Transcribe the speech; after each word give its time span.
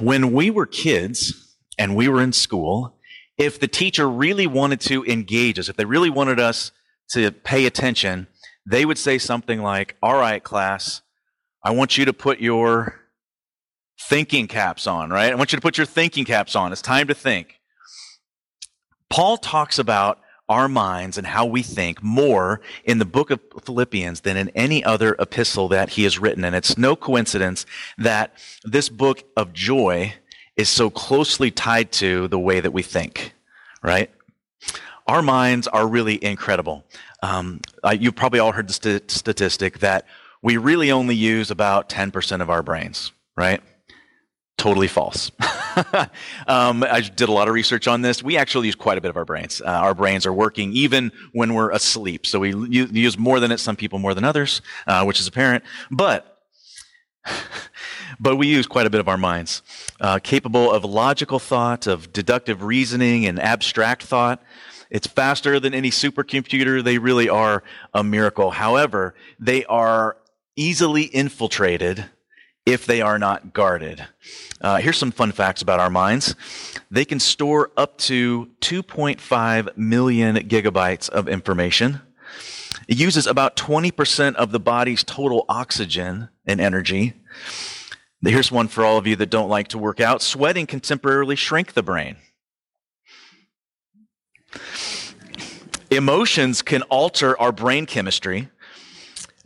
when 0.00 0.32
we 0.32 0.50
were 0.50 0.66
kids 0.66 1.56
and 1.78 1.96
we 1.96 2.08
were 2.08 2.22
in 2.22 2.32
school, 2.32 2.98
if 3.38 3.60
the 3.60 3.68
teacher 3.68 4.08
really 4.08 4.46
wanted 4.46 4.80
to 4.82 5.04
engage 5.04 5.58
us, 5.58 5.68
if 5.68 5.76
they 5.76 5.84
really 5.84 6.10
wanted 6.10 6.40
us 6.40 6.72
to 7.10 7.30
pay 7.30 7.66
attention, 7.66 8.26
they 8.64 8.84
would 8.84 8.98
say 8.98 9.18
something 9.18 9.62
like, 9.62 9.96
All 10.02 10.16
right, 10.16 10.42
class, 10.42 11.02
I 11.62 11.70
want 11.70 11.98
you 11.98 12.04
to 12.04 12.12
put 12.12 12.40
your 12.40 13.00
thinking 14.08 14.46
caps 14.46 14.86
on, 14.86 15.10
right? 15.10 15.32
I 15.32 15.34
want 15.34 15.52
you 15.52 15.56
to 15.56 15.62
put 15.62 15.78
your 15.78 15.86
thinking 15.86 16.24
caps 16.24 16.54
on. 16.54 16.72
It's 16.72 16.82
time 16.82 17.08
to 17.08 17.14
think. 17.14 17.60
Paul 19.10 19.36
talks 19.36 19.78
about 19.78 20.18
our 20.48 20.68
minds 20.68 21.18
and 21.18 21.26
how 21.26 21.44
we 21.44 21.62
think 21.62 22.02
more 22.02 22.60
in 22.84 22.98
the 22.98 23.04
book 23.04 23.30
of 23.30 23.40
Philippians 23.62 24.20
than 24.20 24.36
in 24.36 24.48
any 24.50 24.84
other 24.84 25.16
epistle 25.18 25.68
that 25.68 25.90
he 25.90 26.04
has 26.04 26.18
written. 26.18 26.44
And 26.44 26.54
it's 26.54 26.78
no 26.78 26.94
coincidence 26.94 27.66
that 27.98 28.32
this 28.64 28.88
book 28.88 29.24
of 29.36 29.52
joy 29.52 30.14
is 30.56 30.68
so 30.68 30.88
closely 30.88 31.50
tied 31.50 31.92
to 31.92 32.28
the 32.28 32.38
way 32.38 32.60
that 32.60 32.72
we 32.72 32.82
think, 32.82 33.34
right? 33.82 34.10
Our 35.06 35.22
minds 35.22 35.68
are 35.68 35.86
really 35.86 36.22
incredible. 36.22 36.84
Um, 37.22 37.60
you've 37.98 38.16
probably 38.16 38.40
all 38.40 38.52
heard 38.52 38.68
the 38.68 38.72
st- 38.72 39.10
statistic 39.10 39.80
that 39.80 40.06
we 40.42 40.56
really 40.56 40.90
only 40.90 41.14
use 41.14 41.50
about 41.50 41.88
10% 41.88 42.40
of 42.40 42.50
our 42.50 42.62
brains, 42.62 43.12
right? 43.36 43.60
Totally 44.58 44.88
false. 44.88 45.30
um, 46.46 46.82
I 46.82 47.02
did 47.02 47.28
a 47.28 47.32
lot 47.32 47.46
of 47.46 47.52
research 47.52 47.86
on 47.86 48.00
this. 48.00 48.22
We 48.22 48.38
actually 48.38 48.68
use 48.68 48.74
quite 48.74 48.96
a 48.96 49.02
bit 49.02 49.10
of 49.10 49.16
our 49.18 49.26
brains. 49.26 49.60
Uh, 49.60 49.66
our 49.66 49.94
brains 49.94 50.24
are 50.24 50.32
working 50.32 50.72
even 50.72 51.12
when 51.32 51.52
we're 51.52 51.70
asleep. 51.70 52.26
So 52.26 52.40
we 52.40 52.54
use 52.70 53.18
more 53.18 53.38
than 53.38 53.52
it, 53.52 53.58
some 53.58 53.76
people 53.76 53.98
more 53.98 54.14
than 54.14 54.24
others, 54.24 54.62
uh, 54.86 55.04
which 55.04 55.20
is 55.20 55.26
apparent. 55.26 55.62
But, 55.90 56.38
but 58.20 58.36
we 58.36 58.46
use 58.46 58.66
quite 58.66 58.86
a 58.86 58.90
bit 58.90 59.00
of 59.00 59.08
our 59.08 59.18
minds, 59.18 59.60
uh, 60.00 60.20
capable 60.22 60.72
of 60.72 60.86
logical 60.86 61.38
thought, 61.38 61.86
of 61.86 62.10
deductive 62.14 62.62
reasoning, 62.62 63.26
and 63.26 63.38
abstract 63.38 64.04
thought. 64.04 64.42
It's 64.88 65.06
faster 65.06 65.60
than 65.60 65.74
any 65.74 65.90
supercomputer. 65.90 66.82
They 66.82 66.96
really 66.96 67.28
are 67.28 67.62
a 67.92 68.02
miracle. 68.02 68.52
However, 68.52 69.14
they 69.38 69.66
are 69.66 70.16
easily 70.56 71.02
infiltrated 71.02 72.06
if 72.66 72.84
they 72.84 73.00
are 73.00 73.18
not 73.18 73.54
guarded. 73.54 74.04
Uh, 74.60 74.78
here's 74.78 74.98
some 74.98 75.12
fun 75.12 75.30
facts 75.30 75.62
about 75.62 75.78
our 75.78 75.88
minds. 75.88 76.34
They 76.90 77.04
can 77.04 77.20
store 77.20 77.70
up 77.76 77.96
to 77.98 78.50
2.5 78.60 79.76
million 79.76 80.36
gigabytes 80.36 81.08
of 81.08 81.28
information. 81.28 82.00
It 82.88 82.98
uses 82.98 83.26
about 83.26 83.56
20% 83.56 84.34
of 84.34 84.50
the 84.50 84.60
body's 84.60 85.04
total 85.04 85.44
oxygen 85.48 86.28
and 86.44 86.60
energy. 86.60 87.14
Here's 88.22 88.50
one 88.50 88.66
for 88.66 88.84
all 88.84 88.98
of 88.98 89.06
you 89.06 89.14
that 89.16 89.30
don't 89.30 89.48
like 89.48 89.68
to 89.68 89.78
work 89.78 90.00
out. 90.00 90.20
Sweating 90.20 90.66
can 90.66 90.80
temporarily 90.80 91.36
shrink 91.36 91.74
the 91.74 91.82
brain. 91.82 92.16
Emotions 95.90 96.62
can 96.62 96.82
alter 96.82 97.38
our 97.40 97.52
brain 97.52 97.86
chemistry. 97.86 98.48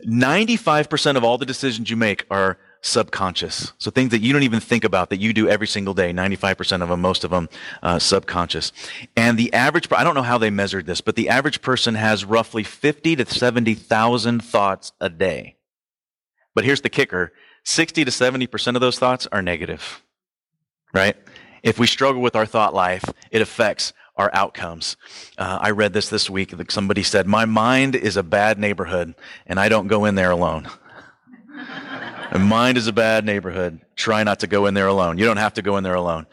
95% 0.05 1.15
of 1.15 1.23
all 1.23 1.37
the 1.37 1.45
decisions 1.45 1.91
you 1.91 1.95
make 1.95 2.25
are 2.31 2.57
subconscious. 2.81 3.73
So 3.77 3.91
things 3.91 4.09
that 4.11 4.21
you 4.21 4.33
don't 4.33 4.43
even 4.43 4.59
think 4.59 4.83
about 4.83 5.09
that 5.11 5.19
you 5.19 5.33
do 5.33 5.47
every 5.47 5.67
single 5.67 5.93
day, 5.93 6.11
95% 6.11 6.81
of 6.81 6.89
them, 6.89 7.01
most 7.01 7.23
of 7.23 7.29
them, 7.29 7.47
uh, 7.83 7.99
subconscious. 7.99 8.71
And 9.15 9.37
the 9.37 9.53
average, 9.53 9.87
I 9.91 10.03
don't 10.03 10.15
know 10.15 10.23
how 10.23 10.37
they 10.37 10.49
measured 10.49 10.87
this, 10.87 11.01
but 11.01 11.15
the 11.15 11.29
average 11.29 11.61
person 11.61 11.95
has 11.95 12.25
roughly 12.25 12.63
50 12.63 13.17
to 13.17 13.25
70,000 13.25 14.43
thoughts 14.43 14.91
a 14.99 15.09
day. 15.09 15.57
But 16.55 16.65
here's 16.65 16.81
the 16.81 16.89
kicker 16.89 17.31
60 17.63 18.05
to 18.05 18.11
70% 18.11 18.75
of 18.75 18.81
those 18.81 18.97
thoughts 18.97 19.27
are 19.31 19.43
negative, 19.43 20.01
right? 20.93 21.15
If 21.61 21.77
we 21.77 21.85
struggle 21.85 22.21
with 22.21 22.35
our 22.35 22.47
thought 22.47 22.73
life, 22.73 23.05
it 23.29 23.41
affects 23.41 23.93
our 24.15 24.31
outcomes. 24.33 24.97
Uh, 25.37 25.59
I 25.61 25.69
read 25.69 25.93
this 25.93 26.09
this 26.09 26.29
week. 26.29 26.53
Somebody 26.69 27.03
said, 27.03 27.27
My 27.27 27.45
mind 27.45 27.95
is 27.95 28.17
a 28.17 28.23
bad 28.23 28.57
neighborhood, 28.57 29.13
and 29.45 29.59
I 29.59 29.69
don't 29.69 29.87
go 29.87 30.05
in 30.05 30.15
there 30.15 30.31
alone. 30.31 30.67
And 32.33 32.45
mind 32.45 32.77
is 32.77 32.87
a 32.87 32.93
bad 32.93 33.25
neighborhood. 33.25 33.81
Try 33.97 34.23
not 34.23 34.39
to 34.39 34.47
go 34.47 34.65
in 34.65 34.73
there 34.73 34.87
alone. 34.87 35.17
You 35.17 35.25
don't 35.25 35.35
have 35.35 35.53
to 35.55 35.61
go 35.61 35.75
in 35.75 35.83
there 35.83 35.95
alone. 35.95 36.27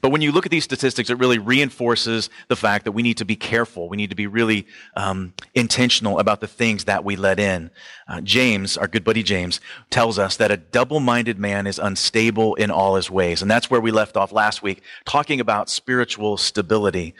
But 0.00 0.10
when 0.10 0.20
you 0.20 0.32
look 0.32 0.46
at 0.46 0.50
these 0.50 0.64
statistics, 0.64 1.10
it 1.10 1.18
really 1.18 1.38
reinforces 1.38 2.28
the 2.48 2.56
fact 2.56 2.84
that 2.84 2.92
we 2.92 3.02
need 3.02 3.18
to 3.18 3.24
be 3.24 3.36
careful. 3.36 3.88
We 3.88 3.96
need 3.96 4.10
to 4.10 4.16
be 4.16 4.26
really 4.26 4.66
um, 4.96 5.32
intentional 5.54 6.18
about 6.18 6.40
the 6.40 6.48
things 6.48 6.86
that 6.86 7.04
we 7.04 7.14
let 7.14 7.38
in. 7.38 7.70
Uh, 8.08 8.20
James, 8.20 8.76
our 8.76 8.88
good 8.88 9.04
buddy 9.04 9.22
James, 9.22 9.60
tells 9.90 10.18
us 10.18 10.36
that 10.38 10.50
a 10.50 10.56
double-minded 10.56 11.38
man 11.38 11.68
is 11.68 11.78
unstable 11.78 12.56
in 12.56 12.72
all 12.72 12.96
his 12.96 13.08
ways. 13.08 13.40
And 13.40 13.48
that's 13.48 13.70
where 13.70 13.80
we 13.80 13.92
left 13.92 14.16
off 14.16 14.32
last 14.32 14.60
week, 14.60 14.82
talking 15.04 15.38
about 15.38 15.70
spiritual 15.70 16.36
stability. 16.36 17.14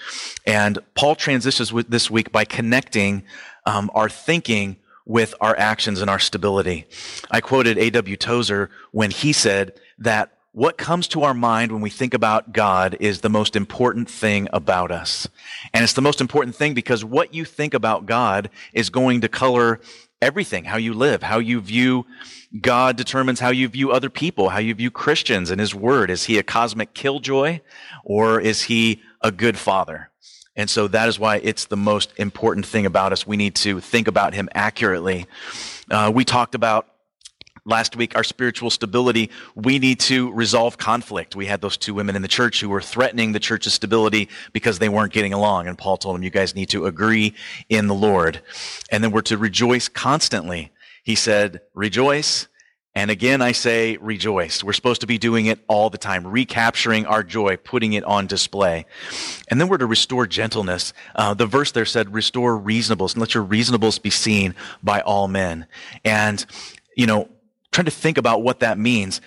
And 0.45 0.81
Paul 0.97 1.15
transitions 1.15 1.73
with 1.73 1.89
this 1.89 2.11
week 2.11 2.33
by 2.33 2.45
connecting 2.45 3.23
um, 3.65 3.93
our 3.95 4.09
thinking 4.09 4.77
with 5.07 5.35
our 5.41 5.57
actions 5.59 6.01
and 6.01 6.09
our 6.09 6.19
stability. 6.19 6.87
I 7.31 7.41
quoted 7.41 7.79
A.W. 7.79 8.17
Tozer 8.17 8.71
when 8.93 9.11
he 9.11 9.33
said 9.33 9.79
that 9.99 10.31
what 10.53 10.79
comes 10.79 11.09
to 11.09 11.25
our 11.25 11.35
mind 11.35 11.73
when 11.73 11.81
we 11.81 11.91
think 11.91 12.15
about 12.15 12.53
God 12.53 12.97
is 13.01 13.21
the 13.21 13.29
most 13.29 13.57
important 13.57 14.09
thing 14.09 14.49
about 14.53 14.93
us. 14.93 15.29
And 15.73 15.83
it's 15.83 15.95
the 15.95 16.01
most 16.01 16.21
important 16.21 16.55
thing 16.55 16.75
because 16.75 17.05
what 17.05 17.35
you 17.35 17.45
think 17.45 17.75
about 17.75 18.07
God 18.07 18.51
is 18.73 18.89
going 18.89 19.23
to 19.23 19.29
color 19.29 19.81
everything, 20.23 20.65
how 20.65 20.77
you 20.77 20.95
live, 20.95 21.25
how 21.25 21.39
you 21.39 21.61
view 21.61 22.07
God 22.61 22.97
determines 22.97 23.41
how 23.41 23.51
you 23.51 23.67
view 23.69 23.91
other 23.91 24.11
people, 24.11 24.51
how 24.51 24.61
you 24.61 24.75
view 24.75 24.91
Christians 24.91 25.51
and 25.51 25.61
His 25.61 25.75
Word. 25.75 26.09
Is 26.11 26.27
He 26.27 26.39
a 26.39 26.43
cosmic 26.43 26.95
killjoy 26.95 27.61
or 28.05 28.41
is 28.41 28.63
He 28.63 29.03
a 29.21 29.33
good 29.33 29.59
father? 29.59 30.11
And 30.57 30.71
so 30.71 30.89
that 30.89 31.09
is 31.09 31.19
why 31.19 31.37
it's 31.37 31.67
the 31.67 31.77
most 31.77 32.13
important 32.17 32.67
thing 32.67 32.87
about 32.87 33.13
us. 33.13 33.27
We 33.27 33.37
need 33.37 33.55
to 33.57 33.81
think 33.81 34.07
about 34.09 34.35
him 34.35 34.49
accurately. 34.55 35.27
Uh, 35.91 36.13
we 36.15 36.25
talked 36.25 36.55
about 36.55 36.89
last 37.65 37.97
week 37.97 38.15
our 38.15 38.25
spiritual 38.25 38.71
stability. 38.71 39.31
We 39.55 39.79
need 39.79 40.01
to 40.01 40.31
resolve 40.33 40.79
conflict. 40.79 41.35
We 41.35 41.47
had 41.47 41.61
those 41.61 41.77
two 41.77 41.95
women 41.95 42.15
in 42.15 42.23
the 42.23 42.29
church 42.29 42.61
who 42.61 42.69
were 42.69 42.81
threatening 42.81 43.33
the 43.33 43.41
church's 43.41 43.75
stability 43.75 44.29
because 44.53 44.79
they 44.79 44.89
weren't 44.89 45.13
getting 45.13 45.33
along. 45.33 45.67
And 45.67 45.77
Paul 45.77 45.97
told 45.97 46.15
them, 46.15 46.23
you 46.23 46.31
guys 46.31 46.55
need 46.55 46.69
to 46.71 46.87
agree 46.87 47.35
in 47.69 47.87
the 47.89 47.95
Lord. 47.95 48.41
And 48.91 49.03
then 49.03 49.11
we're 49.11 49.23
to 49.23 49.39
rejoice 49.39 49.89
constantly. 49.89 50.71
He 51.03 51.15
said, 51.15 51.63
rejoice 51.75 52.49
and 52.97 53.11
again, 53.11 53.43
I 53.43 53.53
say 53.53 53.97
rejoice. 53.97 54.63
We're 54.63 54.73
supposed 54.73 55.01
to 55.01 55.07
be 55.09 55.19
doing 55.19 55.47
it 55.47 55.59
all 55.67 55.91
the 55.91 55.99
time, 55.99 56.25
recapturing 56.25 57.07
our 57.07 57.25
joy, 57.25 57.57
putting 57.57 57.95
it 57.95 58.05
on 58.05 58.29
display. 58.29 58.87
And 59.49 59.61
then 59.61 59.69
we're 59.69 59.79
to 59.79 59.87
restore 59.87 60.29
gentleness. 60.29 60.93
Uh, 61.17 61.35
the 61.35 61.47
verse 61.47 61.73
there 61.73 61.87
said, 61.87 62.15
restore 62.15 62.57
reasonableness 62.57 63.15
and 63.15 63.21
let 63.21 63.35
your 63.35 63.43
reasonableness 63.43 63.99
be 63.99 64.11
seen 64.11 64.55
by 64.81 65.01
all 65.01 65.27
men. 65.27 65.67
And, 66.05 66.47
you 66.97 67.07
know, 67.07 67.29
trying 67.73 67.87
to 67.87 67.91
think 67.91 68.17
about 68.17 68.43
what 68.43 68.61
that 68.61 68.79
means. 68.79 69.21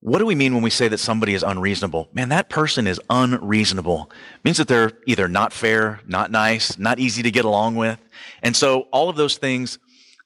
What 0.00 0.18
do 0.18 0.24
we 0.24 0.34
mean 0.34 0.54
when 0.54 0.62
we 0.62 0.70
say 0.70 0.88
that 0.88 0.96
somebody 0.96 1.34
is 1.34 1.42
unreasonable? 1.42 2.08
Man, 2.14 2.30
that 2.30 2.48
person 2.48 2.86
is 2.86 2.98
unreasonable. 3.10 4.10
It 4.36 4.44
means 4.46 4.56
that 4.56 4.66
they're 4.66 4.92
either 5.06 5.28
not 5.28 5.52
fair, 5.52 6.00
not 6.06 6.30
nice, 6.30 6.78
not 6.78 6.98
easy 6.98 7.22
to 7.22 7.30
get 7.30 7.44
along 7.44 7.76
with. 7.76 8.00
And 8.42 8.56
so 8.56 8.88
all 8.92 9.10
of 9.10 9.16
those 9.16 9.36
things 9.36 9.78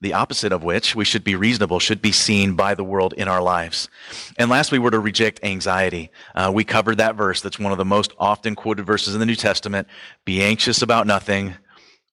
the 0.05 0.13
opposite 0.13 0.53
of 0.53 0.63
which 0.63 0.95
we 0.95 1.05
should 1.05 1.25
be 1.25 1.35
reasonable, 1.35 1.81
should 1.81 2.03
be 2.03 2.13
seen 2.13 2.55
by 2.55 2.75
the 2.75 2.85
world 2.85 3.15
in 3.15 3.27
our 3.27 3.43
lives. 3.43 3.89
And 4.37 4.51
last 4.51 4.71
we 4.71 4.79
were 4.79 4.91
to 4.91 4.99
reject 4.99 5.41
anxiety. 5.43 6.11
Uh, 6.35 6.53
we 6.55 6.63
covered 6.63 6.99
that 6.99 7.17
verse. 7.17 7.41
That's 7.41 7.59
one 7.59 7.73
of 7.73 7.79
the 7.79 7.87
most 7.87 8.13
often 8.19 8.55
quoted 8.55 8.85
verses 8.85 9.15
in 9.15 9.21
the 9.21 9.27
New 9.27 9.35
Testament. 9.35 9.89
Be 10.27 10.43
anxious 10.43 10.83
about 10.83 11.07
nothing, 11.07 11.55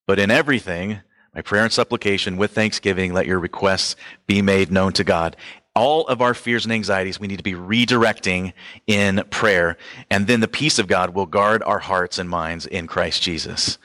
but 0.07 0.19
in 0.19 0.31
everything, 0.31 1.01
by 1.35 1.41
prayer 1.41 1.63
and 1.63 1.73
supplication 1.73 2.37
with 2.37 2.51
thanksgiving, 2.51 3.13
let 3.13 3.27
your 3.27 3.39
requests 3.39 3.97
be 4.25 4.41
made 4.41 4.71
known 4.71 4.93
to 4.93 5.03
God. 5.03 5.35
All 5.75 6.07
of 6.07 6.21
our 6.21 6.33
fears 6.33 6.63
and 6.65 6.73
anxieties 6.73 7.19
we 7.19 7.27
need 7.27 7.37
to 7.37 7.43
be 7.43 7.53
redirecting 7.53 8.53
in 8.87 9.23
prayer. 9.29 9.77
And 10.09 10.27
then 10.27 10.39
the 10.39 10.47
peace 10.47 10.79
of 10.79 10.87
God 10.87 11.13
will 11.13 11.25
guard 11.25 11.61
our 11.63 11.79
hearts 11.79 12.19
and 12.19 12.29
minds 12.29 12.65
in 12.65 12.87
Christ 12.87 13.21
Jesus. 13.21 13.77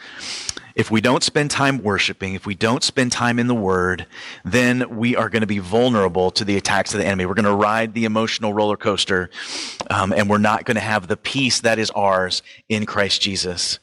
If 0.76 0.90
we 0.90 1.00
don't 1.00 1.23
spend 1.23 1.50
time 1.50 1.82
worshiping, 1.82 2.34
if 2.34 2.44
we 2.44 2.55
don't 2.55 2.82
spend 2.82 3.11
time 3.11 3.38
in 3.38 3.46
the 3.46 3.55
Word, 3.55 4.05
then 4.44 4.99
we 4.99 5.17
are 5.17 5.31
going 5.31 5.40
to 5.40 5.46
be 5.46 5.58
vulnerable 5.58 6.31
to 6.32 6.44
the 6.44 6.58
attacks 6.58 6.93
of 6.93 7.00
the 7.00 7.06
enemy. 7.06 7.25
We're 7.25 7.32
going 7.32 7.46
to 7.46 7.55
ride 7.55 7.94
the 7.94 8.05
emotional 8.05 8.52
roller 8.52 8.76
coaster, 8.76 9.31
um, 9.88 10.12
and 10.12 10.28
we're 10.28 10.37
not 10.37 10.67
going 10.67 10.75
to 10.75 10.82
have 10.82 11.08
the 11.08 11.17
peace 11.17 11.61
that 11.61 11.78
is 11.78 11.90
ours 11.93 12.43
in 12.69 12.84
Christ 12.84 13.23
Jesus. 13.23 13.78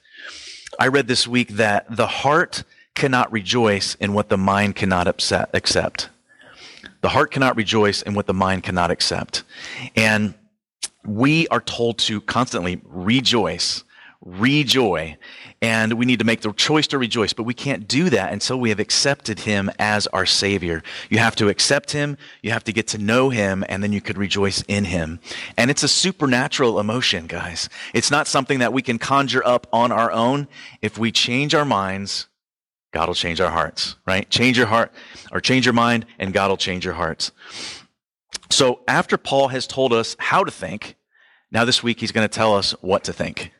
I 0.79 0.87
read 0.87 1.07
this 1.07 1.27
week 1.27 1.49
that 1.53 1.87
the 1.89 2.05
heart 2.05 2.63
cannot 2.93 3.31
rejoice 3.31 3.95
in 3.95 4.13
what 4.13 4.29
the 4.29 4.37
mind 4.37 4.75
cannot 4.75 5.07
upset, 5.07 5.49
accept. 5.55 6.09
The 7.01 7.09
heart 7.09 7.31
cannot 7.31 7.55
rejoice 7.55 8.03
in 8.03 8.13
what 8.13 8.27
the 8.27 8.35
mind 8.35 8.61
cannot 8.61 8.91
accept. 8.91 9.43
And 9.95 10.35
we 11.03 11.47
are 11.47 11.59
told 11.59 11.97
to 11.99 12.21
constantly 12.21 12.81
rejoice 12.85 13.83
rejoice. 14.25 15.15
And 15.61 15.93
we 15.93 16.05
need 16.05 16.19
to 16.19 16.25
make 16.25 16.41
the 16.41 16.51
choice 16.53 16.87
to 16.87 16.97
rejoice, 16.97 17.33
but 17.33 17.43
we 17.43 17.53
can't 17.53 17.87
do 17.87 18.09
that 18.09 18.33
until 18.33 18.59
we 18.59 18.69
have 18.69 18.79
accepted 18.79 19.39
him 19.39 19.71
as 19.79 20.07
our 20.07 20.25
savior. 20.25 20.83
You 21.09 21.19
have 21.19 21.35
to 21.37 21.47
accept 21.49 21.91
him, 21.91 22.17
you 22.41 22.51
have 22.51 22.63
to 22.65 22.73
get 22.73 22.87
to 22.89 22.97
know 22.97 23.29
him, 23.29 23.63
and 23.69 23.81
then 23.81 23.93
you 23.93 24.01
could 24.01 24.17
rejoice 24.17 24.61
in 24.67 24.85
him. 24.85 25.19
And 25.57 25.71
it's 25.71 25.83
a 25.83 25.87
supernatural 25.87 26.79
emotion, 26.79 27.27
guys. 27.27 27.69
It's 27.93 28.11
not 28.11 28.27
something 28.27 28.59
that 28.59 28.73
we 28.73 28.81
can 28.81 28.99
conjure 28.99 29.45
up 29.45 29.67
on 29.71 29.91
our 29.91 30.11
own. 30.11 30.47
If 30.81 30.97
we 30.97 31.11
change 31.11 31.55
our 31.55 31.65
minds, 31.65 32.27
God 32.93 33.07
will 33.07 33.15
change 33.15 33.41
our 33.41 33.51
hearts, 33.51 33.95
right? 34.05 34.29
Change 34.29 34.57
your 34.57 34.67
heart 34.67 34.91
or 35.31 35.41
change 35.41 35.65
your 35.65 35.73
mind 35.73 36.05
and 36.19 36.31
God 36.31 36.49
will 36.49 36.57
change 36.57 36.85
your 36.85 36.93
hearts. 36.93 37.31
So 38.49 38.81
after 38.87 39.17
Paul 39.17 39.47
has 39.47 39.65
told 39.65 39.93
us 39.93 40.15
how 40.19 40.43
to 40.43 40.51
think, 40.51 40.95
now 41.51 41.65
this 41.65 41.81
week 41.81 41.99
he's 41.99 42.11
going 42.11 42.27
to 42.27 42.33
tell 42.33 42.55
us 42.55 42.71
what 42.81 43.03
to 43.05 43.13
think. 43.13 43.51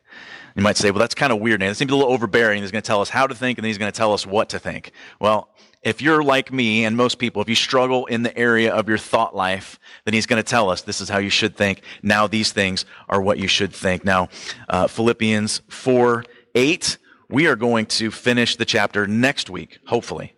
You 0.55 0.61
might 0.61 0.77
say, 0.77 0.91
well, 0.91 0.99
that's 0.99 1.15
kind 1.15 1.33
of 1.33 1.39
weird. 1.39 1.59
Now, 1.59 1.69
it 1.69 1.75
seems 1.75 1.91
a 1.91 1.95
little 1.95 2.11
overbearing. 2.11 2.61
He's 2.61 2.71
going 2.71 2.81
to 2.81 2.87
tell 2.87 3.01
us 3.01 3.09
how 3.09 3.25
to 3.25 3.33
think, 3.33 3.57
and 3.57 3.63
then 3.63 3.69
he's 3.69 3.77
going 3.77 3.91
to 3.91 3.97
tell 3.97 4.13
us 4.13 4.25
what 4.25 4.49
to 4.49 4.59
think. 4.59 4.91
Well, 5.19 5.49
if 5.81 6.01
you're 6.01 6.23
like 6.23 6.53
me 6.53 6.85
and 6.85 6.95
most 6.95 7.17
people, 7.17 7.41
if 7.41 7.49
you 7.49 7.55
struggle 7.55 8.05
in 8.05 8.23
the 8.23 8.35
area 8.37 8.73
of 8.73 8.87
your 8.87 8.97
thought 8.97 9.35
life, 9.35 9.79
then 10.05 10.13
he's 10.13 10.25
going 10.25 10.41
to 10.41 10.47
tell 10.47 10.69
us 10.69 10.81
this 10.81 11.01
is 11.01 11.09
how 11.09 11.17
you 11.17 11.29
should 11.29 11.57
think. 11.57 11.81
Now, 12.01 12.27
these 12.27 12.51
things 12.51 12.85
are 13.09 13.21
what 13.21 13.37
you 13.39 13.47
should 13.47 13.73
think. 13.73 14.05
Now, 14.05 14.29
uh, 14.69 14.87
Philippians 14.87 15.61
4 15.69 16.23
8, 16.55 16.97
we 17.29 17.47
are 17.47 17.55
going 17.55 17.87
to 17.87 18.11
finish 18.11 18.55
the 18.55 18.65
chapter 18.65 19.07
next 19.07 19.49
week, 19.49 19.79
hopefully. 19.87 20.35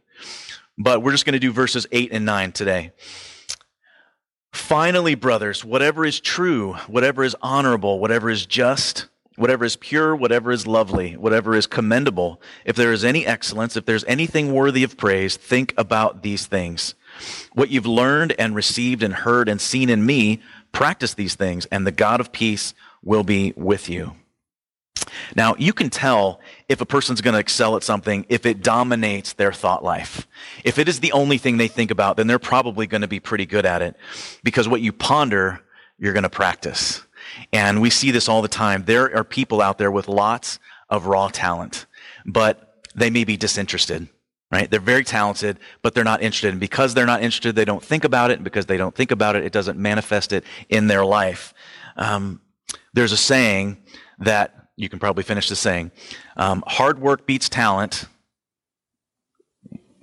But 0.77 1.03
we're 1.03 1.11
just 1.11 1.25
going 1.25 1.33
to 1.33 1.39
do 1.39 1.51
verses 1.51 1.85
8 1.91 2.09
and 2.11 2.25
9 2.25 2.53
today. 2.53 2.91
Finally, 4.53 5.15
brothers, 5.15 5.65
whatever 5.65 6.05
is 6.05 6.21
true, 6.21 6.73
whatever 6.87 7.23
is 7.23 7.35
honorable, 7.41 7.99
whatever 7.99 8.29
is 8.29 8.45
just, 8.45 9.07
whatever 9.35 9.65
is 9.65 9.75
pure, 9.75 10.15
whatever 10.15 10.51
is 10.51 10.65
lovely, 10.65 11.17
whatever 11.17 11.55
is 11.55 11.67
commendable, 11.67 12.41
if 12.63 12.75
there 12.75 12.93
is 12.93 13.03
any 13.03 13.25
excellence, 13.25 13.75
if 13.75 13.85
there's 13.85 14.05
anything 14.05 14.53
worthy 14.53 14.83
of 14.83 14.97
praise, 14.97 15.35
think 15.37 15.73
about 15.77 16.23
these 16.23 16.45
things. 16.45 16.95
What 17.53 17.69
you've 17.69 17.85
learned 17.85 18.33
and 18.39 18.55
received 18.55 19.03
and 19.03 19.13
heard 19.13 19.49
and 19.49 19.59
seen 19.59 19.89
in 19.89 20.05
me, 20.05 20.41
practice 20.71 21.13
these 21.13 21.35
things, 21.35 21.65
and 21.67 21.85
the 21.85 21.91
God 21.91 22.19
of 22.19 22.31
peace 22.31 22.73
will 23.03 23.23
be 23.23 23.53
with 23.55 23.89
you. 23.89 24.13
Now, 25.35 25.55
you 25.57 25.71
can 25.71 25.89
tell 25.89 26.39
if 26.67 26.81
a 26.81 26.85
person's 26.85 27.21
going 27.21 27.33
to 27.33 27.39
excel 27.39 27.75
at 27.75 27.83
something 27.83 28.25
if 28.29 28.45
it 28.45 28.61
dominates 28.61 29.33
their 29.33 29.53
thought 29.53 29.83
life. 29.83 30.27
If 30.63 30.79
it 30.79 30.87
is 30.87 30.99
the 30.99 31.11
only 31.11 31.37
thing 31.37 31.57
they 31.57 31.67
think 31.67 31.91
about, 31.91 32.17
then 32.17 32.27
they're 32.27 32.39
probably 32.39 32.87
going 32.87 33.01
to 33.01 33.07
be 33.07 33.19
pretty 33.19 33.45
good 33.45 33.65
at 33.65 33.81
it 33.81 33.95
because 34.43 34.67
what 34.67 34.81
you 34.81 34.91
ponder, 34.91 35.61
you're 35.97 36.13
going 36.13 36.23
to 36.23 36.29
practice. 36.29 37.04
And 37.51 37.81
we 37.81 37.89
see 37.89 38.11
this 38.11 38.27
all 38.29 38.41
the 38.41 38.47
time. 38.47 38.85
There 38.85 39.15
are 39.15 39.23
people 39.23 39.61
out 39.61 39.77
there 39.77 39.91
with 39.91 40.07
lots 40.07 40.59
of 40.89 41.07
raw 41.07 41.29
talent, 41.29 41.85
but 42.25 42.83
they 42.95 43.09
may 43.09 43.23
be 43.23 43.37
disinterested, 43.37 44.07
right? 44.51 44.69
They're 44.69 44.79
very 44.79 45.03
talented, 45.03 45.59
but 45.81 45.93
they're 45.93 46.03
not 46.03 46.21
interested. 46.21 46.51
And 46.51 46.59
because 46.59 46.93
they're 46.93 47.05
not 47.05 47.21
interested, 47.21 47.55
they 47.55 47.65
don't 47.65 47.83
think 47.83 48.03
about 48.03 48.31
it. 48.31 48.35
And 48.35 48.43
because 48.43 48.65
they 48.65 48.77
don't 48.77 48.95
think 48.95 49.11
about 49.11 49.35
it, 49.35 49.43
it 49.43 49.51
doesn't 49.51 49.77
manifest 49.77 50.31
it 50.31 50.43
in 50.69 50.87
their 50.87 51.05
life. 51.05 51.53
Um, 51.97 52.41
there's 52.93 53.11
a 53.11 53.17
saying 53.17 53.77
that 54.19 54.69
you 54.77 54.89
can 54.89 54.99
probably 54.99 55.23
finish 55.23 55.49
the 55.49 55.55
saying 55.55 55.91
um, 56.37 56.63
hard 56.67 56.99
work 56.99 57.25
beats 57.25 57.49
talent 57.49 58.05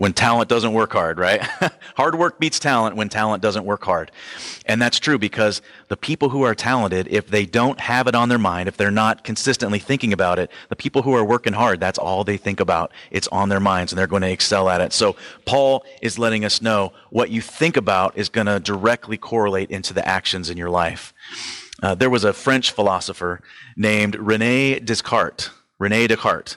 when 0.02 0.12
talent 0.12 0.48
doesn't 0.48 0.72
work 0.72 0.92
hard, 0.92 1.16
right? 1.16 1.40
hard 1.96 2.16
work 2.16 2.40
beats 2.40 2.58
talent 2.58 2.96
when 2.96 3.08
talent 3.08 3.40
doesn't 3.40 3.64
work 3.64 3.84
hard. 3.84 4.10
And 4.66 4.82
that's 4.82 4.98
true 4.98 5.16
because 5.16 5.62
the 5.86 5.96
people 5.96 6.30
who 6.30 6.42
are 6.42 6.56
talented, 6.56 7.06
if 7.08 7.28
they 7.28 7.46
don't 7.46 7.78
have 7.78 8.08
it 8.08 8.14
on 8.16 8.28
their 8.28 8.36
mind, 8.36 8.68
if 8.68 8.76
they're 8.76 8.90
not 8.90 9.22
consistently 9.22 9.78
thinking 9.78 10.12
about 10.12 10.40
it, 10.40 10.50
the 10.70 10.74
people 10.74 11.02
who 11.02 11.14
are 11.14 11.24
working 11.24 11.52
hard, 11.52 11.78
that's 11.78 12.00
all 12.00 12.24
they 12.24 12.36
think 12.36 12.58
about. 12.58 12.90
It's 13.12 13.28
on 13.28 13.48
their 13.48 13.60
minds 13.60 13.92
and 13.92 13.96
they're 13.96 14.08
going 14.08 14.22
to 14.22 14.30
excel 14.32 14.68
at 14.68 14.80
it. 14.80 14.92
So 14.92 15.14
Paul 15.46 15.84
is 16.00 16.18
letting 16.18 16.44
us 16.44 16.60
know 16.60 16.92
what 17.10 17.30
you 17.30 17.40
think 17.40 17.76
about 17.76 18.18
is 18.18 18.28
going 18.28 18.48
to 18.48 18.58
directly 18.58 19.16
correlate 19.16 19.70
into 19.70 19.94
the 19.94 20.04
actions 20.04 20.50
in 20.50 20.56
your 20.56 20.70
life. 20.70 21.14
Uh, 21.80 21.94
there 21.94 22.10
was 22.10 22.24
a 22.24 22.32
French 22.32 22.72
philosopher 22.72 23.40
named 23.76 24.16
Rene 24.16 24.80
Descartes. 24.80 25.50
Rene 25.78 26.08
Descartes. 26.08 26.56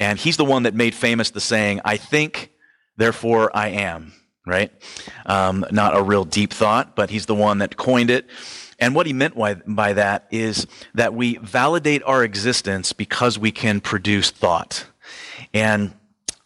And 0.00 0.18
he's 0.18 0.36
the 0.36 0.44
one 0.44 0.64
that 0.64 0.74
made 0.74 0.96
famous 0.96 1.30
the 1.30 1.40
saying, 1.40 1.82
I 1.84 1.96
think 1.96 2.50
therefore 3.00 3.50
I 3.56 3.68
am, 3.68 4.12
right? 4.46 4.70
Um, 5.26 5.64
not 5.70 5.96
a 5.96 6.02
real 6.02 6.24
deep 6.24 6.52
thought, 6.52 6.94
but 6.94 7.10
he's 7.10 7.26
the 7.26 7.34
one 7.34 7.58
that 7.58 7.76
coined 7.76 8.10
it. 8.10 8.28
And 8.78 8.94
what 8.94 9.06
he 9.06 9.12
meant 9.12 9.36
by, 9.36 9.54
by 9.54 9.94
that 9.94 10.26
is 10.30 10.66
that 10.94 11.14
we 11.14 11.36
validate 11.36 12.02
our 12.04 12.22
existence 12.22 12.92
because 12.92 13.38
we 13.38 13.52
can 13.52 13.80
produce 13.80 14.30
thought. 14.30 14.86
And, 15.52 15.92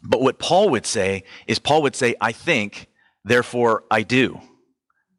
but 0.02 0.20
what 0.20 0.38
Paul 0.38 0.70
would 0.70 0.86
say 0.86 1.24
is 1.46 1.58
Paul 1.58 1.82
would 1.82 1.96
say, 1.96 2.14
I 2.20 2.32
think, 2.32 2.88
therefore 3.24 3.84
I 3.90 4.02
do. 4.02 4.40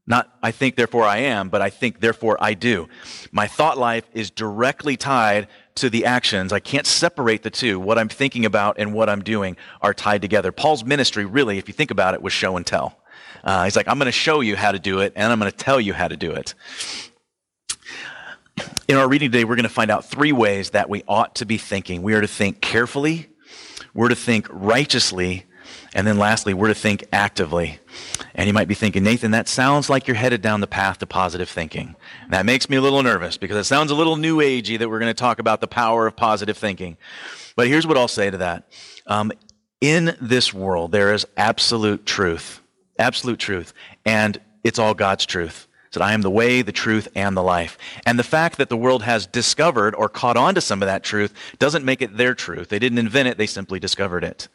Not 0.08 0.30
I 0.44 0.52
think, 0.52 0.76
therefore 0.76 1.04
I 1.04 1.18
am, 1.18 1.50
but 1.50 1.62
I 1.62 1.70
think, 1.70 2.00
therefore 2.00 2.38
I 2.40 2.54
do. 2.54 2.88
My 3.32 3.48
thought 3.48 3.78
life 3.78 4.06
is 4.14 4.30
directly 4.30 4.98
tied 4.98 5.48
to 5.76 5.90
the 5.90 6.06
actions. 6.06 6.54
I 6.54 6.60
can't 6.60 6.88
separate 6.88 7.44
the 7.44 7.50
two. 7.50 7.80
What 7.80 7.98
I'm 7.98 8.08
thinking 8.08 8.46
about 8.46 8.78
and 8.80 8.94
what 8.94 9.10
I'm 9.10 9.22
doing 9.22 9.58
are 9.82 9.94
tied 9.94 10.22
together. 10.22 10.52
Paul's 10.52 10.86
ministry, 10.86 11.26
really, 11.26 11.58
if 11.58 11.68
you 11.68 11.74
think 11.74 11.92
about 11.92 12.14
it, 12.14 12.22
was 12.22 12.32
show 12.32 12.56
and 12.56 12.66
tell. 12.66 12.98
Uh, 13.44 13.66
he's 13.66 13.76
like, 13.76 13.88
I'm 13.88 13.98
going 14.00 14.06
to 14.06 14.12
show 14.12 14.40
you 14.42 14.56
how 14.56 14.72
to 14.72 14.80
do 14.80 15.00
it, 15.02 15.14
and 15.16 15.32
I'm 15.32 15.40
going 15.40 15.52
to 15.52 15.58
tell 15.58 15.80
you 15.80 15.94
how 15.94 16.08
to 16.08 16.18
do 16.18 16.32
it. 16.32 16.54
In 18.88 18.96
our 18.96 19.08
reading 19.08 19.32
today, 19.32 19.44
we're 19.44 19.56
going 19.56 19.64
to 19.64 19.70
find 19.70 19.92
out 19.92 20.06
three 20.06 20.32
ways 20.32 20.72
that 20.72 20.90
we 20.90 21.04
ought 21.08 21.36
to 21.36 21.46
be 21.46 21.58
thinking. 21.58 22.02
We 22.02 22.14
are 22.14 22.22
to 22.22 22.28
think 22.28 22.62
carefully, 22.62 23.28
we're 23.94 24.10
to 24.10 24.16
think 24.16 24.48
righteously, 24.50 25.46
and 25.96 26.06
then 26.06 26.18
lastly, 26.18 26.54
we're 26.54 26.68
to 26.68 26.76
think 26.76 27.06
actively. 27.14 27.80
And 28.36 28.48
you 28.48 28.54
might 28.54 28.68
be 28.68 28.76
thinking, 28.76 29.02
Nathan, 29.02 29.32
that 29.32 29.48
sounds 29.48 29.90
like 29.90 30.08
you're 30.08 30.16
headed 30.16 30.42
down 30.42 30.60
the 30.60 30.68
path 30.68 31.00
to 31.00 31.08
positive 31.08 31.50
thinking. 31.50 31.96
that 32.30 32.46
makes 32.46 32.70
me 32.70 32.76
a 32.76 32.82
little 32.82 33.02
nervous 33.02 33.38
because 33.38 33.56
it 33.56 33.64
sounds 33.64 33.92
a 33.92 33.96
little 33.96 34.18
new 34.18 34.40
agey 34.40 34.78
that 34.78 34.90
we're 34.90 35.00
going 35.00 35.10
to 35.10 35.20
talk 35.20 35.40
about 35.40 35.62
the 35.62 35.68
power 35.68 36.06
of 36.06 36.18
positive 36.18 36.58
thinking. 36.58 36.98
But 37.56 37.70
here's 37.70 37.88
what 37.88 37.98
I'll 37.98 38.10
say 38.10 38.30
to 38.30 38.38
that. 38.38 38.68
Um, 39.08 39.32
in 39.80 40.18
this 40.20 40.54
world, 40.54 40.92
there 40.92 41.14
is 41.14 41.26
absolute 41.38 42.06
truth, 42.06 42.60
absolute 43.00 43.40
truth, 43.40 43.74
and 44.06 44.38
it's 44.66 44.78
all 44.78 44.94
God's 44.94 45.26
truth. 45.26 45.68
That 45.94 46.04
I 46.04 46.12
am 46.12 46.24
the 46.24 46.30
way, 46.30 46.62
the 46.62 46.74
truth, 46.74 47.08
and 47.16 47.38
the 47.38 47.42
life. 47.42 47.78
And 48.06 48.20
the 48.20 48.24
fact 48.24 48.58
that 48.58 48.68
the 48.68 48.76
world 48.76 49.04
has 49.04 49.26
discovered 49.26 49.96
or 49.96 50.10
caught 50.10 50.36
on 50.36 50.54
to 50.56 50.60
some 50.60 50.82
of 50.82 50.88
that 50.88 51.06
truth 51.06 51.34
doesn't 51.58 51.86
make 51.86 52.02
it 52.02 52.18
their 52.18 52.36
truth. 52.36 52.68
They 52.68 52.80
didn't 52.80 52.98
invent 52.98 53.30
it, 53.30 53.38
they 53.38 53.46
simply 53.46 53.80
discovered 53.80 54.26
it. 54.26 54.50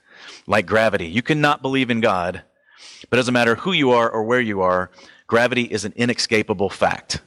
Like 0.46 0.66
gravity. 0.66 1.06
You 1.06 1.22
cannot 1.22 1.62
believe 1.62 1.90
in 1.90 2.00
God 2.00 2.42
but 3.08 3.16
it 3.16 3.20
doesn't 3.20 3.34
matter 3.34 3.54
who 3.56 3.72
you 3.72 3.92
are 3.92 4.10
or 4.10 4.22
where 4.22 4.40
you 4.40 4.60
are, 4.60 4.90
gravity 5.26 5.62
is 5.62 5.84
an 5.84 5.92
inescapable 5.96 6.68
fact. 6.70 7.20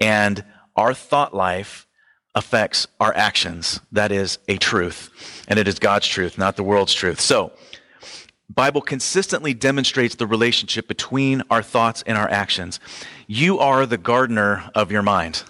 And 0.00 0.44
our 0.76 0.94
thought 0.94 1.34
life 1.34 1.86
affects 2.34 2.86
our 3.00 3.14
actions. 3.14 3.80
That 3.92 4.12
is 4.12 4.38
a 4.46 4.58
truth. 4.58 5.44
And 5.48 5.58
it 5.58 5.66
is 5.66 5.78
God's 5.78 6.06
truth, 6.06 6.38
not 6.38 6.56
the 6.56 6.62
world's 6.62 6.94
truth. 6.94 7.20
So, 7.20 7.52
Bible 8.48 8.80
consistently 8.80 9.54
demonstrates 9.54 10.14
the 10.14 10.26
relationship 10.26 10.86
between 10.86 11.42
our 11.50 11.62
thoughts 11.62 12.04
and 12.06 12.16
our 12.16 12.30
actions. 12.30 12.78
You 13.26 13.58
are 13.58 13.86
the 13.86 13.98
gardener 13.98 14.70
of 14.74 14.92
your 14.92 15.02
mind 15.02 15.42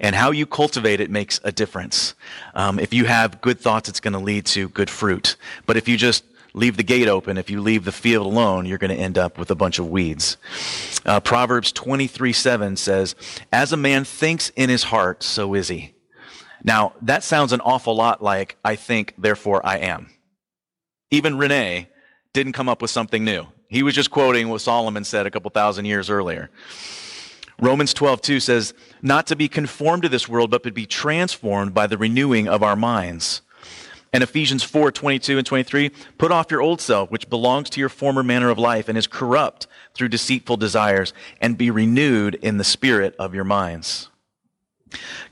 and 0.00 0.16
how 0.16 0.30
you 0.30 0.46
cultivate 0.46 1.00
it 1.00 1.10
makes 1.10 1.40
a 1.44 1.52
difference. 1.52 2.14
Um, 2.54 2.78
if 2.78 2.94
you 2.94 3.04
have 3.04 3.42
good 3.42 3.60
thoughts, 3.60 3.88
it's 3.88 4.00
going 4.00 4.14
to 4.14 4.18
lead 4.18 4.46
to 4.46 4.70
good 4.70 4.88
fruit. 4.88 5.36
But 5.66 5.76
if 5.76 5.88
you 5.88 5.98
just 5.98 6.24
leave 6.58 6.76
the 6.76 6.82
gate 6.82 7.08
open, 7.08 7.38
if 7.38 7.48
you 7.48 7.60
leave 7.60 7.84
the 7.84 7.92
field 7.92 8.26
alone, 8.26 8.66
you're 8.66 8.78
going 8.78 8.94
to 8.94 9.02
end 9.02 9.16
up 9.16 9.38
with 9.38 9.50
a 9.50 9.54
bunch 9.54 9.78
of 9.78 9.88
weeds. 9.88 10.36
Uh, 11.06 11.20
Proverbs 11.20 11.72
23 11.72 12.32
7 12.32 12.76
says, 12.76 13.14
As 13.52 13.72
a 13.72 13.76
man 13.76 14.04
thinks 14.04 14.50
in 14.50 14.68
his 14.68 14.84
heart, 14.84 15.22
so 15.22 15.54
is 15.54 15.68
he. 15.68 15.94
Now, 16.62 16.92
that 17.02 17.22
sounds 17.22 17.52
an 17.52 17.60
awful 17.60 17.94
lot 17.94 18.22
like, 18.22 18.56
I 18.64 18.76
think, 18.76 19.14
therefore 19.16 19.64
I 19.64 19.78
am. 19.78 20.10
Even 21.10 21.38
Rene 21.38 21.88
didn't 22.32 22.52
come 22.52 22.68
up 22.68 22.82
with 22.82 22.90
something 22.90 23.24
new. 23.24 23.46
He 23.68 23.82
was 23.82 23.94
just 23.94 24.10
quoting 24.10 24.48
what 24.48 24.60
Solomon 24.60 25.04
said 25.04 25.26
a 25.26 25.30
couple 25.30 25.50
thousand 25.50 25.84
years 25.84 26.10
earlier. 26.10 26.50
Romans 27.60 27.92
12, 27.92 28.20
2 28.20 28.40
says, 28.40 28.74
Not 29.02 29.26
to 29.28 29.36
be 29.36 29.48
conformed 29.48 30.02
to 30.02 30.08
this 30.08 30.28
world, 30.28 30.50
but 30.50 30.62
to 30.62 30.72
be 30.72 30.86
transformed 30.86 31.74
by 31.74 31.86
the 31.86 31.98
renewing 31.98 32.48
of 32.48 32.62
our 32.62 32.76
minds 32.76 33.42
and 34.12 34.22
Ephesians 34.22 34.62
4 34.62 34.90
22 34.90 35.38
and 35.38 35.46
23, 35.46 35.90
put 36.16 36.32
off 36.32 36.50
your 36.50 36.62
old 36.62 36.80
self, 36.80 37.10
which 37.10 37.28
belongs 37.28 37.70
to 37.70 37.80
your 37.80 37.88
former 37.88 38.22
manner 38.22 38.50
of 38.50 38.58
life 38.58 38.88
and 38.88 38.96
is 38.96 39.06
corrupt 39.06 39.66
through 39.94 40.08
deceitful 40.08 40.56
desires, 40.56 41.12
and 41.40 41.58
be 41.58 41.70
renewed 41.70 42.34
in 42.36 42.56
the 42.56 42.64
spirit 42.64 43.14
of 43.18 43.34
your 43.34 43.44
minds. 43.44 44.08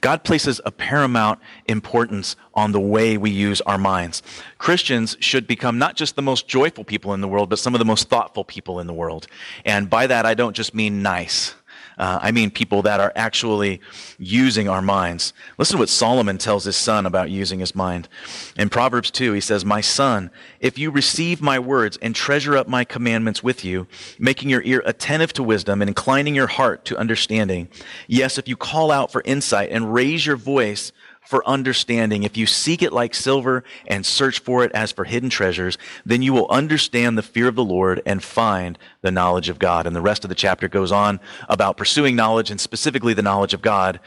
God 0.01 0.25
places 0.25 0.61
a 0.65 0.71
paramount 0.71 1.41
importance 1.67 2.37
on 2.55 2.73
the 2.73 2.81
way 2.81 3.17
we 3.17 3.31
use 3.31 3.61
our 3.63 3.79
minds. 3.79 4.23
Christians 4.59 5.17
should 5.21 5.47
become 5.47 5.79
not 5.79 5.97
just 5.97 6.17
the 6.17 6.23
most 6.23 6.47
joyful 6.47 6.85
people 6.85 7.15
in 7.15 7.21
the 7.21 7.29
world, 7.29 7.49
but 7.49 7.59
some 7.59 7.75
of 7.75 7.79
the 7.79 7.85
most 7.85 8.09
thoughtful 8.09 8.45
people 8.45 8.81
in 8.81 8.87
the 8.87 8.93
world. 8.93 9.27
And 9.65 9.89
by 9.89 10.07
that, 10.07 10.27
I 10.27 10.35
don't 10.35 10.55
just 10.55 10.75
mean 10.75 11.03
nice. 11.03 11.55
Uh, 11.99 12.19
I 12.21 12.31
mean 12.31 12.51
people 12.51 12.83
that 12.83 13.01
are 13.01 13.13
actually 13.17 13.81
using 14.19 14.69
our 14.69 14.83
minds. 14.83 15.33
Listen 15.59 15.77
to 15.77 15.81
what 15.81 15.89
Solomon 15.89 16.39
tells 16.39 16.65
his 16.65 16.77
son 16.77 17.07
about 17.07 17.31
using 17.31 17.61
his 17.61 17.75
mind. 17.75 18.09
In 18.57 18.69
Proverbs 18.69 19.11
2, 19.11 19.33
he 19.33 19.41
says, 19.41 19.65
My 19.65 19.81
son, 19.81 20.31
if 20.61 20.79
you 20.79 20.91
receive 20.91 21.41
my 21.41 21.59
words 21.59 21.99
and 22.03 22.15
treasure 22.15 22.57
up 22.57 22.69
my 22.69 22.85
commandments 22.85 23.43
with 23.43 23.65
you, 23.65 23.87
making 24.19 24.51
your 24.51 24.63
ear 24.63 24.83
attentive 24.85 25.33
to 25.35 25.43
wisdom 25.43 25.81
and 25.81 25.89
inclining 25.89 26.35
your 26.35 26.47
heart 26.47 26.85
to 26.87 26.99
understanding, 26.99 27.69
yes, 28.07 28.39
if 28.39 28.47
you 28.47 28.57
call 28.57 28.91
out 28.91 29.11
for 29.11 29.23
insight 29.25 29.71
and 29.71 29.95
raise 29.95 30.27
your 30.27 30.37
voice 30.37 30.93
for 31.27 31.47
understanding. 31.47 32.23
If 32.23 32.37
you 32.37 32.47
seek 32.47 32.83
it 32.83 32.93
like 32.93 33.15
silver 33.15 33.65
and 33.87 34.07
search 34.07 34.39
for 34.39 34.65
it 34.65 34.73
as 34.73 34.93
for 34.93 35.05
hidden 35.05 35.29
treasures, 35.29 35.77
then 36.05 36.23
you 36.23 36.33
will 36.33 36.49
understand 36.49 37.19
the 37.19 37.23
fear 37.23 37.49
of 37.49 37.57
the 37.57 37.65
Lord 37.65 38.01
and 38.07 38.23
find 38.23 38.79
the 39.03 39.11
knowledge 39.11 39.49
of 39.49 39.59
God. 39.59 39.87
And 39.87 39.95
the 39.95 40.01
rest 40.01 40.25
of 40.25 40.29
the 40.29 40.35
chapter 40.35 40.69
goes 40.69 40.93
on 40.93 41.21
about 41.49 41.77
pursuing 41.77 42.17
knowledge 42.17 42.51
and 42.51 42.61
specifically 42.61 43.13
the 43.13 43.23
knowledge 43.23 43.55
of 43.55 43.63
God. 43.63 44.01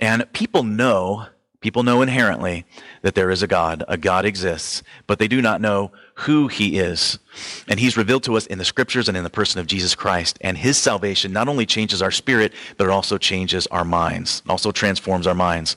And 0.00 0.30
people 0.32 0.62
know, 0.62 1.26
people 1.60 1.82
know 1.82 2.00
inherently 2.00 2.64
that 3.02 3.14
there 3.14 3.30
is 3.30 3.42
a 3.42 3.48
God. 3.48 3.84
A 3.88 3.96
God 3.96 4.24
exists, 4.24 4.82
but 5.06 5.18
they 5.18 5.28
do 5.28 5.42
not 5.42 5.60
know 5.60 5.90
who 6.22 6.48
he 6.48 6.78
is. 6.78 7.18
And 7.66 7.80
he's 7.80 7.96
revealed 7.96 8.22
to 8.24 8.36
us 8.36 8.46
in 8.46 8.58
the 8.58 8.64
scriptures 8.64 9.08
and 9.08 9.16
in 9.16 9.24
the 9.24 9.30
person 9.30 9.60
of 9.60 9.66
Jesus 9.66 9.94
Christ. 9.94 10.38
And 10.42 10.58
his 10.58 10.76
salvation 10.76 11.32
not 11.32 11.48
only 11.48 11.64
changes 11.64 12.02
our 12.02 12.10
spirit, 12.10 12.52
but 12.76 12.84
it 12.84 12.90
also 12.90 13.18
changes 13.18 13.66
our 13.68 13.84
minds, 13.84 14.42
also 14.48 14.70
transforms 14.70 15.26
our 15.26 15.34
minds. 15.34 15.76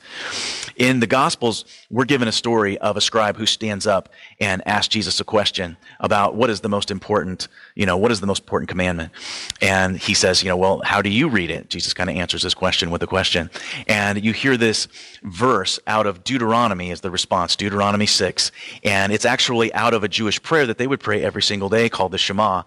In 0.76 1.00
the 1.00 1.06
Gospels, 1.06 1.64
we're 1.90 2.04
given 2.04 2.28
a 2.28 2.32
story 2.32 2.76
of 2.78 2.96
a 2.96 3.00
scribe 3.00 3.36
who 3.36 3.46
stands 3.46 3.86
up 3.86 4.10
and 4.38 4.66
asks 4.68 4.88
Jesus 4.88 5.18
a 5.20 5.24
question 5.24 5.76
about 6.00 6.34
what 6.34 6.50
is 6.50 6.60
the 6.60 6.68
most 6.68 6.90
important, 6.90 7.48
you 7.74 7.86
know, 7.86 7.96
what 7.96 8.12
is 8.12 8.20
the 8.20 8.26
most 8.26 8.42
important 8.42 8.68
commandment? 8.68 9.10
And 9.62 9.96
he 9.96 10.12
says, 10.12 10.42
you 10.42 10.50
know, 10.50 10.56
well, 10.56 10.82
how 10.84 11.00
do 11.00 11.08
you 11.08 11.28
read 11.28 11.50
it? 11.50 11.70
Jesus 11.70 11.94
kind 11.94 12.10
of 12.10 12.16
answers 12.16 12.42
this 12.42 12.54
question 12.54 12.90
with 12.90 13.02
a 13.02 13.06
question. 13.06 13.50
And 13.88 14.22
you 14.22 14.32
hear 14.34 14.58
this 14.58 14.88
verse 15.22 15.80
out 15.86 16.06
of 16.06 16.24
Deuteronomy 16.24 16.90
as 16.90 17.00
the 17.00 17.10
response, 17.10 17.56
Deuteronomy 17.56 18.06
6. 18.06 18.52
And 18.84 19.12
it's 19.12 19.24
actually 19.24 19.72
out 19.72 19.94
of 19.94 20.04
a 20.04 20.08
Jewish 20.08 20.35
prayer 20.38 20.66
that 20.66 20.78
they 20.78 20.86
would 20.86 21.00
pray 21.00 21.22
every 21.22 21.42
single 21.42 21.68
day 21.68 21.88
called 21.88 22.12
the 22.12 22.18
Shema. 22.18 22.62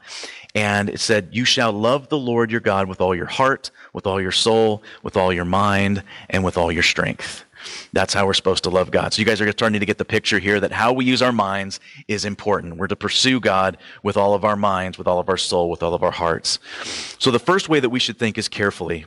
And 0.56 0.90
it 0.90 1.00
said, 1.00 1.30
You 1.32 1.46
shall 1.46 1.72
love 1.72 2.10
the 2.10 2.18
Lord 2.18 2.52
your 2.52 2.60
God 2.60 2.88
with 2.88 3.02
all 3.02 3.16
your 3.16 3.28
heart, 3.28 3.72
with 3.94 4.08
all 4.08 4.20
your 4.22 4.32
soul, 4.32 4.84
with 5.04 5.16
all 5.16 5.32
your 5.32 5.46
mind, 5.46 6.04
and 6.30 6.44
with 6.44 6.58
all 6.58 6.72
your 6.72 6.84
strength. 6.84 7.46
That's 7.94 8.14
how 8.14 8.26
we're 8.26 8.34
supposed 8.34 8.64
to 8.64 8.70
love 8.70 8.92
God. 8.92 9.14
So 9.14 9.20
you 9.20 9.26
guys 9.26 9.42
are 9.42 9.52
starting 9.52 9.80
to 9.80 9.86
get 9.86 9.98
the 9.98 10.06
picture 10.06 10.40
here 10.40 10.60
that 10.60 10.72
how 10.72 10.94
we 10.94 11.06
use 11.06 11.22
our 11.22 11.32
minds 11.32 11.80
is 12.08 12.26
important. 12.26 12.78
We're 12.78 12.88
to 12.88 12.96
pursue 12.96 13.40
God 13.40 13.78
with 14.04 14.18
all 14.18 14.34
of 14.34 14.46
our 14.46 14.56
minds, 14.56 14.98
with 14.98 15.08
all 15.08 15.20
of 15.20 15.30
our 15.30 15.38
soul, 15.38 15.70
with 15.70 15.84
all 15.84 15.94
of 15.94 16.04
our 16.04 16.12
hearts. 16.12 16.60
So 17.20 17.32
the 17.32 17.40
first 17.40 17.70
way 17.70 17.80
that 17.80 17.90
we 17.90 18.00
should 18.00 18.18
think 18.18 18.38
is 18.38 18.48
carefully. 18.48 19.06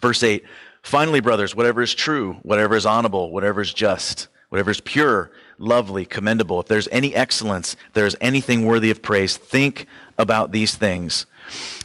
Verse 0.00 0.22
8, 0.22 0.44
finally, 0.82 1.20
brothers, 1.20 1.54
whatever 1.54 1.82
is 1.82 1.94
true, 1.94 2.34
whatever 2.42 2.76
is 2.76 2.86
honorable, 2.86 3.30
whatever 3.30 3.60
is 3.60 3.74
just, 3.74 4.28
whatever 4.48 4.70
is 4.70 4.80
pure, 4.80 5.30
lovely, 5.58 6.04
commendable, 6.04 6.60
if 6.60 6.66
there's 6.66 6.88
any 6.92 7.14
excellence, 7.14 7.76
there's 7.92 8.16
anything 8.20 8.64
worthy 8.64 8.90
of 8.90 9.02
praise, 9.02 9.36
think 9.36 9.86
about 10.16 10.52
these 10.52 10.74
things. 10.74 11.26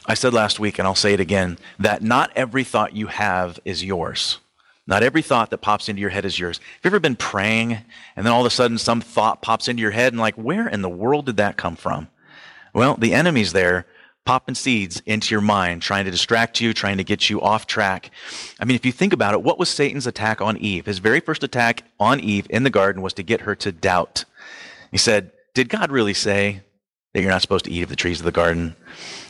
I 0.05 0.13
said 0.13 0.33
last 0.33 0.59
week, 0.59 0.79
and 0.79 0.87
I'll 0.87 0.95
say 0.95 1.13
it 1.13 1.19
again, 1.19 1.57
that 1.79 2.01
not 2.01 2.31
every 2.35 2.63
thought 2.63 2.95
you 2.95 3.07
have 3.07 3.59
is 3.63 3.83
yours. 3.83 4.39
Not 4.85 5.03
every 5.03 5.21
thought 5.21 5.49
that 5.51 5.59
pops 5.59 5.87
into 5.87 6.01
your 6.01 6.09
head 6.09 6.25
is 6.25 6.37
yours. 6.37 6.57
Have 6.57 6.83
you 6.83 6.89
ever 6.89 6.99
been 6.99 7.15
praying 7.15 7.77
and 8.15 8.25
then 8.25 8.33
all 8.33 8.41
of 8.41 8.45
a 8.45 8.49
sudden 8.49 8.77
some 8.77 8.99
thought 8.99 9.41
pops 9.41 9.69
into 9.69 9.81
your 9.81 9.91
head 9.91 10.11
and 10.11 10.19
like, 10.19 10.35
where 10.35 10.67
in 10.67 10.81
the 10.81 10.89
world 10.89 11.25
did 11.25 11.37
that 11.37 11.55
come 11.55 11.77
from? 11.77 12.09
Well, 12.73 12.97
the 12.97 13.13
enemy's 13.13 13.53
there 13.53 13.85
popping 14.25 14.55
seeds 14.55 15.01
into 15.05 15.33
your 15.33 15.41
mind, 15.41 15.81
trying 15.81 16.05
to 16.05 16.11
distract 16.11 16.61
you, 16.61 16.73
trying 16.73 16.97
to 16.97 17.03
get 17.03 17.29
you 17.29 17.41
off 17.41 17.67
track. 17.67 18.11
I 18.59 18.65
mean, 18.65 18.75
if 18.75 18.85
you 18.85 18.91
think 18.91 19.13
about 19.13 19.33
it, 19.33 19.41
what 19.41 19.59
was 19.59 19.69
Satan's 19.69 20.07
attack 20.07 20.41
on 20.41 20.57
Eve? 20.57 20.85
His 20.85 20.99
very 20.99 21.19
first 21.19 21.43
attack 21.43 21.83
on 21.99 22.19
Eve 22.19 22.47
in 22.49 22.63
the 22.63 22.69
garden 22.69 23.01
was 23.01 23.13
to 23.15 23.23
get 23.23 23.41
her 23.41 23.55
to 23.55 23.71
doubt. 23.71 24.25
He 24.91 24.97
said, 24.97 25.31
Did 25.53 25.69
God 25.69 25.91
really 25.91 26.13
say 26.13 26.61
that 27.13 27.21
you're 27.21 27.31
not 27.31 27.41
supposed 27.41 27.65
to 27.65 27.71
eat 27.71 27.83
of 27.83 27.89
the 27.89 27.95
trees 27.95 28.19
of 28.19 28.25
the 28.25 28.31
garden? 28.31 28.75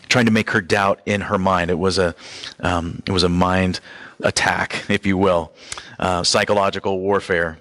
Trying 0.10 0.26
to 0.26 0.32
make 0.32 0.52
her 0.52 0.62
doubt 0.62 1.02
in 1.06 1.22
her 1.22 1.40
mind. 1.40 1.72
It 1.72 1.80
was 1.80 1.98
a, 1.98 2.14
um, 2.60 3.02
it 3.08 3.12
was 3.12 3.24
a 3.24 3.30
mind 3.30 3.80
attack, 4.22 4.86
if 4.90 5.06
you 5.06 5.18
will, 5.18 5.54
uh, 5.98 6.24
psychological 6.24 7.00
warfare. 7.00 7.58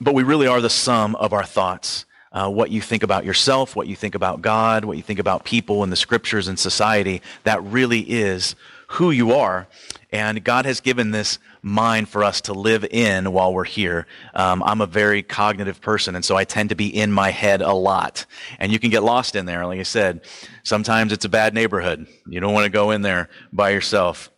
But 0.00 0.14
we 0.14 0.22
really 0.22 0.46
are 0.46 0.60
the 0.60 0.70
sum 0.70 1.14
of 1.16 1.32
our 1.32 1.44
thoughts. 1.44 2.06
Uh, 2.32 2.50
what 2.50 2.70
you 2.70 2.80
think 2.80 3.02
about 3.02 3.24
yourself, 3.24 3.76
what 3.76 3.86
you 3.86 3.94
think 3.94 4.14
about 4.14 4.40
God, 4.40 4.84
what 4.84 4.96
you 4.96 5.02
think 5.02 5.18
about 5.18 5.44
people 5.44 5.82
and 5.82 5.92
the 5.92 5.96
scriptures 5.96 6.48
and 6.48 6.58
society, 6.58 7.20
that 7.44 7.62
really 7.62 8.00
is 8.00 8.56
who 8.92 9.10
you 9.10 9.32
are. 9.32 9.66
And 10.10 10.44
God 10.44 10.66
has 10.66 10.80
given 10.80 11.10
this 11.10 11.38
mind 11.62 12.08
for 12.08 12.22
us 12.22 12.42
to 12.42 12.52
live 12.52 12.84
in 12.84 13.32
while 13.32 13.54
we're 13.54 13.64
here. 13.64 14.06
Um, 14.34 14.62
I'm 14.62 14.82
a 14.82 14.86
very 14.86 15.22
cognitive 15.22 15.80
person, 15.80 16.14
and 16.14 16.24
so 16.24 16.36
I 16.36 16.44
tend 16.44 16.68
to 16.68 16.74
be 16.74 16.88
in 16.88 17.10
my 17.10 17.30
head 17.30 17.62
a 17.62 17.72
lot. 17.72 18.26
And 18.58 18.70
you 18.70 18.78
can 18.78 18.90
get 18.90 19.02
lost 19.02 19.34
in 19.34 19.46
there. 19.46 19.66
Like 19.66 19.80
I 19.80 19.84
said, 19.84 20.20
sometimes 20.62 21.12
it's 21.12 21.24
a 21.24 21.30
bad 21.30 21.54
neighborhood. 21.54 22.06
You 22.26 22.40
don't 22.40 22.52
want 22.52 22.64
to 22.64 22.70
go 22.70 22.90
in 22.90 23.00
there 23.00 23.30
by 23.52 23.70
yourself. 23.70 24.30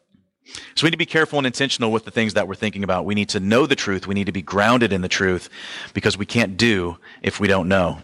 So 0.74 0.82
we 0.82 0.88
need 0.88 0.92
to 0.92 0.98
be 0.98 1.06
careful 1.06 1.38
and 1.38 1.46
intentional 1.46 1.90
with 1.90 2.04
the 2.04 2.10
things 2.10 2.34
that 2.34 2.46
we're 2.46 2.54
thinking 2.54 2.84
about. 2.84 3.04
We 3.04 3.14
need 3.14 3.30
to 3.30 3.40
know 3.40 3.66
the 3.66 3.76
truth. 3.76 4.06
We 4.06 4.14
need 4.14 4.26
to 4.26 4.32
be 4.32 4.42
grounded 4.42 4.92
in 4.92 5.00
the 5.00 5.08
truth 5.08 5.48
because 5.94 6.18
we 6.18 6.26
can't 6.26 6.56
do 6.56 6.98
if 7.22 7.40
we 7.40 7.48
don't 7.48 7.68
know. 7.68 8.00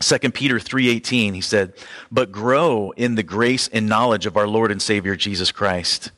2 0.00 0.32
Peter 0.32 0.60
3:18 0.60 1.34
he 1.34 1.40
said, 1.40 1.72
"But 2.10 2.30
grow 2.30 2.92
in 2.96 3.16
the 3.16 3.22
grace 3.22 3.68
and 3.72 3.88
knowledge 3.88 4.26
of 4.26 4.36
our 4.36 4.46
Lord 4.46 4.70
and 4.70 4.80
Savior 4.80 5.16
Jesus 5.16 5.50
Christ." 5.50 6.12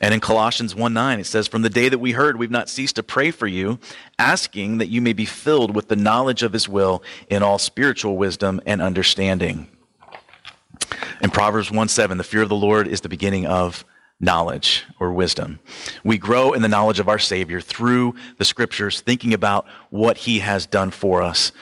And 0.00 0.12
in 0.12 0.20
Colossians 0.20 0.74
1:9 0.74 1.20
it 1.20 1.26
says, 1.26 1.46
"From 1.46 1.62
the 1.62 1.70
day 1.70 1.88
that 1.88 1.98
we 1.98 2.12
heard, 2.12 2.36
we've 2.36 2.50
not 2.50 2.68
ceased 2.68 2.96
to 2.96 3.02
pray 3.02 3.30
for 3.30 3.46
you, 3.46 3.78
asking 4.18 4.78
that 4.78 4.88
you 4.88 5.00
may 5.00 5.12
be 5.12 5.24
filled 5.24 5.74
with 5.74 5.88
the 5.88 5.96
knowledge 5.96 6.42
of 6.42 6.52
his 6.52 6.68
will 6.68 7.02
in 7.30 7.42
all 7.42 7.58
spiritual 7.58 8.16
wisdom 8.16 8.60
and 8.66 8.82
understanding." 8.82 9.68
In 11.22 11.30
Proverbs 11.30 11.70
1:7, 11.70 12.18
"The 12.18 12.24
fear 12.24 12.42
of 12.42 12.48
the 12.48 12.56
Lord 12.56 12.88
is 12.88 13.02
the 13.02 13.08
beginning 13.08 13.46
of 13.46 13.84
knowledge 14.18 14.84
or 14.98 15.12
wisdom. 15.12 15.58
We 16.02 16.16
grow 16.16 16.54
in 16.54 16.62
the 16.62 16.68
knowledge 16.68 16.98
of 16.98 17.08
our 17.08 17.18
Savior 17.18 17.60
through 17.60 18.14
the 18.38 18.46
scriptures, 18.46 19.02
thinking 19.02 19.34
about 19.34 19.66
what 19.90 20.16
He 20.16 20.38
has 20.38 20.64
done 20.64 20.90
for 20.90 21.20
us. 21.20 21.52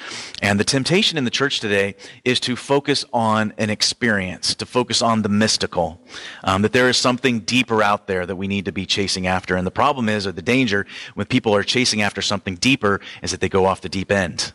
And 0.40 0.60
the 0.60 0.64
temptation 0.64 1.18
in 1.18 1.24
the 1.24 1.30
church 1.32 1.58
today 1.58 1.96
is 2.24 2.38
to 2.40 2.54
focus 2.54 3.04
on 3.12 3.52
an 3.58 3.70
experience, 3.70 4.54
to 4.54 4.66
focus 4.66 5.02
on 5.02 5.22
the 5.22 5.28
mystical, 5.28 6.00
um, 6.44 6.62
that 6.62 6.72
there 6.72 6.88
is 6.88 6.96
something 6.96 7.40
deeper 7.40 7.82
out 7.82 8.06
there 8.06 8.24
that 8.24 8.36
we 8.36 8.46
need 8.46 8.66
to 8.66 8.72
be 8.72 8.86
chasing 8.86 9.26
after. 9.26 9.56
And 9.56 9.66
the 9.66 9.72
problem 9.72 10.08
is, 10.08 10.24
or 10.24 10.32
the 10.32 10.42
danger 10.42 10.86
when 11.14 11.26
people 11.26 11.56
are 11.56 11.64
chasing 11.64 12.02
after 12.02 12.22
something 12.22 12.54
deeper, 12.54 13.00
is 13.22 13.32
that 13.32 13.40
they 13.40 13.48
go 13.48 13.66
off 13.66 13.80
the 13.80 13.88
deep 13.88 14.12
end. 14.12 14.52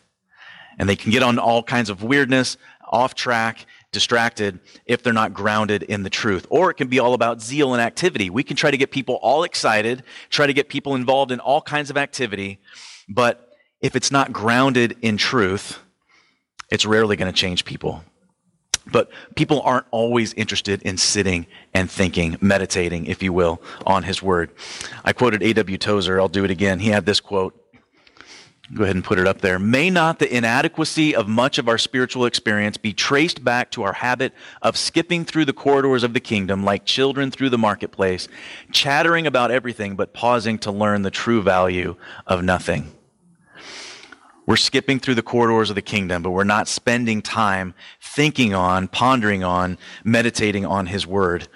And 0.77 0.87
they 0.87 0.95
can 0.95 1.11
get 1.11 1.23
on 1.23 1.37
all 1.37 1.61
kinds 1.61 1.89
of 1.89 2.01
weirdness, 2.01 2.55
off 2.89 3.13
track, 3.13 3.65
distracted 3.91 4.59
if 4.85 5.01
they're 5.01 5.13
not 5.13 5.33
grounded 5.33 5.83
in 5.83 6.03
the 6.03 6.09
truth. 6.09 6.45
Or 6.49 6.69
it 6.69 6.75
can 6.75 6.87
be 6.87 6.99
all 6.99 7.13
about 7.13 7.41
zeal 7.41 7.73
and 7.73 7.81
activity. 7.81 8.29
We 8.29 8.43
can 8.43 8.55
try 8.55 8.71
to 8.71 8.77
get 8.77 8.91
people 8.91 9.15
all 9.15 9.43
excited, 9.43 10.03
try 10.29 10.47
to 10.47 10.53
get 10.53 10.69
people 10.69 10.95
involved 10.95 11.31
in 11.31 11.39
all 11.39 11.61
kinds 11.61 11.89
of 11.89 11.97
activity, 11.97 12.59
but 13.07 13.53
if 13.81 13.95
it's 13.95 14.11
not 14.11 14.31
grounded 14.31 14.97
in 15.01 15.17
truth, 15.17 15.79
it's 16.69 16.85
rarely 16.85 17.15
going 17.15 17.31
to 17.31 17.37
change 17.37 17.65
people. 17.65 18.03
But 18.91 19.09
people 19.35 19.61
aren't 19.61 19.85
always 19.91 20.33
interested 20.33 20.81
in 20.81 20.97
sitting 20.97 21.47
and 21.73 21.89
thinking, 21.89 22.37
meditating, 22.41 23.05
if 23.05 23.21
you 23.21 23.31
will, 23.33 23.61
on 23.85 24.03
his 24.03 24.21
word. 24.21 24.51
I 25.03 25.13
quoted 25.13 25.43
A.W. 25.43 25.77
Tozer. 25.77 26.19
I'll 26.19 26.27
do 26.27 26.43
it 26.43 26.51
again. 26.51 26.79
He 26.79 26.89
had 26.89 27.05
this 27.05 27.19
quote 27.19 27.58
Go 28.71 28.83
ahead 28.83 28.95
and 28.95 29.03
put 29.03 29.17
it 29.17 29.25
up 29.25 29.41
there. 29.41 29.57
May 29.57 29.89
not 29.89 30.19
the 30.19 30.31
inadequacy 30.31 31.15
of 31.15 31.27
much 31.27 31.57
of 31.57 31.67
our 31.67 31.79
spiritual 31.79 32.25
experience 32.25 32.77
be 32.77 32.93
traced 32.93 33.43
back 33.43 33.71
to 33.71 33.81
our 33.81 33.93
habit 33.93 34.31
of 34.61 34.77
skipping 34.77 35.25
through 35.25 35.45
the 35.45 35.53
corridors 35.53 36.03
of 36.03 36.13
the 36.13 36.19
kingdom 36.19 36.63
like 36.63 36.85
children 36.85 37.31
through 37.31 37.49
the 37.49 37.57
marketplace, 37.57 38.27
chattering 38.71 39.25
about 39.25 39.49
everything 39.49 39.95
but 39.95 40.13
pausing 40.13 40.59
to 40.59 40.71
learn 40.71 41.01
the 41.01 41.09
true 41.09 41.41
value 41.41 41.95
of 42.27 42.43
nothing? 42.43 42.91
We're 44.45 44.55
skipping 44.55 44.99
through 44.99 45.15
the 45.15 45.23
corridors 45.23 45.69
of 45.69 45.75
the 45.75 45.81
kingdom, 45.81 46.21
but 46.21 46.31
we're 46.31 46.43
not 46.43 46.67
spending 46.67 47.23
time 47.23 47.73
thinking 48.01 48.53
on, 48.53 48.87
pondering 48.87 49.43
on, 49.43 49.79
meditating 50.03 50.65
on 50.65 50.87
his 50.87 51.07
word. 51.07 51.47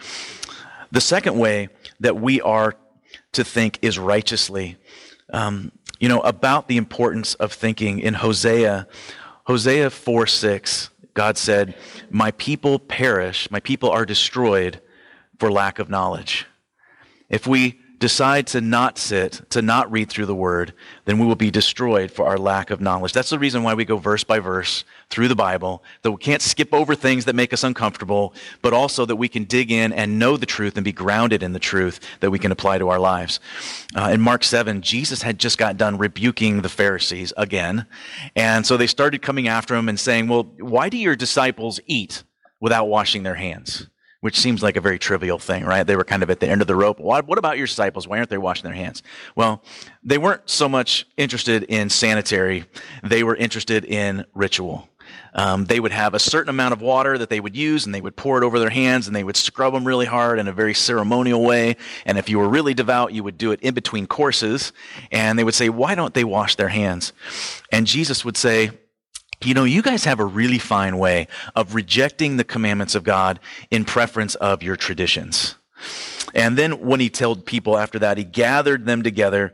The 0.91 1.01
second 1.01 1.37
way 1.37 1.69
that 1.99 2.19
we 2.19 2.41
are 2.41 2.75
to 3.33 3.43
think 3.43 3.79
is 3.83 3.99
righteously. 3.99 4.77
Um, 5.31 5.71
you 6.03 6.09
know, 6.09 6.19
about 6.19 6.67
the 6.67 6.75
importance 6.75 7.33
of 7.35 7.53
thinking 7.53 7.99
in 7.99 8.15
Hosea, 8.15 8.89
Hosea 9.45 9.89
4 9.89 10.27
6, 10.27 10.89
God 11.13 11.37
said, 11.37 11.75
My 12.09 12.31
people 12.31 12.77
perish, 12.77 13.49
my 13.49 13.61
people 13.61 13.89
are 13.89 14.05
destroyed 14.05 14.81
for 15.39 15.49
lack 15.49 15.79
of 15.79 15.89
knowledge. 15.89 16.45
If 17.29 17.47
we 17.47 17.79
decide 18.03 18.45
to 18.45 18.59
not 18.59 18.97
sit, 18.97 19.49
to 19.49 19.61
not 19.61 19.89
read 19.89 20.09
through 20.09 20.25
the 20.25 20.35
word, 20.35 20.73
then 21.05 21.19
we 21.19 21.25
will 21.25 21.37
be 21.37 21.49
destroyed 21.49 22.11
for 22.11 22.27
our 22.27 22.37
lack 22.37 22.69
of 22.69 22.81
knowledge. 22.81 23.13
That's 23.13 23.29
the 23.29 23.39
reason 23.39 23.63
why 23.63 23.75
we 23.75 23.85
go 23.85 23.95
verse 23.95 24.25
by 24.25 24.39
verse 24.39 24.83
through 25.09 25.29
the 25.29 25.37
Bible, 25.37 25.81
that 26.01 26.11
we 26.11 26.17
can't 26.17 26.41
skip 26.41 26.73
over 26.73 26.95
things 26.95 27.23
that 27.23 27.33
make 27.33 27.53
us 27.53 27.63
uncomfortable, 27.63 28.33
but 28.61 28.73
also 28.73 29.05
that 29.05 29.15
we 29.15 29.29
can 29.29 29.45
dig 29.45 29.71
in 29.71 29.93
and 29.93 30.19
know 30.19 30.35
the 30.35 30.45
truth 30.45 30.75
and 30.75 30.83
be 30.83 30.91
grounded 30.91 31.41
in 31.41 31.53
the 31.53 31.59
truth 31.59 32.01
that 32.19 32.29
we 32.29 32.39
can 32.39 32.51
apply 32.51 32.77
to 32.77 32.89
our 32.89 32.99
lives. 32.99 33.39
Uh, 33.95 34.09
in 34.13 34.19
Mark 34.19 34.43
7, 34.43 34.81
Jesus 34.81 35.21
had 35.21 35.39
just 35.39 35.57
got 35.57 35.77
done 35.77 35.97
rebuking 35.97 36.61
the 36.61 36.67
Pharisees 36.67 37.31
again. 37.37 37.85
And 38.35 38.65
so 38.65 38.75
they 38.75 38.87
started 38.87 39.21
coming 39.21 39.47
after 39.47 39.75
him 39.75 39.87
and 39.87 39.97
saying, 39.97 40.27
Well, 40.27 40.43
why 40.59 40.89
do 40.89 40.97
your 40.97 41.15
disciples 41.15 41.79
eat 41.85 42.23
without 42.59 42.89
washing 42.89 43.23
their 43.23 43.35
hands? 43.35 43.87
Which 44.23 44.39
seems 44.39 44.63
like 44.63 44.77
a 44.77 44.81
very 44.81 44.97
trivial 44.97 45.37
thing, 45.37 45.65
right? 45.65 45.85
They 45.85 45.97
were 45.97 46.05
kind 46.05 46.23
of 46.23 46.29
at 46.29 46.39
the 46.39 46.47
end 46.47 46.61
of 46.61 46.67
the 46.67 46.77
rope. 46.77 46.97
What, 46.97 47.37
about 47.37 47.57
your 47.57 47.67
disciples? 47.67 48.07
Why 48.07 48.19
aren't 48.19 48.29
they 48.29 48.37
washing 48.37 48.63
their 48.63 48.73
hands? 48.73 49.03
Well, 49.35 49.61
they 50.01 50.17
weren't 50.17 50.49
so 50.49 50.69
much 50.69 51.05
interested 51.17 51.63
in 51.63 51.89
sanitary, 51.89 52.63
they 53.03 53.25
were 53.25 53.35
interested 53.35 53.83
in 53.83 54.23
ritual. 54.33 54.87
Um, 55.33 55.65
they 55.65 55.81
would 55.81 55.91
have 55.91 56.13
a 56.13 56.19
certain 56.19 56.49
amount 56.49 56.71
of 56.71 56.81
water 56.81 57.17
that 57.17 57.29
they 57.29 57.41
would 57.41 57.53
use 57.53 57.85
and 57.85 57.93
they 57.93 57.99
would 57.99 58.15
pour 58.15 58.41
it 58.41 58.45
over 58.45 58.59
their 58.59 58.69
hands 58.69 59.07
and 59.07 59.15
they 59.15 59.25
would 59.25 59.35
scrub 59.35 59.73
them 59.73 59.85
really 59.85 60.05
hard 60.05 60.39
in 60.39 60.47
a 60.47 60.53
very 60.53 60.73
ceremonial 60.73 61.43
way. 61.43 61.75
And 62.05 62.17
if 62.17 62.29
you 62.29 62.39
were 62.39 62.47
really 62.47 62.73
devout, 62.73 63.11
you 63.11 63.23
would 63.23 63.37
do 63.37 63.51
it 63.51 63.59
in 63.59 63.73
between 63.73 64.07
courses. 64.07 64.71
And 65.11 65.37
they 65.37 65.43
would 65.43 65.53
say, 65.53 65.67
why 65.67 65.95
don't 65.95 66.13
they 66.13 66.23
wash 66.23 66.55
their 66.55 66.69
hands? 66.69 67.11
And 67.73 67.85
Jesus 67.85 68.23
would 68.23 68.37
say, 68.37 68.71
you 69.45 69.53
know, 69.53 69.63
you 69.63 69.81
guys 69.81 70.05
have 70.05 70.19
a 70.19 70.25
really 70.25 70.59
fine 70.59 70.97
way 70.97 71.27
of 71.55 71.75
rejecting 71.75 72.37
the 72.37 72.43
commandments 72.43 72.95
of 72.95 73.03
God 73.03 73.39
in 73.69 73.85
preference 73.85 74.35
of 74.35 74.63
your 74.63 74.75
traditions. 74.75 75.55
And 76.33 76.57
then 76.57 76.79
when 76.79 76.99
he 76.99 77.09
told 77.09 77.45
people 77.45 77.77
after 77.77 77.99
that, 77.99 78.17
he 78.17 78.23
gathered 78.23 78.85
them 78.85 79.03
together 79.03 79.53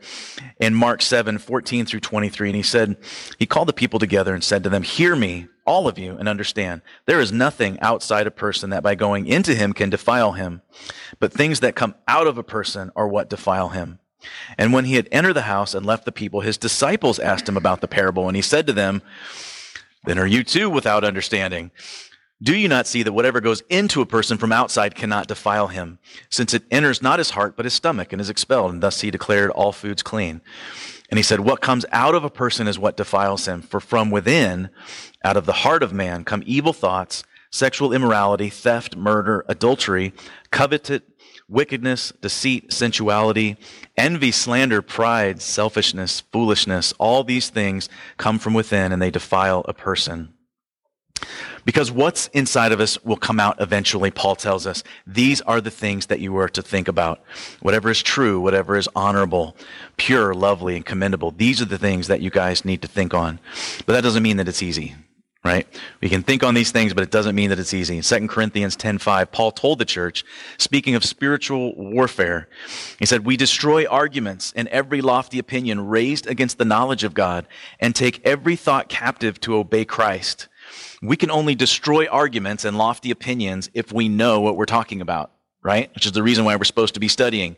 in 0.59 0.73
Mark 0.73 1.01
7, 1.01 1.37
14 1.37 1.85
through 1.85 1.99
23. 1.99 2.49
And 2.49 2.55
he 2.55 2.63
said, 2.63 2.97
he 3.37 3.45
called 3.45 3.67
the 3.67 3.73
people 3.73 3.99
together 3.99 4.33
and 4.33 4.43
said 4.43 4.63
to 4.63 4.69
them, 4.69 4.83
hear 4.83 5.15
me, 5.15 5.47
all 5.65 5.87
of 5.87 5.99
you, 5.99 6.15
and 6.17 6.29
understand. 6.29 6.81
There 7.05 7.19
is 7.19 7.31
nothing 7.31 7.79
outside 7.81 8.27
a 8.27 8.31
person 8.31 8.69
that 8.69 8.83
by 8.83 8.95
going 8.95 9.27
into 9.27 9.55
him 9.55 9.73
can 9.73 9.89
defile 9.89 10.33
him, 10.33 10.61
but 11.19 11.33
things 11.33 11.59
that 11.59 11.75
come 11.75 11.95
out 12.07 12.27
of 12.27 12.37
a 12.37 12.43
person 12.43 12.91
are 12.95 13.07
what 13.07 13.29
defile 13.29 13.69
him. 13.69 13.99
And 14.57 14.73
when 14.73 14.85
he 14.85 14.95
had 14.95 15.07
entered 15.11 15.33
the 15.33 15.43
house 15.43 15.73
and 15.73 15.85
left 15.85 16.05
the 16.05 16.11
people, 16.11 16.41
his 16.41 16.57
disciples 16.57 17.19
asked 17.19 17.47
him 17.47 17.57
about 17.57 17.81
the 17.81 17.87
parable. 17.87 18.27
And 18.27 18.35
he 18.35 18.41
said 18.41 18.67
to 18.67 18.73
them, 18.73 19.01
then 20.05 20.19
are 20.19 20.27
you 20.27 20.43
too 20.43 20.69
without 20.69 21.03
understanding? 21.03 21.71
Do 22.41 22.55
you 22.55 22.69
not 22.69 22.87
see 22.87 23.03
that 23.03 23.11
whatever 23.11 23.41
goes 23.41 23.61
into 23.69 24.01
a 24.01 24.05
person 24.05 24.37
from 24.37 24.53
outside 24.53 24.95
cannot 24.95 25.27
defile 25.27 25.67
him, 25.67 25.99
since 26.29 26.53
it 26.53 26.63
enters 26.71 27.01
not 27.01 27.19
his 27.19 27.31
heart, 27.31 27.57
but 27.57 27.65
his 27.65 27.73
stomach, 27.73 28.13
and 28.13 28.21
is 28.21 28.29
expelled? 28.29 28.71
And 28.71 28.81
thus 28.81 29.01
he 29.01 29.11
declared 29.11 29.51
all 29.51 29.73
foods 29.73 30.01
clean. 30.01 30.41
And 31.09 31.17
he 31.17 31.23
said, 31.23 31.41
What 31.41 31.59
comes 31.59 31.85
out 31.91 32.15
of 32.15 32.23
a 32.23 32.29
person 32.29 32.67
is 32.67 32.79
what 32.79 32.95
defiles 32.95 33.45
him. 33.45 33.61
For 33.61 33.81
from 33.81 34.09
within, 34.09 34.69
out 35.23 35.35
of 35.35 35.45
the 35.45 35.51
heart 35.51 35.83
of 35.83 35.91
man, 35.91 36.23
come 36.23 36.43
evil 36.45 36.71
thoughts, 36.71 37.25
sexual 37.51 37.91
immorality, 37.91 38.49
theft, 38.49 38.95
murder, 38.95 39.43
adultery, 39.49 40.13
coveted, 40.49 41.03
wickedness, 41.49 42.13
deceit, 42.21 42.71
sensuality, 42.71 43.57
envy, 43.97 44.31
slander, 44.31 44.81
pride, 44.81 45.41
selfishness, 45.41 46.21
foolishness. 46.31 46.93
All 46.99 47.23
these 47.23 47.49
things 47.49 47.89
come 48.17 48.39
from 48.39 48.53
within 48.53 48.91
and 48.91 49.01
they 49.01 49.11
defile 49.11 49.65
a 49.67 49.73
person. 49.73 50.33
Because 51.65 51.91
what's 51.91 52.27
inside 52.27 52.71
of 52.71 52.79
us 52.79 53.03
will 53.03 53.17
come 53.17 53.39
out 53.39 53.59
eventually, 53.59 54.09
Paul 54.09 54.35
tells 54.35 54.65
us. 54.65 54.83
These 55.05 55.41
are 55.41 55.59
the 55.59 55.69
things 55.69 56.05
that 56.05 56.21
you 56.21 56.37
are 56.37 56.47
to 56.49 56.61
think 56.61 56.87
about. 56.87 57.21
Whatever 57.59 57.89
is 57.89 58.01
true, 58.01 58.39
whatever 58.39 58.77
is 58.77 58.87
honorable, 58.95 59.57
pure, 59.97 60.33
lovely, 60.33 60.77
and 60.77 60.85
commendable. 60.85 61.31
These 61.31 61.61
are 61.61 61.65
the 61.65 61.77
things 61.77 62.07
that 62.07 62.21
you 62.21 62.29
guys 62.29 62.63
need 62.63 62.81
to 62.83 62.87
think 62.87 63.13
on. 63.13 63.39
But 63.85 63.93
that 63.93 64.03
doesn't 64.03 64.23
mean 64.23 64.37
that 64.37 64.47
it's 64.47 64.63
easy 64.63 64.95
right? 65.43 65.67
We 66.01 66.09
can 66.09 66.21
think 66.21 66.43
on 66.43 66.53
these 66.53 66.71
things, 66.71 66.93
but 66.93 67.03
it 67.03 67.11
doesn't 67.11 67.35
mean 67.35 67.49
that 67.49 67.59
it's 67.59 67.73
easy. 67.73 67.97
In 67.97 68.03
2 68.03 68.27
Corinthians 68.27 68.75
10:5, 68.75 69.31
Paul 69.31 69.51
told 69.51 69.79
the 69.79 69.85
church, 69.85 70.25
speaking 70.57 70.95
of 70.95 71.05
spiritual 71.05 71.73
warfare, 71.75 72.49
he 72.99 73.05
said, 73.05 73.25
"We 73.25 73.37
destroy 73.37 73.85
arguments 73.85 74.51
and 74.55 74.67
every 74.67 75.01
lofty 75.01 75.39
opinion 75.39 75.87
raised 75.87 76.27
against 76.27 76.57
the 76.57 76.65
knowledge 76.65 77.03
of 77.03 77.13
God 77.13 77.47
and 77.79 77.95
take 77.95 78.21
every 78.25 78.55
thought 78.55 78.89
captive 78.89 79.39
to 79.41 79.55
obey 79.55 79.85
Christ." 79.85 80.47
We 81.01 81.15
can 81.15 81.31
only 81.31 81.55
destroy 81.55 82.05
arguments 82.07 82.65
and 82.65 82.77
lofty 82.77 83.09
opinions 83.09 83.69
if 83.73 83.91
we 83.91 84.09
know 84.09 84.41
what 84.41 84.55
we're 84.55 84.65
talking 84.65 85.01
about 85.01 85.31
right? 85.61 85.93
Which 85.93 86.05
is 86.05 86.13
the 86.13 86.23
reason 86.23 86.45
why 86.45 86.55
we're 86.55 86.63
supposed 86.63 86.93
to 86.93 86.99
be 86.99 87.07
studying. 87.07 87.55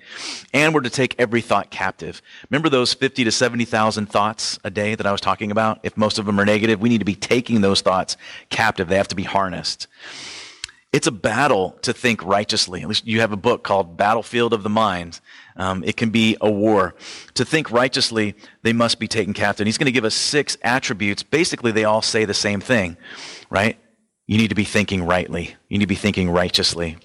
And 0.53 0.73
we're 0.73 0.81
to 0.81 0.89
take 0.89 1.15
every 1.19 1.41
thought 1.41 1.69
captive. 1.69 2.21
Remember 2.49 2.69
those 2.69 2.93
50 2.93 3.23
to 3.25 3.31
70,000 3.31 4.07
thoughts 4.07 4.59
a 4.63 4.71
day 4.71 4.95
that 4.95 5.05
I 5.05 5.11
was 5.11 5.21
talking 5.21 5.51
about? 5.51 5.79
If 5.83 5.97
most 5.97 6.17
of 6.17 6.25
them 6.25 6.39
are 6.39 6.45
negative, 6.45 6.81
we 6.81 6.89
need 6.89 6.99
to 6.99 7.05
be 7.05 7.15
taking 7.15 7.61
those 7.61 7.81
thoughts 7.81 8.17
captive. 8.49 8.87
They 8.87 8.97
have 8.97 9.07
to 9.09 9.15
be 9.15 9.23
harnessed. 9.23 9.87
It's 10.91 11.07
a 11.07 11.11
battle 11.11 11.77
to 11.83 11.93
think 11.93 12.21
righteously. 12.23 12.81
At 12.81 12.87
least 12.87 13.07
you 13.07 13.21
have 13.21 13.31
a 13.31 13.37
book 13.37 13.63
called 13.63 13.95
Battlefield 13.95 14.51
of 14.51 14.63
the 14.63 14.69
Mind. 14.69 15.21
Um, 15.55 15.83
it 15.85 15.95
can 15.95 16.09
be 16.09 16.35
a 16.41 16.51
war. 16.51 16.95
To 17.35 17.45
think 17.45 17.71
righteously, 17.71 18.35
they 18.63 18.73
must 18.73 18.99
be 18.99 19.07
taken 19.07 19.33
captive. 19.33 19.61
And 19.61 19.67
he's 19.67 19.77
going 19.77 19.85
to 19.85 19.93
give 19.93 20.03
us 20.03 20.15
six 20.15 20.57
attributes. 20.63 21.23
Basically, 21.23 21.71
they 21.71 21.85
all 21.85 22.01
say 22.01 22.25
the 22.25 22.33
same 22.33 22.59
thing, 22.59 22.97
right? 23.49 23.77
You 24.27 24.37
need 24.37 24.49
to 24.49 24.55
be 24.55 24.65
thinking 24.65 25.03
rightly. 25.03 25.55
You 25.69 25.77
need 25.77 25.85
to 25.85 25.87
be 25.87 25.95
thinking 25.95 26.29
righteously. 26.29 26.97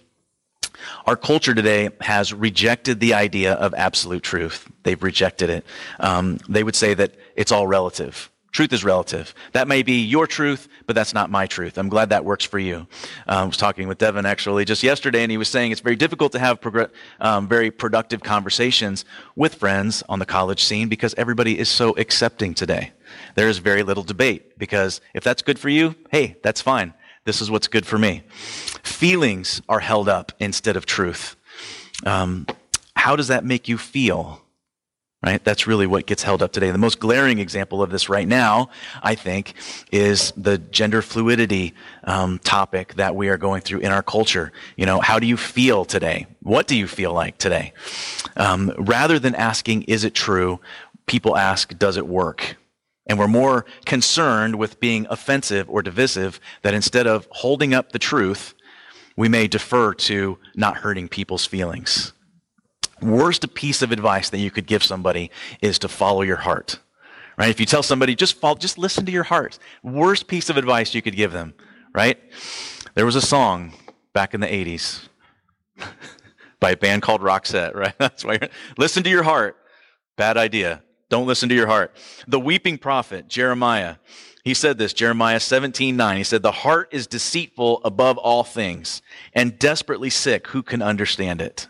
Our 1.07 1.16
culture 1.16 1.55
today 1.55 1.90
has 2.01 2.33
rejected 2.33 3.01
the 3.01 3.14
idea 3.14 3.55
of 3.55 3.75
absolute 3.75 4.22
truth. 4.22 4.68
They've 4.83 5.03
rejected 5.03 5.51
it. 5.51 5.66
Um, 6.01 6.38
they 6.49 6.62
would 6.62 6.77
say 6.77 6.94
that 6.94 7.14
it's 7.37 7.53
all 7.53 7.66
relative. 7.66 8.31
Truth 8.57 8.72
is 8.72 8.85
relative. 8.85 9.35
That 9.53 9.68
may 9.68 9.83
be 9.83 10.01
your 10.01 10.27
truth, 10.27 10.68
but 10.87 10.96
that's 10.96 11.12
not 11.12 11.29
my 11.29 11.46
truth. 11.46 11.77
I'm 11.77 11.90
glad 11.90 12.09
that 12.09 12.25
works 12.25 12.42
for 12.42 12.59
you. 12.59 12.77
Um, 12.77 12.87
I 13.27 13.44
was 13.44 13.59
talking 13.59 13.87
with 13.87 13.99
Devin 13.99 14.25
actually 14.25 14.64
just 14.64 14.83
yesterday, 14.83 15.22
and 15.22 15.31
he 15.31 15.37
was 15.37 15.51
saying 15.51 15.72
it's 15.72 15.83
very 15.83 15.94
difficult 15.94 16.33
to 16.33 16.38
have 16.38 16.59
um, 17.20 17.49
very 17.49 17.70
productive 17.70 18.22
conversations 18.22 19.05
with 19.35 19.57
friends 19.57 20.03
on 20.09 20.20
the 20.20 20.25
college 20.25 20.64
scene 20.64 20.88
because 20.88 21.14
everybody 21.18 21.59
is 21.59 21.68
so 21.68 21.90
accepting 21.99 22.55
today. 22.55 22.92
There 23.35 23.46
is 23.46 23.59
very 23.59 23.83
little 23.83 24.05
debate 24.05 24.59
because 24.59 25.03
if 25.12 25.22
that's 25.22 25.42
good 25.42 25.59
for 25.59 25.68
you, 25.68 25.94
hey, 26.11 26.37
that's 26.42 26.62
fine. 26.62 26.94
This 27.27 27.41
is 27.41 27.51
what's 27.51 27.67
good 27.67 27.85
for 27.85 27.99
me. 27.99 28.23
Feelings 28.85 29.61
are 29.69 29.81
held 29.81 30.09
up 30.09 30.31
instead 30.39 30.77
of 30.77 30.87
truth. 30.87 31.35
Um, 32.05 32.47
how 32.95 33.17
does 33.17 33.27
that 33.29 33.45
make 33.45 33.69
you 33.69 33.79
feel? 33.79 34.43
Right? 35.25 35.43
That's 35.43 35.67
really 35.67 35.89
what 35.89 36.07
gets 36.07 36.23
held 36.23 36.41
up 36.41 36.53
today. 36.53 36.71
The 36.71 36.79
most 36.79 37.01
glaring 37.01 37.41
example 37.41 37.83
of 37.83 37.91
this 37.91 38.09
right 38.09 38.29
now, 38.29 38.71
I 39.03 39.17
think, 39.17 39.55
is 39.91 40.33
the 40.37 40.59
gender 40.59 41.03
fluidity 41.03 41.75
um, 42.05 42.39
topic 42.39 42.95
that 42.95 43.17
we 43.17 43.29
are 43.29 43.37
going 43.37 43.62
through 43.62 43.81
in 43.81 43.91
our 43.91 44.05
culture. 44.05 44.53
You 44.77 44.87
know, 44.87 45.01
how 45.01 45.19
do 45.19 45.27
you 45.27 45.37
feel 45.37 45.85
today? 45.85 46.29
What 46.43 46.69
do 46.69 46.77
you 46.77 46.87
feel 46.87 47.12
like 47.12 47.39
today? 47.39 47.73
Um, 48.37 48.73
rather 48.79 49.19
than 49.19 49.35
asking, 49.35 49.83
is 49.83 50.05
it 50.05 50.15
true? 50.15 50.61
People 51.07 51.37
ask, 51.37 51.77
does 51.77 51.97
it 51.97 52.07
work? 52.07 52.57
And 53.07 53.19
we're 53.19 53.29
more 53.29 53.64
concerned 53.85 54.57
with 54.57 54.81
being 54.81 55.07
offensive 55.09 55.71
or 55.71 55.83
divisive 55.83 56.40
that 56.62 56.75
instead 56.75 57.07
of 57.07 57.29
holding 57.31 57.73
up 57.73 57.92
the 57.92 57.99
truth, 57.99 58.55
we 59.16 59.29
may 59.29 59.47
defer 59.47 59.95
to 59.95 60.38
not 60.55 60.79
hurting 60.79 61.09
people's 61.09 61.47
feelings. 61.47 62.12
Worst 63.01 63.55
piece 63.55 63.83
of 63.83 63.92
advice 63.92 64.31
that 64.31 64.38
you 64.38 64.51
could 64.51 64.66
give 64.66 64.83
somebody 64.83 65.31
is 65.61 65.79
to 65.81 65.88
follow 65.88 66.23
your 66.23 66.37
heart. 66.37 66.81
Right? 67.38 67.51
If 67.51 67.61
you 67.61 67.66
tell 67.66 67.83
somebody 67.83 68.14
just 68.14 68.35
follow, 68.35 68.57
just 68.57 68.79
listen 68.79 69.05
to 69.07 69.12
your 69.12 69.25
heart. 69.25 69.59
Worst 69.83 70.27
piece 70.27 70.49
of 70.49 70.57
advice 70.57 70.95
you 70.95 71.03
could 71.03 71.16
give 71.16 71.33
them, 71.33 71.55
right? 71.95 72.19
There 72.95 73.05
was 73.05 73.16
a 73.16 73.21
song 73.21 73.75
back 74.14 74.33
in 74.33 74.40
the 74.40 74.47
80s 74.47 75.09
by 76.61 76.71
a 76.71 76.77
band 76.77 77.03
called 77.03 77.21
Roxette, 77.21 77.75
right? 77.75 77.95
That's 77.99 78.25
why 78.25 78.38
listen 78.79 79.03
to 79.03 79.11
your 79.11 79.23
heart. 79.23 79.57
Bad 80.16 80.38
idea. 80.38 80.83
Don't 81.09 81.27
listen 81.27 81.49
to 81.49 81.55
your 81.55 81.66
heart. 81.66 81.97
The 82.27 82.40
weeping 82.40 82.79
prophet, 82.79 83.29
Jeremiah, 83.29 83.97
he 84.45 84.55
said 84.55 84.79
this, 84.79 84.92
Jeremiah 84.92 85.40
17, 85.40 85.97
9. 85.97 86.16
He 86.16 86.25
said, 86.25 86.42
The 86.42 86.53
heart 86.53 86.88
is 86.92 87.07
deceitful 87.07 87.81
above 87.85 88.19
all 88.19 88.45
things 88.45 89.03
and 89.33 89.59
desperately 89.59 90.11
sick. 90.11 90.49
Who 90.49 90.62
can 90.62 90.83
understand 90.83 91.40
it? 91.40 91.69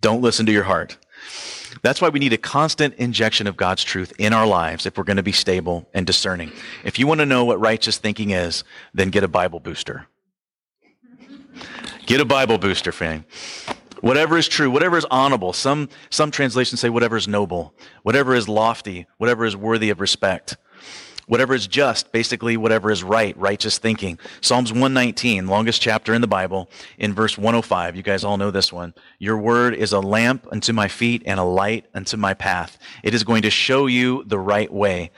Don't 0.00 0.22
listen 0.22 0.46
to 0.46 0.52
your 0.52 0.64
heart. 0.64 0.96
That's 1.82 2.00
why 2.00 2.08
we 2.08 2.18
need 2.18 2.32
a 2.32 2.38
constant 2.38 2.94
injection 2.94 3.46
of 3.46 3.56
God's 3.56 3.84
truth 3.84 4.12
in 4.18 4.32
our 4.32 4.46
lives 4.46 4.86
if 4.86 4.96
we're 4.96 5.04
going 5.04 5.18
to 5.18 5.22
be 5.22 5.32
stable 5.32 5.88
and 5.92 6.06
discerning. 6.06 6.52
If 6.84 6.98
you 6.98 7.06
want 7.06 7.20
to 7.20 7.26
know 7.26 7.44
what 7.44 7.60
righteous 7.60 7.98
thinking 7.98 8.30
is, 8.30 8.64
then 8.94 9.10
get 9.10 9.24
a 9.24 9.28
Bible 9.28 9.60
booster. 9.60 10.06
Get 12.06 12.20
a 12.20 12.24
Bible 12.24 12.58
booster, 12.58 12.90
fam. 12.90 13.26
Whatever 14.00 14.38
is 14.38 14.48
true, 14.48 14.70
whatever 14.70 14.96
is 14.96 15.06
honorable. 15.10 15.52
Some, 15.52 15.88
some 16.10 16.30
translations 16.30 16.80
say 16.80 16.88
whatever 16.88 17.16
is 17.16 17.28
noble, 17.28 17.74
whatever 18.02 18.34
is 18.34 18.48
lofty, 18.48 19.06
whatever 19.18 19.44
is 19.44 19.56
worthy 19.56 19.90
of 19.90 20.00
respect. 20.00 20.56
Whatever 21.26 21.52
is 21.52 21.66
just, 21.66 22.10
basically 22.10 22.56
whatever 22.56 22.90
is 22.90 23.04
right, 23.04 23.36
righteous 23.36 23.76
thinking. 23.76 24.18
Psalms 24.40 24.72
119, 24.72 25.46
longest 25.46 25.82
chapter 25.82 26.14
in 26.14 26.22
the 26.22 26.26
Bible, 26.26 26.70
in 26.96 27.12
verse 27.12 27.36
105. 27.36 27.96
You 27.96 28.02
guys 28.02 28.24
all 28.24 28.38
know 28.38 28.50
this 28.50 28.72
one. 28.72 28.94
Your 29.18 29.36
word 29.36 29.74
is 29.74 29.92
a 29.92 30.00
lamp 30.00 30.46
unto 30.50 30.72
my 30.72 30.88
feet 30.88 31.22
and 31.26 31.38
a 31.38 31.44
light 31.44 31.84
unto 31.92 32.16
my 32.16 32.32
path. 32.32 32.78
It 33.02 33.12
is 33.12 33.24
going 33.24 33.42
to 33.42 33.50
show 33.50 33.86
you 33.86 34.24
the 34.24 34.38
right 34.38 34.72
way. 34.72 35.10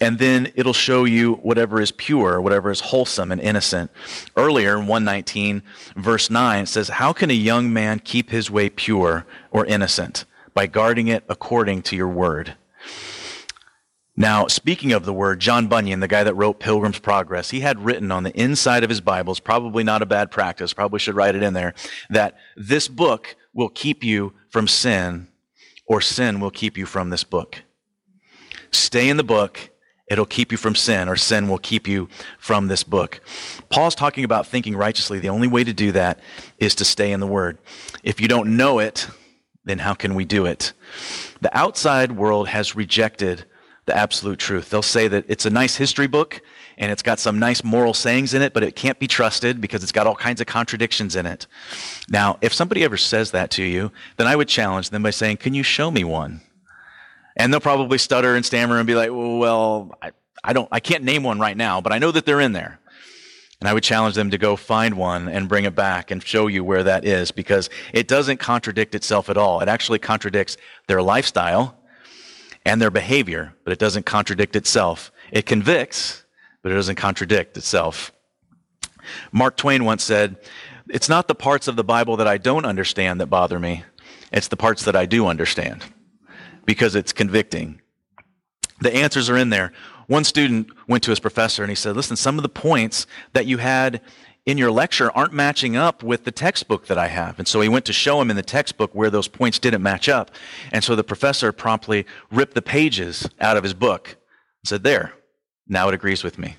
And 0.00 0.18
then 0.18 0.52
it'll 0.54 0.72
show 0.72 1.04
you 1.04 1.34
whatever 1.34 1.80
is 1.80 1.92
pure, 1.92 2.40
whatever 2.40 2.70
is 2.70 2.80
wholesome 2.80 3.32
and 3.32 3.40
innocent. 3.40 3.90
Earlier 4.36 4.78
in 4.78 4.86
119, 4.86 5.62
verse 5.96 6.30
9, 6.30 6.64
it 6.64 6.66
says, 6.66 6.88
How 6.88 7.12
can 7.12 7.30
a 7.30 7.34
young 7.34 7.72
man 7.72 7.98
keep 7.98 8.30
his 8.30 8.50
way 8.50 8.68
pure 8.68 9.26
or 9.50 9.66
innocent? 9.66 10.24
By 10.54 10.66
guarding 10.66 11.08
it 11.08 11.24
according 11.28 11.82
to 11.82 11.96
your 11.96 12.08
word. 12.08 12.56
Now, 14.16 14.48
speaking 14.48 14.92
of 14.92 15.04
the 15.04 15.12
word, 15.12 15.38
John 15.38 15.68
Bunyan, 15.68 16.00
the 16.00 16.08
guy 16.08 16.24
that 16.24 16.34
wrote 16.34 16.58
Pilgrim's 16.58 16.98
Progress, 16.98 17.50
he 17.50 17.60
had 17.60 17.84
written 17.84 18.10
on 18.10 18.24
the 18.24 18.36
inside 18.36 18.82
of 18.82 18.90
his 18.90 19.00
Bibles, 19.00 19.38
probably 19.38 19.84
not 19.84 20.02
a 20.02 20.06
bad 20.06 20.32
practice, 20.32 20.72
probably 20.72 20.98
should 20.98 21.14
write 21.14 21.36
it 21.36 21.42
in 21.44 21.54
there, 21.54 21.72
that 22.10 22.36
this 22.56 22.88
book 22.88 23.36
will 23.54 23.68
keep 23.68 24.02
you 24.02 24.32
from 24.50 24.66
sin, 24.66 25.28
or 25.86 26.00
sin 26.00 26.40
will 26.40 26.50
keep 26.50 26.76
you 26.76 26.84
from 26.84 27.10
this 27.10 27.22
book. 27.22 27.62
Stay 28.72 29.08
in 29.08 29.18
the 29.18 29.22
book, 29.22 29.70
it'll 30.10 30.26
keep 30.26 30.52
you 30.52 30.58
from 30.58 30.74
sin, 30.74 31.08
or 31.08 31.16
sin 31.16 31.48
will 31.48 31.58
keep 31.58 31.86
you 31.86 32.08
from 32.38 32.68
this 32.68 32.82
book. 32.82 33.20
Paul's 33.68 33.94
talking 33.94 34.24
about 34.24 34.46
thinking 34.46 34.76
righteously. 34.76 35.18
The 35.18 35.28
only 35.28 35.48
way 35.48 35.64
to 35.64 35.72
do 35.72 35.92
that 35.92 36.20
is 36.58 36.74
to 36.76 36.84
stay 36.84 37.12
in 37.12 37.20
the 37.20 37.26
Word. 37.26 37.58
If 38.02 38.20
you 38.20 38.28
don't 38.28 38.56
know 38.56 38.78
it, 38.78 39.08
then 39.64 39.78
how 39.78 39.94
can 39.94 40.14
we 40.14 40.24
do 40.24 40.46
it? 40.46 40.72
The 41.40 41.56
outside 41.56 42.12
world 42.12 42.48
has 42.48 42.74
rejected 42.74 43.44
the 43.88 43.96
absolute 43.96 44.38
truth. 44.38 44.70
They'll 44.70 44.82
say 44.82 45.08
that 45.08 45.24
it's 45.28 45.46
a 45.46 45.50
nice 45.50 45.76
history 45.76 46.06
book 46.06 46.40
and 46.76 46.92
it's 46.92 47.02
got 47.02 47.18
some 47.18 47.38
nice 47.38 47.64
moral 47.64 47.94
sayings 47.94 48.34
in 48.34 48.42
it, 48.42 48.52
but 48.52 48.62
it 48.62 48.76
can't 48.76 48.98
be 48.98 49.06
trusted 49.06 49.60
because 49.60 49.82
it's 49.82 49.92
got 49.92 50.06
all 50.06 50.14
kinds 50.14 50.40
of 50.40 50.46
contradictions 50.46 51.16
in 51.16 51.26
it. 51.26 51.46
Now, 52.08 52.38
if 52.40 52.52
somebody 52.52 52.84
ever 52.84 52.96
says 52.96 53.30
that 53.32 53.50
to 53.52 53.64
you, 53.64 53.90
then 54.16 54.26
I 54.26 54.36
would 54.36 54.48
challenge 54.48 54.90
them 54.90 55.02
by 55.02 55.10
saying, 55.10 55.38
Can 55.38 55.54
you 55.54 55.62
show 55.62 55.90
me 55.90 56.04
one? 56.04 56.42
And 57.38 57.52
they'll 57.52 57.60
probably 57.60 57.98
stutter 57.98 58.34
and 58.34 58.44
stammer 58.44 58.78
and 58.78 58.86
be 58.86 58.96
like, 58.96 59.10
Well, 59.10 59.96
I, 60.02 60.10
I 60.42 60.52
don't, 60.52 60.68
I 60.70 60.80
can't 60.80 61.04
name 61.04 61.22
one 61.22 61.38
right 61.38 61.56
now, 61.56 61.80
but 61.80 61.92
I 61.92 61.98
know 61.98 62.10
that 62.10 62.26
they're 62.26 62.40
in 62.40 62.52
there. 62.52 62.80
And 63.60 63.68
I 63.68 63.74
would 63.74 63.82
challenge 63.82 64.14
them 64.14 64.30
to 64.30 64.38
go 64.38 64.54
find 64.54 64.94
one 64.94 65.28
and 65.28 65.48
bring 65.48 65.64
it 65.64 65.74
back 65.74 66.10
and 66.10 66.22
show 66.22 66.46
you 66.46 66.62
where 66.62 66.84
that 66.84 67.04
is 67.04 67.32
because 67.32 67.70
it 67.92 68.06
doesn't 68.06 68.38
contradict 68.38 68.94
itself 68.94 69.28
at 69.28 69.36
all. 69.36 69.60
It 69.60 69.68
actually 69.68 69.98
contradicts 69.98 70.56
their 70.86 71.02
lifestyle 71.02 71.76
and 72.64 72.80
their 72.80 72.90
behavior, 72.90 73.54
but 73.64 73.72
it 73.72 73.80
doesn't 73.80 74.06
contradict 74.06 74.54
itself. 74.54 75.10
It 75.32 75.44
convicts, 75.44 76.24
but 76.62 76.70
it 76.70 76.76
doesn't 76.76 76.96
contradict 76.96 77.56
itself. 77.56 78.12
Mark 79.32 79.56
Twain 79.56 79.84
once 79.84 80.04
said, 80.04 80.36
It's 80.88 81.08
not 81.08 81.26
the 81.26 81.34
parts 81.34 81.66
of 81.66 81.74
the 81.74 81.84
Bible 81.84 82.16
that 82.18 82.28
I 82.28 82.38
don't 82.38 82.64
understand 82.64 83.20
that 83.20 83.26
bother 83.26 83.58
me, 83.58 83.82
it's 84.30 84.48
the 84.48 84.56
parts 84.56 84.84
that 84.84 84.94
I 84.94 85.06
do 85.06 85.26
understand 85.26 85.84
because 86.68 86.94
it's 86.94 87.14
convicting. 87.14 87.80
The 88.82 88.94
answers 88.94 89.30
are 89.30 89.38
in 89.38 89.48
there. 89.48 89.72
One 90.06 90.22
student 90.22 90.68
went 90.86 91.02
to 91.04 91.10
his 91.10 91.18
professor 91.18 91.62
and 91.62 91.70
he 91.70 91.74
said, 91.74 91.96
Listen, 91.96 92.14
some 92.14 92.36
of 92.36 92.42
the 92.42 92.50
points 92.50 93.06
that 93.32 93.46
you 93.46 93.56
had 93.56 94.02
in 94.44 94.58
your 94.58 94.70
lecture 94.70 95.10
aren't 95.12 95.32
matching 95.32 95.76
up 95.76 96.02
with 96.02 96.24
the 96.24 96.30
textbook 96.30 96.86
that 96.88 96.98
I 96.98 97.06
have. 97.06 97.38
And 97.38 97.48
so 97.48 97.62
he 97.62 97.70
went 97.70 97.86
to 97.86 97.94
show 97.94 98.20
him 98.20 98.28
in 98.28 98.36
the 98.36 98.42
textbook 98.42 98.94
where 98.94 99.08
those 99.08 99.28
points 99.28 99.58
didn't 99.58 99.82
match 99.82 100.10
up. 100.10 100.30
And 100.70 100.84
so 100.84 100.94
the 100.94 101.02
professor 101.02 101.52
promptly 101.52 102.04
ripped 102.30 102.54
the 102.54 102.60
pages 102.60 103.26
out 103.40 103.56
of 103.56 103.62
his 103.62 103.72
book 103.72 104.08
and 104.10 104.68
said, 104.68 104.82
There, 104.82 105.14
now 105.68 105.88
it 105.88 105.94
agrees 105.94 106.22
with 106.22 106.38
me. 106.38 106.56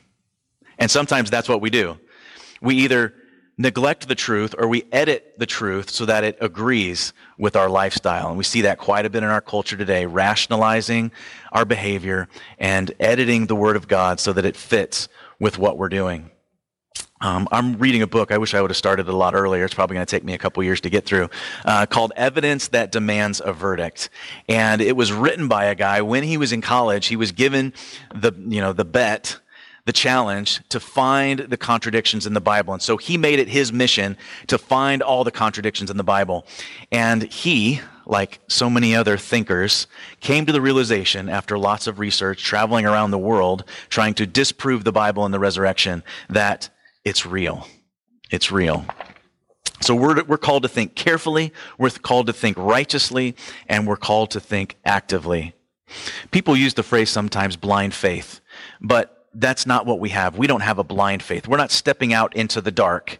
And 0.80 0.90
sometimes 0.90 1.30
that's 1.30 1.48
what 1.48 1.62
we 1.62 1.70
do. 1.70 2.00
We 2.64 2.78
either 2.78 3.14
neglect 3.60 4.08
the 4.08 4.16
truth 4.16 4.56
or 4.58 4.68
we 4.70 4.86
edit 4.92 5.34
the 5.38 5.46
truth 5.46 5.90
so 5.90 6.06
that 6.06 6.24
it 6.24 6.38
agrees 6.40 7.12
with 7.38 7.58
our 7.58 7.70
lifestyle. 7.70 8.30
And 8.30 8.38
we 8.38 8.46
see 8.46 8.62
that 8.62 8.80
quite 8.80 9.06
a 9.06 9.10
bit 9.10 9.22
in 9.22 9.30
our 9.30 9.42
culture 9.42 9.76
today, 9.76 10.06
rationalizing 10.06 11.12
our 11.52 11.66
behavior 11.66 12.30
and 12.58 12.92
editing 13.02 13.46
the 13.46 13.56
Word 13.56 13.76
of 13.76 13.90
God 13.90 14.22
so 14.22 14.32
that 14.34 14.46
it 14.46 14.56
fits 14.56 15.10
with 15.40 15.60
what 15.60 15.78
we're 15.78 15.90
doing. 15.90 16.32
Um, 17.22 17.50
I'm 17.52 17.76
reading 17.76 18.02
a 18.02 18.08
book. 18.08 18.32
I 18.32 18.38
wish 18.38 18.54
I 18.54 18.62
would 18.62 18.72
have 18.72 18.78
started 18.78 19.10
a 19.10 19.16
lot 19.16 19.36
earlier. 19.36 19.66
It's 19.66 19.74
probably 19.74 19.96
going 19.96 20.06
to 20.06 20.10
take 20.10 20.24
me 20.24 20.34
a 20.34 20.38
couple 20.38 20.64
years 20.64 20.80
to 20.82 20.90
get 20.90 21.06
through. 21.06 21.30
Uh, 21.66 21.86
called 21.86 22.14
"Evidence 22.16 22.70
That 22.70 22.94
Demands 22.94 23.42
a 23.44 23.52
Verdict," 23.52 24.10
and 24.48 24.80
it 24.80 24.96
was 24.96 25.12
written 25.12 25.50
by 25.50 25.66
a 25.66 25.76
guy 25.76 26.02
when 26.02 26.24
he 26.24 26.38
was 26.38 26.54
in 26.54 26.62
college. 26.62 27.08
He 27.08 27.18
was 27.18 27.34
given 27.34 27.74
the 28.16 28.32
you 28.48 28.62
know 28.62 28.72
the 28.72 28.86
bet, 28.86 29.38
the 29.86 29.94
challenge 29.94 30.62
to 30.70 30.80
find 30.80 31.40
the 31.40 31.58
contradictions 31.58 32.26
in 32.26 32.34
the 32.34 32.42
Bible, 32.42 32.74
and 32.74 32.82
so 32.82 32.98
he 32.98 33.18
made 33.18 33.40
it 33.40 33.48
his 33.48 33.74
mission 33.74 34.18
to 34.48 34.58
find 34.58 35.02
all 35.02 35.24
the 35.24 35.32
contradictions 35.32 35.90
in 35.90 35.98
the 35.98 36.04
Bible. 36.04 36.46
And 36.92 37.24
he, 37.24 37.82
like 38.06 38.40
so 38.48 38.70
many 38.70 38.96
other 38.96 39.18
thinkers, 39.18 39.88
came 40.20 40.46
to 40.46 40.52
the 40.52 40.62
realization 40.62 41.30
after 41.30 41.58
lots 41.58 41.88
of 41.88 42.00
research, 42.00 42.44
traveling 42.44 42.86
around 42.86 43.12
the 43.12 43.18
world, 43.18 43.64
trying 43.90 44.14
to 44.16 44.26
disprove 44.26 44.84
the 44.84 44.92
Bible 44.92 45.26
and 45.26 45.34
the 45.34 45.40
resurrection, 45.40 46.04
that 46.30 46.70
it's 47.04 47.26
real. 47.26 47.68
It's 48.30 48.52
real. 48.52 48.86
So 49.82 49.96
we're, 49.96 50.24
we're 50.24 50.38
called 50.38 50.64
to 50.64 50.70
think 50.70 50.96
carefully, 50.96 51.54
we're 51.78 51.90
called 51.90 52.28
to 52.28 52.34
think 52.34 52.58
righteously, 52.58 53.36
and 53.68 53.88
we're 53.88 53.96
called 53.96 54.32
to 54.32 54.40
think 54.40 54.76
actively. 54.84 55.54
People 56.32 56.56
use 56.56 56.74
the 56.74 56.84
phrase 56.84 57.10
sometimes 57.10 57.56
blind 57.56 57.94
faith, 57.94 58.42
but 58.82 59.19
that's 59.34 59.66
not 59.66 59.86
what 59.86 60.00
we 60.00 60.10
have. 60.10 60.38
We 60.38 60.48
don't 60.48 60.62
have 60.62 60.80
a 60.80 60.84
blind 60.84 61.24
faith. 61.24 61.48
We're 61.48 61.58
not 61.58 61.72
stepping 61.72 62.14
out 62.14 62.36
into 62.36 62.62
the 62.62 62.72
dark. 62.72 63.20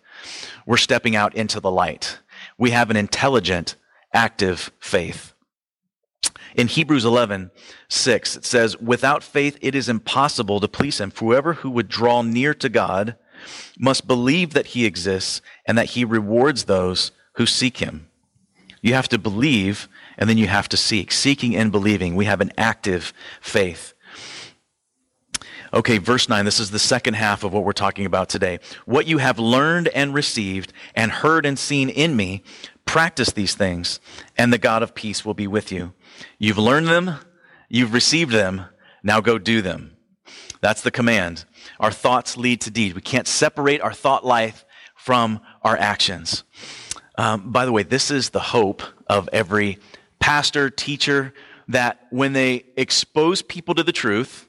We're 0.66 0.78
stepping 0.78 1.16
out 1.16 1.36
into 1.36 1.60
the 1.60 1.72
light. 1.72 2.20
We 2.58 2.72
have 2.72 2.90
an 2.90 2.98
intelligent, 2.98 3.76
active 4.14 4.72
faith. 4.80 5.34
In 6.56 6.68
Hebrews 6.68 7.06
11, 7.06 7.52
6, 7.90 8.38
it 8.38 8.46
says, 8.46 8.78
Without 8.78 9.24
faith, 9.24 9.58
it 9.62 9.76
is 9.76 9.88
impossible 9.88 10.60
to 10.60 10.68
please 10.68 11.00
him. 11.00 11.12
For 11.12 11.26
whoever 11.26 11.54
who 11.54 11.70
would 11.70 11.88
draw 11.88 12.22
near 12.22 12.54
to 12.56 12.70
God 12.70 13.16
must 13.78 14.08
believe 14.08 14.54
that 14.54 14.68
he 14.68 14.86
exists 14.86 15.42
and 15.66 15.78
that 15.78 15.92
he 15.92 16.04
rewards 16.04 16.64
those 16.66 17.12
who 17.34 17.46
seek 17.46 17.78
him. 17.78 18.08
You 18.82 18.94
have 18.94 19.10
to 19.10 19.18
believe 19.18 19.88
and 20.18 20.30
then 20.30 20.38
you 20.38 20.48
have 20.48 20.70
to 20.70 20.78
seek. 20.78 21.12
Seeking 21.12 21.56
and 21.56 21.72
believing. 21.72 22.16
We 22.16 22.26
have 22.26 22.42
an 22.42 22.52
active 22.58 23.14
faith. 23.42 23.94
Okay, 25.72 26.00
verse 26.00 26.28
9. 26.28 26.46
This 26.46 26.60
is 26.60 26.72
the 26.72 26.80
second 26.80 27.14
half 27.14 27.44
of 27.44 27.54
what 27.54 27.64
we're 27.64 27.74
talking 27.74 28.06
about 28.06 28.28
today. 28.28 28.60
What 28.86 29.06
you 29.06 29.20
have 29.20 29.38
learned 29.38 29.88
and 29.90 30.14
received 30.14 30.74
and 30.96 31.12
heard 31.12 31.46
and 31.46 31.60
seen 31.60 31.90
in 31.90 32.16
me, 32.16 32.44
practice 32.86 33.32
these 33.32 33.54
things, 33.54 34.00
and 34.36 34.52
the 34.52 34.58
God 34.58 34.82
of 34.82 34.96
peace 34.96 35.24
will 35.24 35.36
be 35.36 35.46
with 35.46 35.72
you. 35.72 35.94
You've 36.40 36.58
learned 36.58 36.88
them, 36.88 37.16
you've 37.70 37.94
received 37.94 38.32
them, 38.32 38.66
now 39.04 39.22
go 39.22 39.38
do 39.38 39.62
them. 39.62 39.96
That's 40.60 40.82
the 40.82 40.92
command. 40.92 41.46
Our 41.80 41.92
thoughts 41.92 42.36
lead 42.36 42.62
to 42.62 42.72
deed. 42.72 42.94
We 42.96 43.02
can't 43.02 43.28
separate 43.28 43.82
our 43.82 43.94
thought 43.94 44.26
life 44.26 44.66
from 44.96 45.40
our 45.62 45.78
actions. 45.78 46.44
Um, 47.16 47.52
by 47.52 47.66
the 47.66 47.72
way, 47.72 47.84
this 47.84 48.10
is 48.10 48.32
the 48.32 48.40
hope 48.40 48.82
of 49.08 49.30
every 49.32 49.78
pastor, 50.20 50.70
teacher, 50.72 51.34
that 51.68 52.08
when 52.10 52.34
they 52.34 52.66
expose 52.76 53.44
people 53.44 53.76
to 53.76 53.84
the 53.84 53.92
truth, 53.92 54.49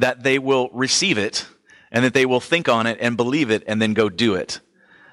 that 0.00 0.22
they 0.22 0.38
will 0.38 0.70
receive 0.72 1.18
it 1.18 1.46
and 1.92 2.04
that 2.04 2.14
they 2.14 2.26
will 2.26 2.40
think 2.40 2.68
on 2.68 2.86
it 2.86 2.98
and 3.00 3.16
believe 3.16 3.50
it 3.50 3.62
and 3.66 3.80
then 3.80 3.94
go 3.94 4.08
do 4.08 4.34
it. 4.34 4.60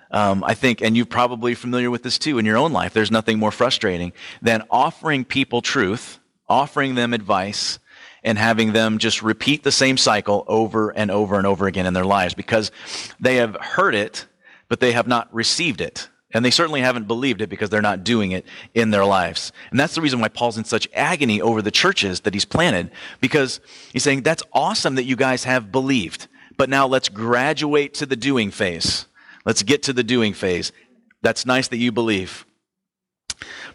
Um, 0.09 0.43
I 0.43 0.53
think, 0.53 0.81
and 0.81 0.95
you're 0.95 1.05
probably 1.05 1.53
familiar 1.53 1.91
with 1.91 2.03
this 2.03 2.17
too 2.17 2.39
in 2.39 2.45
your 2.45 2.57
own 2.57 2.71
life. 2.71 2.93
There's 2.93 3.11
nothing 3.11 3.39
more 3.39 3.51
frustrating 3.51 4.13
than 4.41 4.63
offering 4.69 5.25
people 5.25 5.61
truth, 5.61 6.19
offering 6.47 6.95
them 6.95 7.13
advice, 7.13 7.79
and 8.23 8.37
having 8.37 8.71
them 8.71 8.97
just 8.97 9.21
repeat 9.21 9.63
the 9.63 9.71
same 9.71 9.97
cycle 9.97 10.45
over 10.47 10.89
and 10.91 11.11
over 11.11 11.37
and 11.37 11.45
over 11.45 11.67
again 11.67 11.85
in 11.85 11.93
their 11.93 12.05
lives 12.05 12.33
because 12.33 12.71
they 13.19 13.35
have 13.35 13.55
heard 13.55 13.95
it, 13.95 14.25
but 14.69 14.79
they 14.79 14.93
have 14.93 15.07
not 15.07 15.33
received 15.33 15.81
it. 15.81 16.07
And 16.31 16.43
they 16.43 16.51
certainly 16.51 16.81
haven't 16.81 17.07
believed 17.07 17.41
it 17.41 17.49
because 17.49 17.69
they're 17.69 17.81
not 17.81 18.03
doing 18.03 18.31
it 18.31 18.45
in 18.73 18.91
their 18.91 19.05
lives. 19.05 19.53
And 19.71 19.79
that's 19.79 19.95
the 19.95 20.01
reason 20.01 20.19
why 20.19 20.27
Paul's 20.27 20.57
in 20.57 20.65
such 20.65 20.87
agony 20.93 21.41
over 21.41 21.61
the 21.61 21.71
churches 21.71 22.21
that 22.21 22.33
he's 22.33 22.43
planted 22.43 22.91
because 23.21 23.61
he's 23.93 24.03
saying, 24.03 24.23
that's 24.23 24.43
awesome 24.51 24.95
that 24.95 25.05
you 25.05 25.15
guys 25.15 25.45
have 25.45 25.71
believed, 25.71 26.27
but 26.57 26.69
now 26.69 26.85
let's 26.85 27.07
graduate 27.07 27.93
to 27.95 28.05
the 28.05 28.17
doing 28.17 28.51
phase. 28.51 29.05
Let's 29.45 29.63
get 29.63 29.83
to 29.83 29.93
the 29.93 30.03
doing 30.03 30.33
phase. 30.33 30.73
That's 31.21 31.45
nice 31.45 31.69
that 31.69 31.77
you 31.77 31.93
believe. 31.93 32.45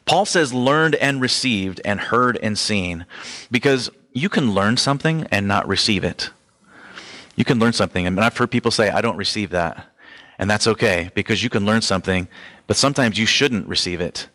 Paul 0.04 0.26
says 0.26 0.52
learned 0.52 0.96
and 0.96 1.20
received 1.20 1.80
and 1.84 2.00
heard 2.00 2.36
and 2.42 2.58
seen 2.58 3.06
because 3.50 3.90
you 4.12 4.28
can 4.28 4.52
learn 4.52 4.76
something 4.76 5.26
and 5.30 5.48
not 5.48 5.66
receive 5.66 6.04
it. 6.04 6.30
You 7.36 7.44
can 7.44 7.58
learn 7.58 7.72
something, 7.72 8.06
and 8.06 8.20
I've 8.20 8.36
heard 8.36 8.50
people 8.50 8.70
say, 8.70 8.90
I 8.90 9.00
don't 9.00 9.16
receive 9.16 9.50
that. 9.50 9.91
And 10.38 10.50
that's 10.50 10.66
okay 10.66 11.10
because 11.14 11.42
you 11.42 11.50
can 11.50 11.64
learn 11.64 11.82
something, 11.82 12.28
but 12.66 12.76
sometimes 12.76 13.18
you 13.18 13.26
shouldn't 13.26 13.66
receive 13.68 14.00
it. 14.00 14.28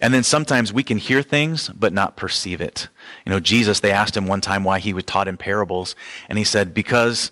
And 0.00 0.12
then 0.12 0.22
sometimes 0.22 0.72
we 0.72 0.82
can 0.82 0.98
hear 0.98 1.22
things 1.22 1.68
but 1.68 1.92
not 1.92 2.16
perceive 2.16 2.60
it. 2.60 2.88
You 3.24 3.30
know, 3.30 3.40
Jesus, 3.40 3.80
they 3.80 3.92
asked 3.92 4.16
him 4.16 4.26
one 4.26 4.40
time 4.40 4.64
why 4.64 4.78
he 4.78 4.92
was 4.92 5.04
taught 5.04 5.28
in 5.28 5.36
parables, 5.36 5.94
and 6.28 6.36
he 6.36 6.44
said, 6.44 6.74
Because 6.74 7.30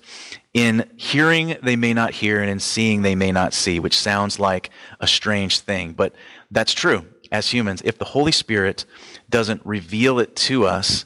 in 0.54 0.88
hearing 0.96 1.56
they 1.62 1.76
may 1.76 1.92
not 1.92 2.12
hear, 2.14 2.40
and 2.40 2.48
in 2.48 2.60
seeing 2.60 3.02
they 3.02 3.14
may 3.14 3.32
not 3.32 3.52
see, 3.52 3.80
which 3.80 3.98
sounds 3.98 4.38
like 4.38 4.70
a 5.00 5.06
strange 5.06 5.60
thing. 5.60 5.92
But 5.92 6.14
that's 6.50 6.72
true 6.72 7.04
as 7.30 7.50
humans. 7.50 7.82
If 7.84 7.98
the 7.98 8.04
Holy 8.04 8.32
Spirit 8.32 8.84
doesn't 9.28 9.64
reveal 9.66 10.18
it 10.18 10.36
to 10.36 10.66
us, 10.66 11.04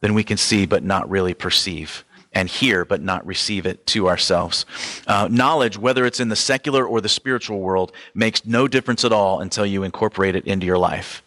then 0.00 0.14
we 0.14 0.24
can 0.24 0.36
see 0.36 0.66
but 0.66 0.84
not 0.84 1.08
really 1.10 1.34
perceive 1.34 2.04
and 2.32 2.48
hear 2.48 2.84
but 2.84 3.02
not 3.02 3.26
receive 3.26 3.66
it 3.66 3.86
to 3.86 4.08
ourselves. 4.08 4.66
Uh, 5.06 5.28
knowledge, 5.30 5.78
whether 5.78 6.04
it's 6.04 6.20
in 6.20 6.28
the 6.28 6.36
secular 6.36 6.86
or 6.86 7.00
the 7.00 7.08
spiritual 7.08 7.60
world, 7.60 7.92
makes 8.14 8.44
no 8.44 8.68
difference 8.68 9.04
at 9.04 9.12
all 9.12 9.40
until 9.40 9.66
you 9.66 9.82
incorporate 9.82 10.36
it 10.36 10.46
into 10.46 10.66
your 10.66 10.78
life. 10.78 11.22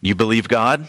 You 0.00 0.14
believe 0.14 0.48
God? 0.48 0.88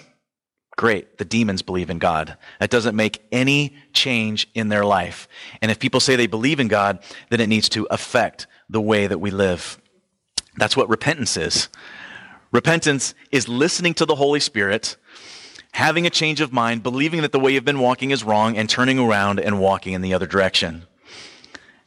Great. 0.77 1.17
The 1.17 1.25
demons 1.25 1.61
believe 1.61 1.89
in 1.89 1.99
God. 1.99 2.37
That 2.59 2.69
doesn't 2.69 2.97
make 2.97 3.25
any 3.31 3.75
change 3.93 4.47
in 4.53 4.67
their 4.67 4.83
life. 4.83 5.27
And 5.61 5.71
if 5.71 5.79
people 5.79 6.01
say 6.01 6.17
they 6.17 6.27
believe 6.27 6.59
in 6.59 6.67
God, 6.67 6.99
then 7.29 7.39
it 7.39 7.47
needs 7.47 7.69
to 7.69 7.87
affect 7.89 8.47
the 8.69 8.81
way 8.81 9.07
that 9.07 9.19
we 9.19 9.31
live. 9.31 9.79
That's 10.57 10.75
what 10.75 10.89
repentance 10.89 11.37
is. 11.37 11.69
Repentance 12.51 13.13
is 13.31 13.47
listening 13.47 13.93
to 13.95 14.05
the 14.05 14.15
Holy 14.15 14.39
Spirit 14.39 14.97
having 15.75 16.05
a 16.05 16.09
change 16.09 16.39
of 16.39 16.53
mind, 16.53 16.81
believing 16.81 17.21
that 17.21 17.33
the 17.33 17.39
way 17.39 17.51
you've 17.51 17.65
been 17.65 17.79
walking 17.79 18.11
is 18.11 18.23
wrong, 18.23 18.57
and 18.57 18.69
turning 18.69 18.97
around 18.97 19.41
and 19.41 19.59
walking 19.59 19.91
in 19.91 20.01
the 20.01 20.13
other 20.13 20.25
direction. 20.25 20.85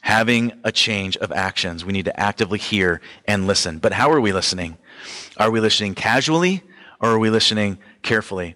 Having 0.01 0.53
a 0.63 0.71
change 0.71 1.17
of 1.17 1.31
actions. 1.31 1.83
We 1.83 1.91
need 1.91 2.05
to 2.05 2.19
actively 2.19 2.59
hear 2.59 3.01
and 3.25 3.47
listen. 3.47 3.79
But 3.79 3.93
how 3.93 4.11
are 4.11 4.21
we 4.21 4.31
listening? 4.31 4.77
Are 5.37 5.49
we 5.49 5.59
listening 5.59 5.95
casually 5.95 6.61
or 7.01 7.09
are 7.09 7.19
we 7.19 7.31
listening 7.31 7.79
carefully? 8.03 8.55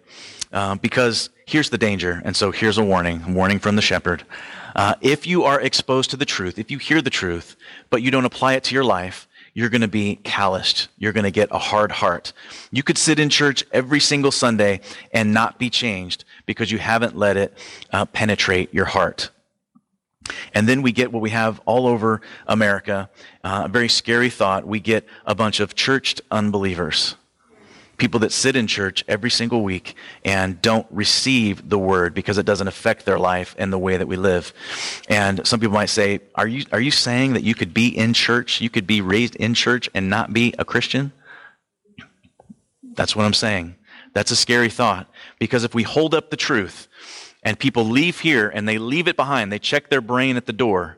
Uh, 0.51 0.75
because 0.75 1.31
here's 1.47 1.71
the 1.71 1.79
danger. 1.79 2.21
And 2.23 2.35
so 2.35 2.51
here's 2.51 2.77
a 2.77 2.83
warning, 2.83 3.33
warning 3.33 3.57
from 3.57 3.75
the 3.75 3.81
shepherd. 3.81 4.23
Uh, 4.75 4.93
if 5.01 5.25
you 5.25 5.45
are 5.45 5.59
exposed 5.59 6.11
to 6.11 6.17
the 6.17 6.25
truth, 6.25 6.59
if 6.59 6.69
you 6.69 6.77
hear 6.77 7.01
the 7.01 7.09
truth, 7.09 7.55
but 7.89 8.03
you 8.03 8.11
don't 8.11 8.25
apply 8.25 8.53
it 8.53 8.63
to 8.65 8.75
your 8.75 8.85
life, 8.85 9.27
you're 9.53 9.69
going 9.69 9.81
to 9.81 9.87
be 9.87 10.15
calloused. 10.23 10.87
You're 10.97 11.13
going 11.13 11.25
to 11.25 11.31
get 11.31 11.49
a 11.51 11.59
hard 11.59 11.91
heart. 11.91 12.33
You 12.71 12.83
could 12.83 12.97
sit 12.97 13.19
in 13.19 13.29
church 13.29 13.63
every 13.71 13.99
single 13.99 14.31
Sunday 14.31 14.81
and 15.11 15.33
not 15.33 15.59
be 15.59 15.69
changed 15.69 16.25
because 16.45 16.71
you 16.71 16.79
haven't 16.79 17.15
let 17.15 17.37
it 17.37 17.57
uh, 17.91 18.05
penetrate 18.05 18.73
your 18.73 18.85
heart. 18.85 19.29
And 20.53 20.67
then 20.67 20.81
we 20.81 20.91
get 20.91 21.11
what 21.11 21.21
we 21.21 21.31
have 21.31 21.61
all 21.65 21.85
over 21.85 22.21
America, 22.47 23.09
uh, 23.43 23.63
a 23.65 23.67
very 23.67 23.89
scary 23.89 24.29
thought. 24.29 24.65
We 24.65 24.79
get 24.79 25.05
a 25.25 25.35
bunch 25.35 25.59
of 25.59 25.75
churched 25.75 26.21
unbelievers 26.31 27.15
people 28.03 28.19
that 28.19 28.33
sit 28.33 28.57
in 28.57 28.67
church 28.67 29.01
every 29.07 29.31
single 29.31 29.63
week 29.63 29.95
and 30.25 30.61
don't 30.61 30.85
receive 30.91 31.69
the 31.69 31.79
word 31.79 32.13
because 32.13 32.37
it 32.37 32.45
doesn't 32.45 32.67
affect 32.67 33.05
their 33.05 33.17
life 33.17 33.55
and 33.57 33.71
the 33.71 33.77
way 33.77 33.95
that 33.95 34.09
we 34.09 34.17
live. 34.17 34.51
And 35.07 35.47
some 35.47 35.61
people 35.61 35.75
might 35.75 35.85
say, 35.85 36.19
are 36.35 36.45
you, 36.45 36.65
are 36.73 36.81
you 36.81 36.91
saying 36.91 37.31
that 37.31 37.43
you 37.43 37.55
could 37.55 37.73
be 37.73 37.87
in 37.87 38.13
church, 38.13 38.59
you 38.59 38.69
could 38.69 38.85
be 38.85 38.99
raised 38.99 39.37
in 39.37 39.53
church 39.53 39.89
and 39.93 40.09
not 40.09 40.33
be 40.33 40.53
a 40.59 40.65
Christian? 40.65 41.13
That's 42.83 43.15
what 43.15 43.23
I'm 43.23 43.33
saying. 43.33 43.75
That's 44.11 44.31
a 44.31 44.35
scary 44.35 44.69
thought 44.69 45.09
because 45.39 45.63
if 45.63 45.73
we 45.73 45.83
hold 45.83 46.13
up 46.13 46.29
the 46.29 46.35
truth 46.35 46.89
and 47.41 47.57
people 47.57 47.85
leave 47.85 48.19
here 48.19 48.49
and 48.49 48.67
they 48.67 48.79
leave 48.79 49.07
it 49.07 49.15
behind, 49.15 49.49
they 49.49 49.59
check 49.59 49.89
their 49.89 50.01
brain 50.01 50.35
at 50.35 50.45
the 50.45 50.51
door 50.51 50.97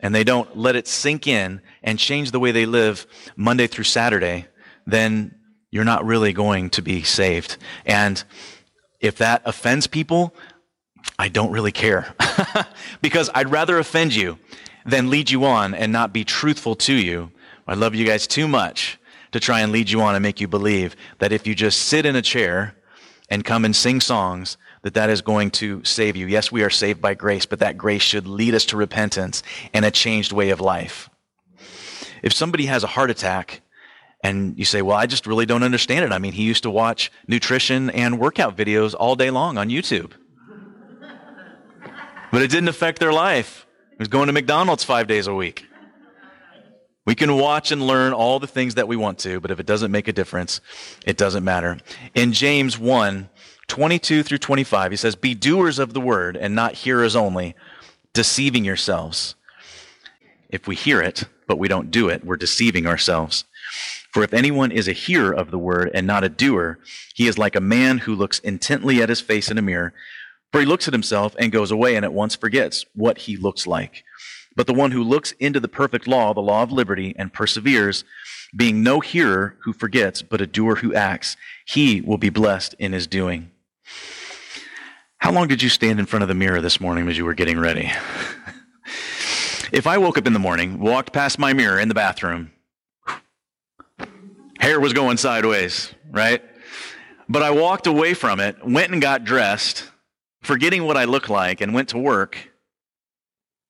and 0.00 0.14
they 0.14 0.22
don't 0.22 0.54
let 0.54 0.76
it 0.76 0.86
sink 0.86 1.26
in 1.26 1.62
and 1.82 1.98
change 1.98 2.30
the 2.30 2.38
way 2.38 2.52
they 2.52 2.66
live 2.66 3.06
Monday 3.36 3.68
through 3.68 3.84
Saturday, 3.84 4.48
then 4.86 5.34
you're 5.72 5.84
not 5.84 6.04
really 6.04 6.32
going 6.32 6.70
to 6.70 6.82
be 6.82 7.02
saved. 7.02 7.56
And 7.84 8.22
if 9.00 9.16
that 9.18 9.42
offends 9.44 9.88
people, 9.88 10.32
I 11.18 11.28
don't 11.28 11.50
really 11.50 11.72
care. 11.72 12.14
because 13.02 13.28
I'd 13.34 13.50
rather 13.50 13.78
offend 13.78 14.14
you 14.14 14.38
than 14.86 15.10
lead 15.10 15.30
you 15.30 15.44
on 15.44 15.74
and 15.74 15.90
not 15.90 16.12
be 16.12 16.24
truthful 16.24 16.76
to 16.76 16.94
you. 16.94 17.32
I 17.66 17.74
love 17.74 17.94
you 17.94 18.06
guys 18.06 18.26
too 18.26 18.46
much 18.46 18.98
to 19.32 19.40
try 19.40 19.60
and 19.60 19.72
lead 19.72 19.90
you 19.90 20.02
on 20.02 20.14
and 20.14 20.22
make 20.22 20.40
you 20.40 20.46
believe 20.46 20.94
that 21.18 21.32
if 21.32 21.46
you 21.46 21.54
just 21.54 21.80
sit 21.82 22.04
in 22.04 22.14
a 22.14 22.22
chair 22.22 22.76
and 23.30 23.44
come 23.44 23.64
and 23.64 23.74
sing 23.74 24.00
songs, 24.00 24.58
that 24.82 24.94
that 24.94 25.08
is 25.08 25.22
going 25.22 25.50
to 25.52 25.82
save 25.84 26.16
you. 26.16 26.26
Yes, 26.26 26.52
we 26.52 26.62
are 26.62 26.70
saved 26.70 27.00
by 27.00 27.14
grace, 27.14 27.46
but 27.46 27.60
that 27.60 27.78
grace 27.78 28.02
should 28.02 28.26
lead 28.26 28.54
us 28.54 28.66
to 28.66 28.76
repentance 28.76 29.42
and 29.72 29.84
a 29.84 29.90
changed 29.90 30.32
way 30.32 30.50
of 30.50 30.60
life. 30.60 31.08
If 32.22 32.32
somebody 32.32 32.66
has 32.66 32.84
a 32.84 32.88
heart 32.88 33.10
attack 33.10 33.62
and 34.22 34.56
you 34.56 34.64
say, 34.64 34.82
well, 34.82 34.96
I 34.96 35.06
just 35.06 35.26
really 35.26 35.46
don't 35.46 35.62
understand 35.62 36.04
it. 36.04 36.12
I 36.12 36.18
mean, 36.18 36.32
he 36.32 36.44
used 36.44 36.62
to 36.62 36.70
watch 36.70 37.10
nutrition 37.26 37.90
and 37.90 38.20
workout 38.20 38.56
videos 38.56 38.94
all 38.98 39.16
day 39.16 39.30
long 39.30 39.58
on 39.58 39.68
YouTube. 39.68 40.12
but 42.30 42.42
it 42.42 42.50
didn't 42.50 42.68
affect 42.68 43.00
their 43.00 43.12
life. 43.12 43.66
He 43.90 43.96
was 43.98 44.08
going 44.08 44.28
to 44.28 44.32
McDonald's 44.32 44.84
five 44.84 45.06
days 45.06 45.26
a 45.26 45.34
week. 45.34 45.66
We 47.04 47.16
can 47.16 47.36
watch 47.36 47.72
and 47.72 47.84
learn 47.84 48.12
all 48.12 48.38
the 48.38 48.46
things 48.46 48.76
that 48.76 48.86
we 48.86 48.94
want 48.94 49.18
to, 49.20 49.40
but 49.40 49.50
if 49.50 49.58
it 49.58 49.66
doesn't 49.66 49.90
make 49.90 50.06
a 50.06 50.12
difference, 50.12 50.60
it 51.04 51.16
doesn't 51.16 51.42
matter. 51.42 51.78
In 52.14 52.32
James 52.32 52.78
1, 52.78 53.28
22 53.66 54.22
through 54.22 54.38
25, 54.38 54.92
he 54.92 54.96
says, 54.96 55.16
Be 55.16 55.34
doers 55.34 55.80
of 55.80 55.94
the 55.94 56.00
word 56.00 56.36
and 56.36 56.54
not 56.54 56.74
hearers 56.74 57.16
only, 57.16 57.56
deceiving 58.12 58.64
yourselves. 58.64 59.34
If 60.48 60.68
we 60.68 60.76
hear 60.76 61.00
it, 61.00 61.24
but 61.48 61.58
we 61.58 61.66
don't 61.66 61.90
do 61.90 62.08
it, 62.08 62.24
we're 62.24 62.36
deceiving 62.36 62.86
ourselves. 62.86 63.44
For 64.12 64.22
if 64.22 64.34
anyone 64.34 64.70
is 64.70 64.88
a 64.88 64.92
hearer 64.92 65.32
of 65.32 65.50
the 65.50 65.58
word 65.58 65.90
and 65.94 66.06
not 66.06 66.22
a 66.22 66.28
doer, 66.28 66.78
he 67.14 67.26
is 67.26 67.38
like 67.38 67.56
a 67.56 67.60
man 67.60 67.98
who 67.98 68.14
looks 68.14 68.38
intently 68.40 69.02
at 69.02 69.08
his 69.08 69.22
face 69.22 69.50
in 69.50 69.56
a 69.56 69.62
mirror. 69.62 69.94
For 70.52 70.60
he 70.60 70.66
looks 70.66 70.86
at 70.86 70.92
himself 70.92 71.34
and 71.38 71.50
goes 71.50 71.70
away 71.70 71.96
and 71.96 72.04
at 72.04 72.12
once 72.12 72.36
forgets 72.36 72.84
what 72.94 73.18
he 73.18 73.38
looks 73.38 73.66
like. 73.66 74.04
But 74.54 74.66
the 74.66 74.74
one 74.74 74.90
who 74.90 75.02
looks 75.02 75.32
into 75.40 75.60
the 75.60 75.68
perfect 75.68 76.06
law, 76.06 76.34
the 76.34 76.40
law 76.40 76.62
of 76.62 76.70
liberty, 76.70 77.14
and 77.16 77.32
perseveres, 77.32 78.04
being 78.54 78.82
no 78.82 79.00
hearer 79.00 79.56
who 79.62 79.72
forgets, 79.72 80.20
but 80.20 80.42
a 80.42 80.46
doer 80.46 80.76
who 80.76 80.94
acts, 80.94 81.38
he 81.64 82.02
will 82.02 82.18
be 82.18 82.28
blessed 82.28 82.74
in 82.78 82.92
his 82.92 83.06
doing. 83.06 83.50
How 85.18 85.32
long 85.32 85.48
did 85.48 85.62
you 85.62 85.70
stand 85.70 85.98
in 85.98 86.06
front 86.06 86.22
of 86.22 86.28
the 86.28 86.34
mirror 86.34 86.60
this 86.60 86.80
morning 86.80 87.08
as 87.08 87.16
you 87.16 87.24
were 87.24 87.32
getting 87.32 87.58
ready? 87.58 87.90
if 89.72 89.86
I 89.86 89.96
woke 89.96 90.18
up 90.18 90.26
in 90.26 90.34
the 90.34 90.38
morning, 90.38 90.80
walked 90.80 91.14
past 91.14 91.38
my 91.38 91.54
mirror 91.54 91.80
in 91.80 91.88
the 91.88 91.94
bathroom, 91.94 92.50
hair 94.62 94.78
was 94.78 94.92
going 94.92 95.16
sideways, 95.16 95.92
right? 96.12 96.40
But 97.28 97.42
I 97.42 97.50
walked 97.50 97.88
away 97.88 98.14
from 98.14 98.38
it, 98.38 98.64
went 98.64 98.92
and 98.92 99.02
got 99.02 99.24
dressed, 99.24 99.90
forgetting 100.40 100.84
what 100.84 100.96
I 100.96 101.04
looked 101.04 101.28
like, 101.28 101.60
and 101.60 101.74
went 101.74 101.88
to 101.90 101.98
work. 101.98 102.38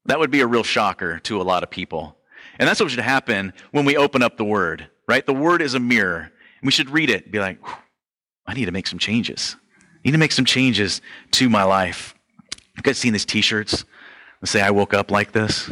That 0.05 0.19
would 0.19 0.31
be 0.31 0.41
a 0.41 0.47
real 0.47 0.63
shocker 0.63 1.19
to 1.21 1.41
a 1.41 1.45
lot 1.45 1.63
of 1.63 1.71
people. 1.71 2.19
And 2.59 2.69
that's 2.69 2.79
what 2.79 2.91
should 2.91 3.01
happen 3.01 3.55
when 3.71 3.87
we 3.87 3.97
open 3.97 4.23
up 4.23 4.37
the 4.37 4.45
Word, 4.45 4.87
right? 5.09 5.25
The 5.25 5.33
Word 5.33 5.63
is 5.63 5.73
a 5.73 5.81
mirror. 5.81 6.31
We 6.63 6.71
should 6.71 6.91
read 6.91 7.09
it 7.09 7.33
be 7.33 7.39
like, 7.39 7.59
I 8.47 8.53
need 8.53 8.67
to 8.67 8.73
make 8.73 8.87
some 8.87 8.99
changes. 8.99 9.57
I 9.81 10.01
need 10.05 10.13
to 10.13 10.19
make 10.19 10.33
some 10.33 10.45
changes 10.45 11.01
to 11.33 11.49
my 11.49 11.63
life. 11.63 12.15
You 12.77 12.83
guys 12.83 12.99
seen 12.99 13.15
these 13.15 13.25
t 13.25 13.41
shirts 13.41 13.87
that 14.43 14.47
say, 14.47 14.61
I 14.61 14.71
woke 14.71 14.93
up 14.93 15.11
like 15.11 15.33
this? 15.33 15.71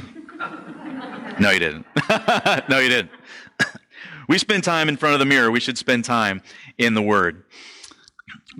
no, 1.38 1.50
you 1.50 1.58
didn't. 1.58 1.84
no, 2.70 2.78
you 2.78 2.88
didn't 2.88 3.10
we 4.30 4.38
spend 4.38 4.62
time 4.62 4.88
in 4.88 4.96
front 4.96 5.12
of 5.12 5.18
the 5.18 5.26
mirror, 5.26 5.50
we 5.50 5.58
should 5.58 5.76
spend 5.76 6.04
time 6.04 6.40
in 6.78 6.94
the 6.94 7.02
Word. 7.02 7.42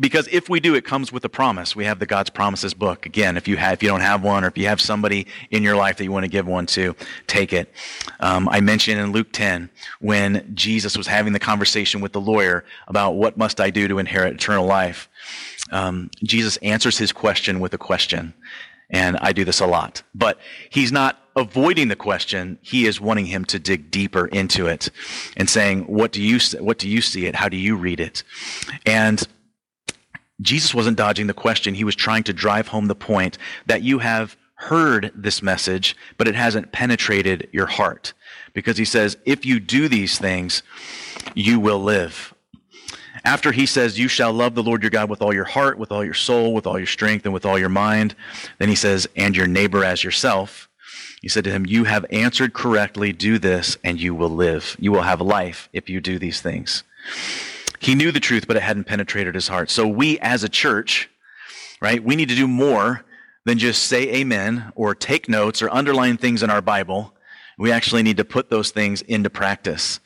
Because 0.00 0.28
if 0.32 0.48
we 0.48 0.58
do, 0.58 0.74
it 0.74 0.84
comes 0.84 1.12
with 1.12 1.24
a 1.24 1.28
promise. 1.28 1.76
We 1.76 1.84
have 1.84 2.00
the 2.00 2.06
God's 2.06 2.28
Promises 2.28 2.74
book. 2.74 3.06
Again, 3.06 3.36
if 3.36 3.46
you 3.46 3.56
have, 3.56 3.74
if 3.74 3.82
you 3.84 3.88
don't 3.88 4.00
have 4.00 4.24
one, 4.24 4.42
or 4.42 4.48
if 4.48 4.58
you 4.58 4.66
have 4.66 4.80
somebody 4.80 5.28
in 5.52 5.62
your 5.62 5.76
life 5.76 5.96
that 5.98 6.04
you 6.04 6.10
want 6.10 6.24
to 6.24 6.28
give 6.28 6.44
one 6.44 6.66
to, 6.66 6.96
take 7.28 7.52
it. 7.52 7.72
Um, 8.18 8.48
I 8.48 8.60
mentioned 8.60 9.00
in 9.00 9.12
Luke 9.12 9.28
10 9.30 9.70
when 10.00 10.50
Jesus 10.56 10.98
was 10.98 11.06
having 11.06 11.34
the 11.34 11.38
conversation 11.38 12.00
with 12.00 12.10
the 12.10 12.20
lawyer 12.20 12.64
about 12.88 13.12
what 13.12 13.36
must 13.36 13.60
I 13.60 13.70
do 13.70 13.86
to 13.86 14.00
inherit 14.00 14.34
eternal 14.34 14.66
life. 14.66 15.08
Um, 15.70 16.10
Jesus 16.24 16.56
answers 16.58 16.98
his 16.98 17.12
question 17.12 17.60
with 17.60 17.74
a 17.74 17.78
question, 17.78 18.34
and 18.90 19.16
I 19.18 19.32
do 19.32 19.44
this 19.44 19.60
a 19.60 19.66
lot. 19.66 20.02
But 20.14 20.38
he's 20.68 20.92
not 20.92 21.18
avoiding 21.36 21.88
the 21.88 21.96
question, 21.96 22.58
he 22.60 22.86
is 22.86 23.00
wanting 23.00 23.26
him 23.26 23.44
to 23.46 23.58
dig 23.58 23.90
deeper 23.90 24.26
into 24.26 24.66
it 24.66 24.90
and 25.36 25.48
saying, 25.48 25.82
what 25.82 26.12
do 26.12 26.22
you, 26.22 26.38
what 26.58 26.78
do 26.78 26.88
you 26.88 27.00
see 27.00 27.26
it? 27.26 27.34
How 27.34 27.48
do 27.48 27.56
you 27.56 27.76
read 27.76 28.00
it? 28.00 28.22
And 28.84 29.26
Jesus 30.40 30.74
wasn't 30.74 30.96
dodging 30.96 31.26
the 31.26 31.34
question. 31.34 31.74
He 31.74 31.84
was 31.84 31.94
trying 31.94 32.24
to 32.24 32.32
drive 32.32 32.68
home 32.68 32.86
the 32.86 32.94
point 32.94 33.38
that 33.66 33.82
you 33.82 33.98
have 33.98 34.36
heard 34.54 35.10
this 35.14 35.42
message, 35.42 35.96
but 36.18 36.28
it 36.28 36.34
hasn't 36.34 36.72
penetrated 36.72 37.48
your 37.52 37.66
heart. 37.66 38.12
Because 38.52 38.76
he 38.76 38.84
says, 38.84 39.16
if 39.24 39.46
you 39.46 39.60
do 39.60 39.88
these 39.88 40.18
things, 40.18 40.62
you 41.34 41.60
will 41.60 41.78
live. 41.78 42.34
After 43.24 43.52
he 43.52 43.66
says, 43.66 43.98
You 43.98 44.08
shall 44.08 44.32
love 44.32 44.54
the 44.54 44.62
Lord 44.62 44.82
your 44.82 44.90
God 44.90 45.10
with 45.10 45.22
all 45.22 45.34
your 45.34 45.44
heart, 45.44 45.78
with 45.78 45.92
all 45.92 46.04
your 46.04 46.14
soul, 46.14 46.54
with 46.54 46.66
all 46.66 46.78
your 46.78 46.86
strength, 46.86 47.24
and 47.24 47.34
with 47.34 47.46
all 47.46 47.58
your 47.58 47.68
mind, 47.68 48.14
then 48.58 48.68
he 48.68 48.74
says, 48.74 49.08
And 49.16 49.36
your 49.36 49.46
neighbor 49.46 49.84
as 49.84 50.02
yourself. 50.04 50.68
He 51.20 51.28
said 51.28 51.44
to 51.44 51.50
him, 51.50 51.66
You 51.66 51.84
have 51.84 52.06
answered 52.10 52.54
correctly. 52.54 53.12
Do 53.12 53.38
this, 53.38 53.76
and 53.84 54.00
you 54.00 54.14
will 54.14 54.30
live. 54.30 54.76
You 54.78 54.92
will 54.92 55.02
have 55.02 55.20
life 55.20 55.68
if 55.72 55.88
you 55.88 56.00
do 56.00 56.18
these 56.18 56.40
things. 56.40 56.82
He 57.78 57.94
knew 57.94 58.12
the 58.12 58.20
truth, 58.20 58.46
but 58.46 58.56
it 58.56 58.62
hadn't 58.62 58.84
penetrated 58.84 59.34
his 59.34 59.48
heart. 59.48 59.70
So 59.70 59.86
we 59.86 60.18
as 60.20 60.44
a 60.44 60.48
church, 60.48 61.10
right, 61.80 62.02
we 62.02 62.16
need 62.16 62.28
to 62.28 62.34
do 62.34 62.46
more 62.46 63.04
than 63.44 63.58
just 63.58 63.84
say 63.84 64.14
amen 64.16 64.72
or 64.74 64.94
take 64.94 65.28
notes 65.28 65.62
or 65.62 65.70
underline 65.70 66.16
things 66.18 66.42
in 66.42 66.50
our 66.50 66.60
Bible. 66.60 67.14
We 67.60 67.72
actually 67.72 68.02
need 68.02 68.16
to 68.16 68.24
put 68.24 68.48
those 68.48 68.70
things 68.70 69.02
into 69.02 69.28
practice. 69.28 70.00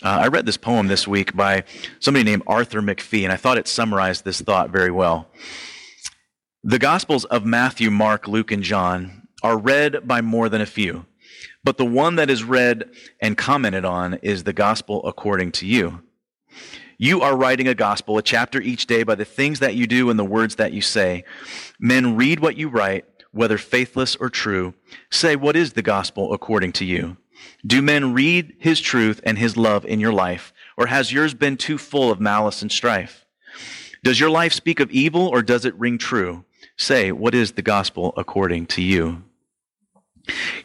Uh, 0.00 0.20
I 0.20 0.28
read 0.28 0.46
this 0.46 0.56
poem 0.56 0.86
this 0.86 1.08
week 1.08 1.34
by 1.34 1.64
somebody 1.98 2.22
named 2.22 2.44
Arthur 2.46 2.80
McPhee, 2.80 3.24
and 3.24 3.32
I 3.32 3.36
thought 3.36 3.58
it 3.58 3.66
summarized 3.66 4.24
this 4.24 4.40
thought 4.40 4.70
very 4.70 4.92
well. 4.92 5.26
The 6.62 6.78
Gospels 6.78 7.24
of 7.24 7.44
Matthew, 7.44 7.90
Mark, 7.90 8.28
Luke, 8.28 8.52
and 8.52 8.62
John 8.62 9.26
are 9.42 9.58
read 9.58 10.06
by 10.06 10.20
more 10.20 10.48
than 10.48 10.60
a 10.60 10.66
few, 10.66 11.04
but 11.64 11.78
the 11.78 11.84
one 11.84 12.14
that 12.14 12.30
is 12.30 12.44
read 12.44 12.88
and 13.20 13.36
commented 13.36 13.84
on 13.84 14.14
is 14.22 14.44
the 14.44 14.52
Gospel 14.52 15.04
according 15.04 15.50
to 15.52 15.66
you. 15.66 16.04
You 16.96 17.22
are 17.22 17.36
writing 17.36 17.66
a 17.66 17.74
gospel, 17.74 18.18
a 18.18 18.22
chapter 18.22 18.60
each 18.60 18.86
day 18.86 19.02
by 19.02 19.16
the 19.16 19.24
things 19.24 19.58
that 19.60 19.74
you 19.74 19.86
do 19.86 20.10
and 20.10 20.18
the 20.18 20.24
words 20.24 20.56
that 20.56 20.74
you 20.74 20.82
say. 20.82 21.24
Men 21.80 22.14
read 22.14 22.38
what 22.38 22.56
you 22.58 22.68
write, 22.68 23.06
whether 23.32 23.58
faithless 23.58 24.16
or 24.16 24.28
true. 24.30 24.74
Say, 25.10 25.36
what 25.36 25.56
is 25.56 25.72
the 25.72 25.82
gospel 25.82 26.32
according 26.32 26.72
to 26.72 26.84
you? 26.84 27.16
Do 27.66 27.80
men 27.82 28.12
read 28.12 28.54
his 28.58 28.80
truth 28.80 29.20
and 29.24 29.38
his 29.38 29.56
love 29.56 29.84
in 29.84 30.00
your 30.00 30.12
life, 30.12 30.52
or 30.76 30.86
has 30.86 31.12
yours 31.12 31.34
been 31.34 31.56
too 31.56 31.78
full 31.78 32.10
of 32.10 32.20
malice 32.20 32.62
and 32.62 32.70
strife? 32.70 33.24
Does 34.02 34.18
your 34.18 34.30
life 34.30 34.52
speak 34.52 34.80
of 34.80 34.90
evil, 34.90 35.26
or 35.26 35.42
does 35.42 35.64
it 35.64 35.74
ring 35.74 35.98
true? 35.98 36.44
Say, 36.76 37.12
what 37.12 37.34
is 37.34 37.52
the 37.52 37.62
gospel 37.62 38.14
according 38.16 38.66
to 38.68 38.82
you? 38.82 39.22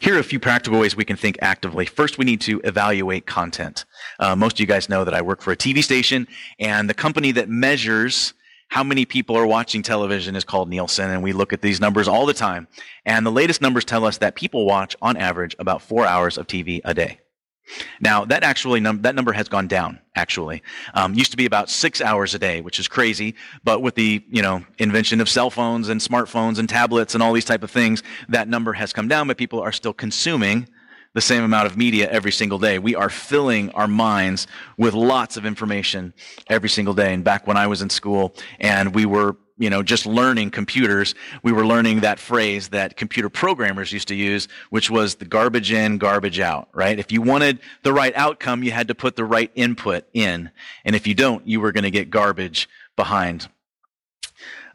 Here 0.00 0.16
are 0.16 0.20
a 0.20 0.24
few 0.24 0.38
practical 0.38 0.78
ways 0.78 0.96
we 0.96 1.04
can 1.04 1.16
think 1.16 1.38
actively. 1.40 1.86
First, 1.86 2.18
we 2.18 2.24
need 2.24 2.40
to 2.42 2.60
evaluate 2.64 3.26
content. 3.26 3.84
Uh, 4.18 4.36
most 4.36 4.56
of 4.56 4.60
you 4.60 4.66
guys 4.66 4.88
know 4.88 5.04
that 5.04 5.14
I 5.14 5.22
work 5.22 5.40
for 5.40 5.52
a 5.52 5.56
TV 5.56 5.82
station, 5.82 6.28
and 6.58 6.88
the 6.88 6.94
company 6.94 7.32
that 7.32 7.48
measures 7.48 8.34
how 8.68 8.82
many 8.82 9.04
people 9.04 9.36
are 9.36 9.46
watching 9.46 9.82
television 9.82 10.36
is 10.36 10.44
called 10.44 10.68
Nielsen, 10.68 11.10
and 11.10 11.22
we 11.22 11.32
look 11.32 11.52
at 11.52 11.62
these 11.62 11.80
numbers 11.80 12.08
all 12.08 12.26
the 12.26 12.34
time. 12.34 12.68
And 13.04 13.24
the 13.24 13.32
latest 13.32 13.62
numbers 13.62 13.84
tell 13.84 14.04
us 14.04 14.18
that 14.18 14.34
people 14.34 14.66
watch, 14.66 14.96
on 15.00 15.16
average, 15.16 15.54
about 15.58 15.82
four 15.82 16.06
hours 16.06 16.36
of 16.36 16.46
TV 16.46 16.80
a 16.84 16.92
day. 16.92 17.18
Now 18.00 18.24
that 18.26 18.44
actually 18.44 18.80
num- 18.80 19.02
that 19.02 19.14
number 19.14 19.32
has 19.32 19.48
gone 19.48 19.66
down. 19.66 19.98
Actually, 20.14 20.62
um, 20.94 21.14
used 21.14 21.32
to 21.32 21.36
be 21.36 21.46
about 21.46 21.68
six 21.68 22.00
hours 22.00 22.34
a 22.34 22.38
day, 22.38 22.60
which 22.60 22.78
is 22.78 22.86
crazy. 22.86 23.34
But 23.64 23.82
with 23.82 23.96
the 23.96 24.24
you 24.30 24.40
know 24.40 24.64
invention 24.78 25.20
of 25.20 25.28
cell 25.28 25.50
phones 25.50 25.88
and 25.88 26.00
smartphones 26.00 26.58
and 26.58 26.68
tablets 26.68 27.14
and 27.14 27.22
all 27.22 27.32
these 27.32 27.44
type 27.44 27.62
of 27.62 27.70
things, 27.70 28.02
that 28.28 28.48
number 28.48 28.74
has 28.74 28.92
come 28.92 29.08
down. 29.08 29.26
But 29.26 29.36
people 29.36 29.60
are 29.60 29.72
still 29.72 29.92
consuming 29.92 30.68
the 31.16 31.22
same 31.22 31.42
amount 31.42 31.64
of 31.64 31.78
media 31.78 32.06
every 32.10 32.30
single 32.30 32.58
day. 32.58 32.78
We 32.78 32.94
are 32.94 33.08
filling 33.08 33.70
our 33.70 33.88
minds 33.88 34.46
with 34.76 34.92
lots 34.92 35.38
of 35.38 35.46
information 35.46 36.12
every 36.46 36.68
single 36.68 36.92
day. 36.92 37.14
And 37.14 37.24
back 37.24 37.46
when 37.46 37.56
I 37.56 37.68
was 37.68 37.80
in 37.80 37.88
school 37.88 38.34
and 38.60 38.94
we 38.94 39.06
were 39.06 39.34
you 39.56 39.70
know, 39.70 39.82
just 39.82 40.04
learning 40.04 40.50
computers, 40.50 41.14
we 41.42 41.52
were 41.52 41.66
learning 41.66 42.00
that 42.00 42.18
phrase 42.18 42.68
that 42.68 42.98
computer 42.98 43.30
programmers 43.30 43.90
used 43.94 44.08
to 44.08 44.14
use, 44.14 44.46
which 44.68 44.90
was 44.90 45.14
the 45.14 45.24
garbage 45.24 45.72
in, 45.72 45.96
garbage 45.96 46.38
out, 46.38 46.68
right? 46.74 46.98
If 46.98 47.10
you 47.10 47.22
wanted 47.22 47.60
the 47.82 47.94
right 47.94 48.12
outcome, 48.14 48.62
you 48.62 48.72
had 48.72 48.88
to 48.88 48.94
put 48.94 49.16
the 49.16 49.24
right 49.24 49.50
input 49.54 50.04
in. 50.12 50.50
And 50.84 50.94
if 50.94 51.06
you 51.06 51.14
don't, 51.14 51.48
you 51.48 51.62
were 51.62 51.72
going 51.72 51.84
to 51.84 51.90
get 51.90 52.10
garbage 52.10 52.68
behind. 52.94 53.48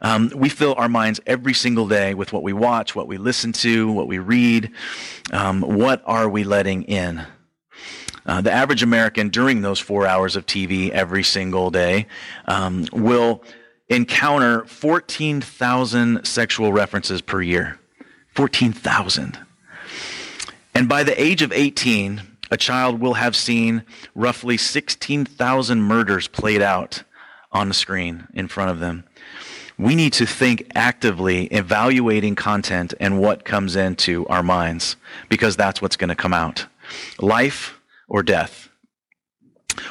Um, 0.02 0.32
we 0.34 0.48
fill 0.48 0.74
our 0.74 0.88
minds 0.88 1.20
every 1.26 1.54
single 1.54 1.88
day 1.88 2.12
with 2.12 2.32
what 2.32 2.42
we 2.42 2.52
watch, 2.52 2.94
what 2.94 3.06
we 3.06 3.16
listen 3.16 3.52
to, 3.54 3.90
what 3.90 4.08
we 4.08 4.18
read. 4.18 4.72
Um, 5.32 5.62
what 5.62 6.02
are 6.04 6.28
we 6.28 6.44
letting 6.44 6.82
in? 6.82 7.24
Uh, 8.26 8.40
the 8.40 8.52
average 8.52 8.82
American 8.82 9.30
during 9.30 9.62
those 9.62 9.78
four 9.78 10.06
hours 10.06 10.36
of 10.36 10.44
TV 10.44 10.90
every 10.90 11.22
single 11.22 11.70
day 11.70 12.06
um, 12.46 12.86
will 12.92 13.42
encounter 13.88 14.64
14,000 14.66 16.24
sexual 16.24 16.72
references 16.72 17.20
per 17.20 17.40
year. 17.40 17.78
14,000. 18.34 19.38
And 20.74 20.88
by 20.88 21.04
the 21.04 21.20
age 21.20 21.42
of 21.42 21.52
18, 21.52 22.22
a 22.50 22.56
child 22.56 23.00
will 23.00 23.14
have 23.14 23.36
seen 23.36 23.82
roughly 24.14 24.56
16,000 24.56 25.82
murders 25.82 26.28
played 26.28 26.62
out 26.62 27.02
on 27.50 27.68
the 27.68 27.74
screen 27.74 28.28
in 28.34 28.48
front 28.48 28.70
of 28.70 28.80
them. 28.80 29.04
We 29.82 29.96
need 29.96 30.12
to 30.14 30.26
think 30.26 30.70
actively 30.76 31.46
evaluating 31.46 32.36
content 32.36 32.94
and 33.00 33.18
what 33.18 33.44
comes 33.44 33.74
into 33.74 34.24
our 34.28 34.42
minds 34.42 34.94
because 35.28 35.56
that's 35.56 35.82
what's 35.82 35.96
going 35.96 36.08
to 36.08 36.14
come 36.14 36.32
out. 36.32 36.66
Life 37.18 37.80
or 38.08 38.22
death. 38.22 38.68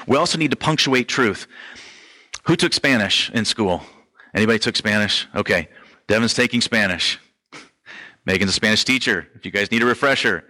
We 0.07 0.15
also 0.15 0.37
need 0.37 0.51
to 0.51 0.55
punctuate 0.55 1.09
truth. 1.09 1.45
Who 2.43 2.55
took 2.55 2.71
Spanish 2.71 3.29
in 3.31 3.43
school? 3.43 3.83
Anybody 4.33 4.59
took 4.59 4.77
Spanish? 4.77 5.27
Okay. 5.35 5.67
Devin's 6.07 6.33
taking 6.33 6.61
Spanish. 6.61 7.19
Megan's 8.25 8.51
a 8.51 8.53
Spanish 8.53 8.85
teacher. 8.85 9.27
If 9.35 9.45
you 9.45 9.51
guys 9.51 9.71
need 9.71 9.83
a 9.83 9.85
refresher. 9.85 10.45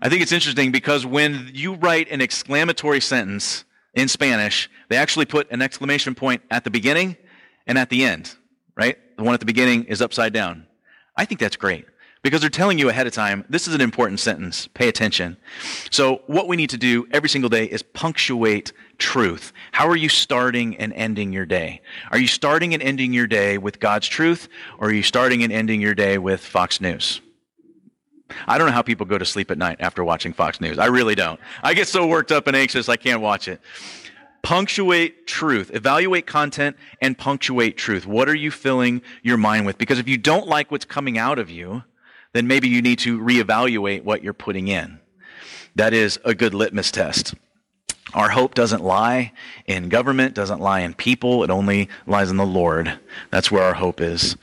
I 0.00 0.08
think 0.08 0.22
it's 0.22 0.32
interesting 0.32 0.70
because 0.70 1.04
when 1.04 1.50
you 1.52 1.74
write 1.74 2.08
an 2.08 2.20
exclamatory 2.20 3.00
sentence 3.00 3.64
in 3.94 4.06
Spanish, 4.06 4.70
they 4.90 4.96
actually 4.96 5.26
put 5.26 5.50
an 5.50 5.60
exclamation 5.60 6.14
point 6.14 6.42
at 6.52 6.62
the 6.62 6.70
beginning 6.70 7.16
and 7.66 7.78
at 7.78 7.90
the 7.90 8.04
end, 8.04 8.36
right? 8.76 8.98
The 9.16 9.22
one 9.22 9.34
at 9.34 9.40
the 9.40 9.46
beginning 9.46 9.84
is 9.84 10.02
upside 10.02 10.32
down. 10.32 10.66
I 11.16 11.24
think 11.24 11.40
that's 11.40 11.56
great 11.56 11.86
because 12.24 12.40
they're 12.40 12.50
telling 12.50 12.78
you 12.78 12.88
ahead 12.88 13.06
of 13.06 13.12
time, 13.12 13.44
this 13.50 13.68
is 13.68 13.74
an 13.74 13.82
important 13.82 14.18
sentence. 14.18 14.66
Pay 14.66 14.88
attention. 14.88 15.36
So 15.90 16.22
what 16.26 16.48
we 16.48 16.56
need 16.56 16.70
to 16.70 16.78
do 16.78 17.06
every 17.12 17.28
single 17.28 17.50
day 17.50 17.66
is 17.66 17.82
punctuate 17.82 18.72
truth. 18.96 19.52
How 19.72 19.86
are 19.86 19.96
you 19.96 20.08
starting 20.08 20.76
and 20.78 20.92
ending 20.94 21.32
your 21.32 21.44
day? 21.44 21.82
Are 22.10 22.18
you 22.18 22.26
starting 22.26 22.72
and 22.72 22.82
ending 22.82 23.12
your 23.12 23.26
day 23.26 23.58
with 23.58 23.78
God's 23.78 24.08
truth 24.08 24.48
or 24.78 24.88
are 24.88 24.92
you 24.92 25.02
starting 25.02 25.42
and 25.44 25.52
ending 25.52 25.82
your 25.82 25.94
day 25.94 26.16
with 26.16 26.40
Fox 26.40 26.80
News? 26.80 27.20
I 28.46 28.56
don't 28.56 28.68
know 28.68 28.72
how 28.72 28.82
people 28.82 29.04
go 29.04 29.18
to 29.18 29.26
sleep 29.26 29.50
at 29.50 29.58
night 29.58 29.76
after 29.80 30.02
watching 30.02 30.32
Fox 30.32 30.62
News. 30.62 30.78
I 30.78 30.86
really 30.86 31.14
don't. 31.14 31.38
I 31.62 31.74
get 31.74 31.88
so 31.88 32.06
worked 32.06 32.32
up 32.32 32.46
and 32.46 32.56
anxious 32.56 32.88
I 32.88 32.96
can't 32.96 33.20
watch 33.20 33.48
it. 33.48 33.60
Punctuate 34.44 35.26
truth. 35.26 35.70
Evaluate 35.74 36.26
content 36.26 36.76
and 37.00 37.16
punctuate 37.16 37.78
truth. 37.78 38.06
What 38.06 38.28
are 38.28 38.34
you 38.34 38.50
filling 38.50 39.00
your 39.22 39.38
mind 39.38 39.64
with? 39.64 39.78
Because 39.78 39.98
if 39.98 40.06
you 40.06 40.18
don't 40.18 40.46
like 40.46 40.70
what's 40.70 40.84
coming 40.84 41.16
out 41.16 41.38
of 41.38 41.50
you, 41.50 41.82
then 42.34 42.46
maybe 42.46 42.68
you 42.68 42.82
need 42.82 42.98
to 43.00 43.18
reevaluate 43.18 44.04
what 44.04 44.22
you're 44.22 44.34
putting 44.34 44.68
in. 44.68 45.00
That 45.74 45.94
is 45.94 46.20
a 46.24 46.34
good 46.34 46.52
litmus 46.52 46.90
test. 46.90 47.34
Our 48.12 48.28
hope 48.28 48.54
doesn't 48.54 48.84
lie 48.84 49.32
in 49.66 49.88
government, 49.88 50.34
doesn't 50.34 50.60
lie 50.60 50.80
in 50.80 50.92
people, 50.92 51.42
it 51.42 51.50
only 51.50 51.88
lies 52.06 52.30
in 52.30 52.36
the 52.36 52.44
Lord. 52.44 52.98
That's 53.30 53.50
where 53.50 53.64
our 53.64 53.74
hope 53.74 54.00
is. 54.00 54.36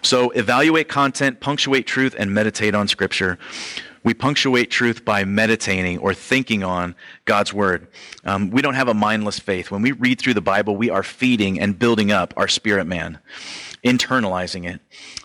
So 0.00 0.30
evaluate 0.30 0.88
content, 0.88 1.40
punctuate 1.40 1.86
truth, 1.86 2.14
and 2.18 2.32
meditate 2.32 2.74
on 2.74 2.88
Scripture. 2.88 3.38
We 4.04 4.14
punctuate 4.14 4.70
truth 4.70 5.04
by 5.04 5.24
meditating 5.24 5.98
or 5.98 6.14
thinking 6.14 6.62
on 6.62 6.94
God's 7.24 7.52
Word. 7.52 7.88
Um, 8.24 8.50
we 8.50 8.62
don't 8.62 8.74
have 8.74 8.88
a 8.88 8.94
mindless 8.94 9.38
faith. 9.38 9.70
When 9.70 9.82
we 9.82 9.92
read 9.92 10.20
through 10.20 10.34
the 10.34 10.40
Bible, 10.40 10.76
we 10.76 10.90
are 10.90 11.02
feeding 11.02 11.58
and 11.58 11.78
building 11.78 12.12
up 12.12 12.34
our 12.36 12.46
spirit 12.46 12.86
man 12.86 13.18
internalizing 13.84 14.68
it. 14.68 14.80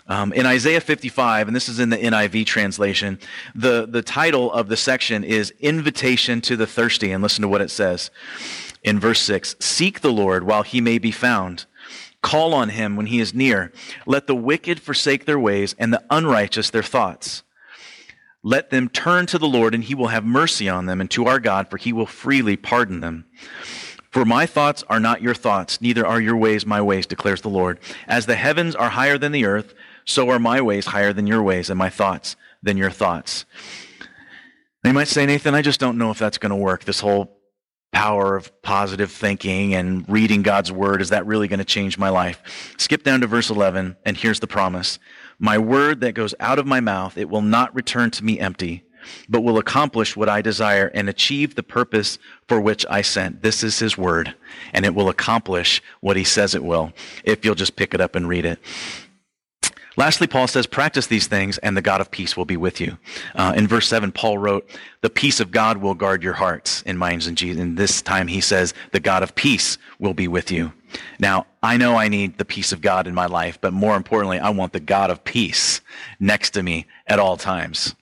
Um, 0.08 0.34
in 0.34 0.46
Isaiah 0.46 0.82
55, 0.82 1.48
and 1.48 1.56
this 1.56 1.70
is 1.70 1.80
in 1.80 1.89
the 1.89 1.98
NIV 1.98 2.46
translation, 2.46 3.20
the, 3.56 3.88
the 3.88 4.02
title 4.02 4.52
of 4.52 4.68
the 4.68 4.78
section 4.78 5.24
is 5.24 5.54
Invitation 5.60 6.42
to 6.42 6.58
the 6.58 6.68
Thirsty. 6.68 7.12
And 7.12 7.24
listen 7.24 7.42
to 7.42 7.48
what 7.48 7.62
it 7.62 7.72
says 7.72 8.12
in 8.84 9.00
verse 9.00 9.22
6 9.22 9.56
Seek 9.60 10.02
the 10.02 10.12
Lord 10.12 10.44
while 10.44 10.63
he 10.63 10.82
may 10.82 10.98
be 10.98 11.12
found. 11.12 11.65
Call 12.22 12.54
on 12.54 12.70
him 12.70 12.98
when 12.98 13.06
he 13.06 13.22
is 13.22 13.34
near. 13.34 13.72
Let 14.06 14.28
the 14.28 14.36
wicked 14.36 14.82
forsake 14.82 15.26
their 15.26 15.39
ways 15.39 15.74
and 15.80 15.94
the 15.94 16.04
unrighteous 16.10 16.70
their 16.70 16.84
thoughts. 16.84 17.44
Let 18.43 18.69
them 18.69 18.89
turn 18.89 19.25
to 19.28 19.38
the 19.38 19.47
Lord, 19.47 19.75
and 19.75 19.84
he 19.84 19.95
will 19.95 20.08
have 20.08 20.23
mercy 20.25 20.69
on 20.69 20.86
them, 20.86 21.02
and 21.02 21.12
to 21.12 21.25
our 21.25 21.39
God, 21.39 21.69
for 21.69 21.78
he 21.78 21.91
will 21.91 22.06
freely 22.06 22.56
pardon 22.56 23.02
them. 23.02 23.25
For 24.12 24.25
my 24.25 24.45
thoughts 24.45 24.84
are 24.89 24.99
not 24.99 25.21
your 25.21 25.36
thoughts, 25.36 25.82
neither 25.82 26.06
are 26.06 26.21
your 26.21 26.38
ways 26.38 26.65
my 26.65 26.82
ways, 26.82 27.06
declares 27.06 27.41
the 27.41 27.49
Lord. 27.49 27.80
As 28.08 28.25
the 28.25 28.36
heavens 28.36 28.75
are 28.75 28.89
higher 28.89 29.17
than 29.17 29.32
the 29.32 29.45
earth, 29.45 29.73
so 30.06 30.30
are 30.30 30.39
my 30.39 30.62
ways 30.62 30.88
higher 30.88 31.13
than 31.13 31.28
your 31.28 31.43
ways, 31.43 31.69
and 31.69 31.78
my 31.78 31.89
thoughts 31.89 32.36
than 32.63 32.78
your 32.78 32.89
thoughts. 32.89 33.45
They 34.84 34.91
might 34.91 35.10
say, 35.10 35.25
Nathan, 35.25 35.54
I 35.54 35.62
just 35.62 35.80
don't 35.80 35.97
know 35.97 36.10
if 36.10 36.17
that's 36.17 36.38
going 36.38 36.52
to 36.52 36.56
work. 36.56 36.86
This 36.86 37.02
whole 37.02 37.38
power 37.91 38.36
of 38.36 38.62
positive 38.62 39.12
thinking 39.12 39.73
and 39.73 40.08
reading 40.08 40.41
God's 40.41 40.71
word, 40.71 41.02
is 41.02 41.10
that 41.10 41.25
really 41.25 41.47
going 41.47 41.60
to 41.60 41.65
change 41.65 41.97
my 41.97 42.10
life? 42.10 42.75
Skip 42.78 43.04
down 43.04 43.21
to 43.21 43.28
verse 43.28 43.49
11, 43.49 43.97
and 44.06 44.17
here's 44.17 44.39
the 44.39 44.47
promise. 44.47 45.00
My 45.40 45.58
word 45.58 46.02
that 46.02 46.13
goes 46.13 46.35
out 46.40 46.60
of 46.60 46.67
my 46.67 46.79
mouth, 46.79 47.17
it 47.17 47.29
will 47.29 47.42
not 47.42 47.73
return 47.73 48.12
to 48.12 48.23
me 48.23 48.40
empty 48.40 48.83
but 49.27 49.42
will 49.42 49.58
accomplish 49.58 50.15
what 50.15 50.29
I 50.29 50.42
desire 50.42 50.92
and 50.94 51.10
achieve 51.10 51.56
the 51.56 51.63
purpose 51.63 52.19
for 52.48 52.60
which 52.60 52.85
I 52.90 53.02
sent. 53.02 53.42
This 53.42 53.63
is 53.63 53.79
his 53.79 53.98
word, 53.98 54.35
and 54.73 54.85
it 54.85 54.96
will 54.96 55.10
accomplish 55.10 55.81
what 56.02 56.17
he 56.17 56.23
says 56.23 56.56
it 56.56 56.63
will 56.63 56.94
if 57.23 57.44
you'll 57.46 57.56
just 57.56 57.75
pick 57.75 57.94
it 57.94 58.02
up 58.02 58.15
and 58.15 58.27
read 58.27 58.46
it. 58.46 58.60
Lastly, 60.00 60.27
Paul 60.27 60.47
says, 60.47 60.65
practice 60.65 61.08
these 61.08 61.27
things 61.27 61.58
and 61.58 61.75
the 61.75 61.81
God 61.81 62.00
of 62.00 62.10
peace 62.10 62.37
will 62.37 62.45
be 62.45 62.56
with 62.56 62.79
you. 62.79 62.97
Uh, 63.35 63.54
in 63.58 63.67
verse 63.67 63.85
7, 63.89 64.13
Paul 64.13 64.37
wrote, 64.37 64.69
the 65.02 65.10
peace 65.10 65.41
of 65.41 65.52
God 65.52 65.79
will 65.79 65.93
guard 65.93 66.23
your 66.23 66.35
hearts 66.35 66.81
and 66.85 66.97
minds 66.97 67.27
in 67.27 67.35
Jesus. 67.35 67.62
And 67.62 67.75
this 67.75 68.02
time 68.02 68.27
he 68.27 68.39
says, 68.39 68.73
the 68.93 69.02
God 69.02 69.23
of 69.23 69.35
peace 69.35 69.77
will 70.00 70.13
be 70.13 70.29
with 70.29 70.52
you. 70.52 70.71
Now, 71.19 71.47
I 71.62 71.75
know 71.75 71.97
I 71.97 72.08
need 72.08 72.37
the 72.37 72.45
peace 72.45 72.71
of 72.71 72.79
God 72.79 73.08
in 73.08 73.13
my 73.13 73.25
life, 73.25 73.60
but 73.60 73.73
more 73.73 73.97
importantly, 73.97 74.39
I 74.39 74.52
want 74.52 74.71
the 74.71 74.79
God 74.79 75.10
of 75.12 75.25
peace 75.25 75.81
next 76.17 76.52
to 76.52 76.63
me 76.63 76.85
at 77.06 77.19
all 77.19 77.35
times. 77.35 77.93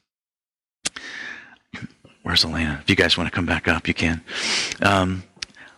Where's 2.21 2.45
Elena? 2.45 2.77
If 2.83 2.91
you 2.91 2.95
guys 2.95 3.17
want 3.17 3.27
to 3.27 3.35
come 3.35 3.47
back 3.47 3.67
up, 3.67 3.87
you 3.87 3.95
can. 3.95 4.21
Um, 4.83 5.23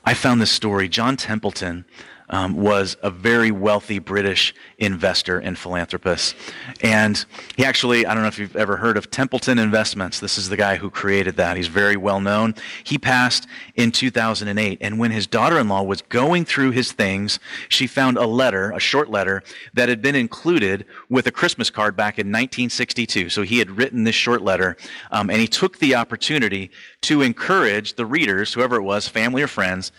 I 0.03 0.13
found 0.15 0.41
this 0.41 0.51
story. 0.51 0.89
John 0.89 1.15
Templeton 1.15 1.85
um, 2.29 2.55
was 2.55 2.97
a 3.01 3.09
very 3.09 3.51
wealthy 3.51 3.99
British 3.99 4.53
investor 4.77 5.39
and 5.39 5.57
philanthropist. 5.57 6.35
And 6.81 7.23
he 7.55 7.65
actually, 7.65 8.05
I 8.05 8.13
don't 8.13 8.23
know 8.23 8.29
if 8.29 8.39
you've 8.39 8.55
ever 8.55 8.77
heard 8.77 8.97
of 8.97 9.11
Templeton 9.11 9.59
Investments. 9.59 10.19
This 10.19 10.37
is 10.37 10.49
the 10.49 10.57
guy 10.57 10.75
who 10.75 10.89
created 10.89 11.37
that. 11.37 11.57
He's 11.57 11.67
very 11.67 11.97
well 11.97 12.21
known. 12.21 12.55
He 12.83 12.97
passed 12.97 13.47
in 13.75 13.91
2008. 13.91 14.77
And 14.81 14.99
when 14.99 15.11
his 15.11 15.27
daughter 15.27 15.59
in 15.59 15.67
law 15.67 15.83
was 15.83 16.01
going 16.03 16.45
through 16.45 16.71
his 16.71 16.91
things, 16.91 17.39
she 17.67 17.87
found 17.87 18.17
a 18.17 18.25
letter, 18.25 18.71
a 18.71 18.79
short 18.79 19.09
letter, 19.09 19.43
that 19.73 19.89
had 19.89 20.01
been 20.01 20.15
included 20.15 20.85
with 21.09 21.27
a 21.27 21.31
Christmas 21.31 21.69
card 21.69 21.95
back 21.95 22.19
in 22.19 22.27
1962. 22.27 23.29
So 23.29 23.41
he 23.41 23.59
had 23.59 23.71
written 23.71 24.03
this 24.03 24.15
short 24.15 24.41
letter, 24.41 24.77
um, 25.11 25.29
and 25.29 25.39
he 25.39 25.47
took 25.47 25.79
the 25.79 25.95
opportunity 25.95 26.71
to 27.01 27.21
encourage 27.21 27.95
the 27.95 28.05
readers, 28.05 28.53
whoever 28.53 28.75
it 28.75 28.83
was, 28.83 29.07
family 29.07 29.41
or 29.41 29.47
friends, 29.47 29.91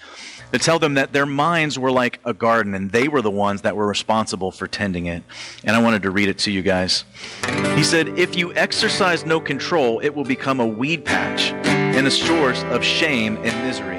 to 0.53 0.59
tell 0.59 0.79
them 0.79 0.95
that 0.95 1.13
their 1.13 1.27
minds 1.27 1.79
were 1.79 1.93
like 1.93 2.20
a 2.25 2.35
garden 2.35 2.75
and 2.75 2.91
they 2.91 3.09
were 3.09 3.23
the 3.23 3.31
ones 3.31 3.63
that 3.63 3.77
were 3.77 3.87
responsible 3.87 4.51
for 4.51 4.67
tending 4.67 5.07
it. 5.07 5.23
And 5.65 5.75
I 5.75 5.83
wanted 5.83 6.03
to 6.03 6.11
read 6.11 6.29
it 6.29 6.39
to 6.39 6.51
you 6.51 6.63
guys. 6.63 7.05
He 7.75 7.83
said, 7.83 8.19
If 8.19 8.37
you 8.37 8.55
exercise 8.55 9.25
no 9.25 9.41
control, 9.41 10.01
it 10.01 10.15
will 10.15 10.25
become 10.25 10.61
a 10.61 10.67
weed 10.67 11.05
patch 11.05 11.53
and 11.65 12.07
a 12.07 12.11
source 12.11 12.63
of 12.65 12.85
shame 12.85 13.37
and 13.39 13.67
misery. 13.67 13.99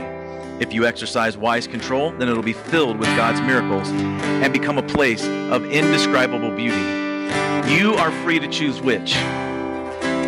If 0.61 0.73
you 0.73 0.85
exercise 0.85 1.37
wise 1.37 1.65
control, 1.65 2.11
then 2.11 2.29
it'll 2.29 2.43
be 2.43 2.53
filled 2.53 2.97
with 2.97 3.07
God's 3.15 3.41
miracles 3.41 3.89
and 3.89 4.53
become 4.53 4.77
a 4.77 4.83
place 4.83 5.25
of 5.25 5.65
indescribable 5.71 6.55
beauty. 6.55 7.01
You 7.73 7.95
are 7.95 8.11
free 8.23 8.39
to 8.39 8.47
choose 8.47 8.79
which. 8.79 9.15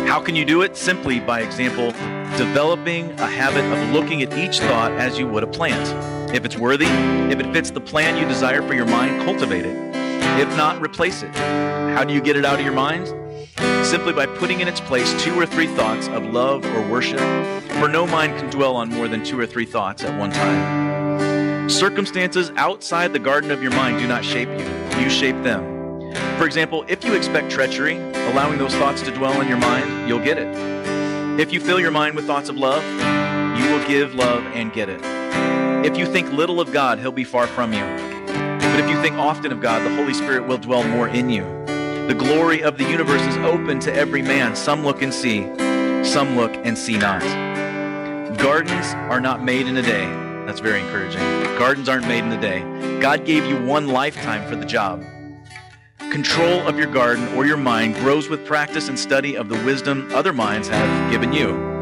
How 0.06 0.20
can 0.20 0.34
you 0.34 0.44
do 0.44 0.62
it? 0.62 0.76
Simply 0.76 1.20
by 1.20 1.40
example, 1.40 1.92
developing 2.36 3.10
a 3.12 3.26
habit 3.26 3.64
of 3.64 3.92
looking 3.92 4.22
at 4.22 4.36
each 4.36 4.58
thought 4.58 4.92
as 4.92 5.18
you 5.18 5.28
would 5.28 5.44
a 5.44 5.46
plant. 5.46 6.23
If 6.34 6.44
it's 6.44 6.56
worthy, 6.56 6.86
if 7.30 7.38
it 7.38 7.52
fits 7.52 7.70
the 7.70 7.80
plan 7.80 8.20
you 8.20 8.26
desire 8.26 8.60
for 8.66 8.74
your 8.74 8.86
mind, 8.86 9.22
cultivate 9.22 9.64
it. 9.64 9.76
If 10.40 10.48
not, 10.56 10.82
replace 10.82 11.22
it. 11.22 11.32
How 11.36 12.02
do 12.02 12.12
you 12.12 12.20
get 12.20 12.34
it 12.34 12.44
out 12.44 12.58
of 12.58 12.64
your 12.64 12.74
mind? 12.74 13.06
Simply 13.86 14.12
by 14.12 14.26
putting 14.26 14.58
in 14.58 14.66
its 14.66 14.80
place 14.80 15.14
two 15.22 15.38
or 15.38 15.46
three 15.46 15.68
thoughts 15.68 16.08
of 16.08 16.24
love 16.24 16.64
or 16.64 16.90
worship, 16.90 17.20
for 17.78 17.86
no 17.86 18.04
mind 18.04 18.36
can 18.36 18.50
dwell 18.50 18.74
on 18.74 18.88
more 18.88 19.06
than 19.06 19.22
two 19.22 19.38
or 19.38 19.46
three 19.46 19.64
thoughts 19.64 20.02
at 20.02 20.18
one 20.18 20.32
time. 20.32 21.70
Circumstances 21.70 22.50
outside 22.56 23.12
the 23.12 23.20
garden 23.20 23.52
of 23.52 23.62
your 23.62 23.70
mind 23.70 24.00
do 24.00 24.08
not 24.08 24.24
shape 24.24 24.48
you, 24.48 25.00
you 25.00 25.08
shape 25.08 25.40
them. 25.44 25.62
For 26.36 26.46
example, 26.46 26.84
if 26.88 27.04
you 27.04 27.14
expect 27.14 27.48
treachery, 27.48 27.96
allowing 28.32 28.58
those 28.58 28.74
thoughts 28.74 29.02
to 29.02 29.12
dwell 29.12 29.40
in 29.40 29.46
your 29.46 29.58
mind, 29.58 30.08
you'll 30.08 30.18
get 30.18 30.38
it. 30.38 30.48
If 31.38 31.52
you 31.52 31.60
fill 31.60 31.78
your 31.78 31.92
mind 31.92 32.16
with 32.16 32.26
thoughts 32.26 32.48
of 32.48 32.56
love, 32.56 32.82
you 33.56 33.70
will 33.70 33.86
give 33.86 34.16
love 34.16 34.44
and 34.46 34.72
get 34.72 34.88
it. 34.88 35.23
If 35.84 35.98
you 35.98 36.06
think 36.06 36.32
little 36.32 36.62
of 36.62 36.72
God, 36.72 36.98
He'll 36.98 37.12
be 37.12 37.24
far 37.24 37.46
from 37.46 37.74
you. 37.74 37.82
But 37.82 38.80
if 38.80 38.88
you 38.88 38.98
think 39.02 39.16
often 39.16 39.52
of 39.52 39.60
God, 39.60 39.84
the 39.84 39.94
Holy 39.94 40.14
Spirit 40.14 40.46
will 40.46 40.56
dwell 40.56 40.82
more 40.82 41.08
in 41.08 41.28
you. 41.28 41.44
The 42.08 42.16
glory 42.18 42.62
of 42.62 42.78
the 42.78 42.84
universe 42.84 43.20
is 43.20 43.36
open 43.36 43.80
to 43.80 43.92
every 43.92 44.22
man. 44.22 44.56
Some 44.56 44.82
look 44.82 45.02
and 45.02 45.12
see, 45.12 45.42
some 46.02 46.36
look 46.36 46.54
and 46.64 46.76
see 46.78 46.96
not. 46.96 47.20
Gardens 48.38 48.94
are 49.10 49.20
not 49.20 49.44
made 49.44 49.66
in 49.66 49.76
a 49.76 49.82
day. 49.82 50.06
That's 50.46 50.60
very 50.60 50.80
encouraging. 50.80 51.20
Gardens 51.58 51.90
aren't 51.90 52.08
made 52.08 52.24
in 52.24 52.32
a 52.32 52.40
day. 52.40 52.60
God 53.00 53.26
gave 53.26 53.44
you 53.44 53.62
one 53.62 53.88
lifetime 53.88 54.48
for 54.48 54.56
the 54.56 54.64
job. 54.64 55.04
Control 55.98 56.66
of 56.66 56.78
your 56.78 56.90
garden 56.90 57.28
or 57.34 57.44
your 57.44 57.58
mind 57.58 57.94
grows 57.96 58.30
with 58.30 58.46
practice 58.46 58.88
and 58.88 58.98
study 58.98 59.36
of 59.36 59.50
the 59.50 59.62
wisdom 59.64 60.08
other 60.14 60.32
minds 60.32 60.68
have 60.68 61.10
given 61.12 61.34
you. 61.34 61.73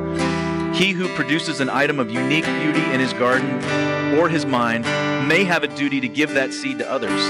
He 0.74 0.92
who 0.92 1.06
produces 1.14 1.60
an 1.60 1.68
item 1.68 2.00
of 2.00 2.10
unique 2.10 2.46
beauty 2.46 2.82
in 2.92 2.98
his 2.98 3.12
garden 3.12 3.62
or 4.18 4.28
his 4.28 4.46
mind 4.46 4.84
may 5.28 5.44
have 5.44 5.62
a 5.62 5.68
duty 5.68 6.00
to 6.00 6.08
give 6.08 6.32
that 6.32 6.54
seed 6.54 6.78
to 6.78 6.90
others. 6.90 7.20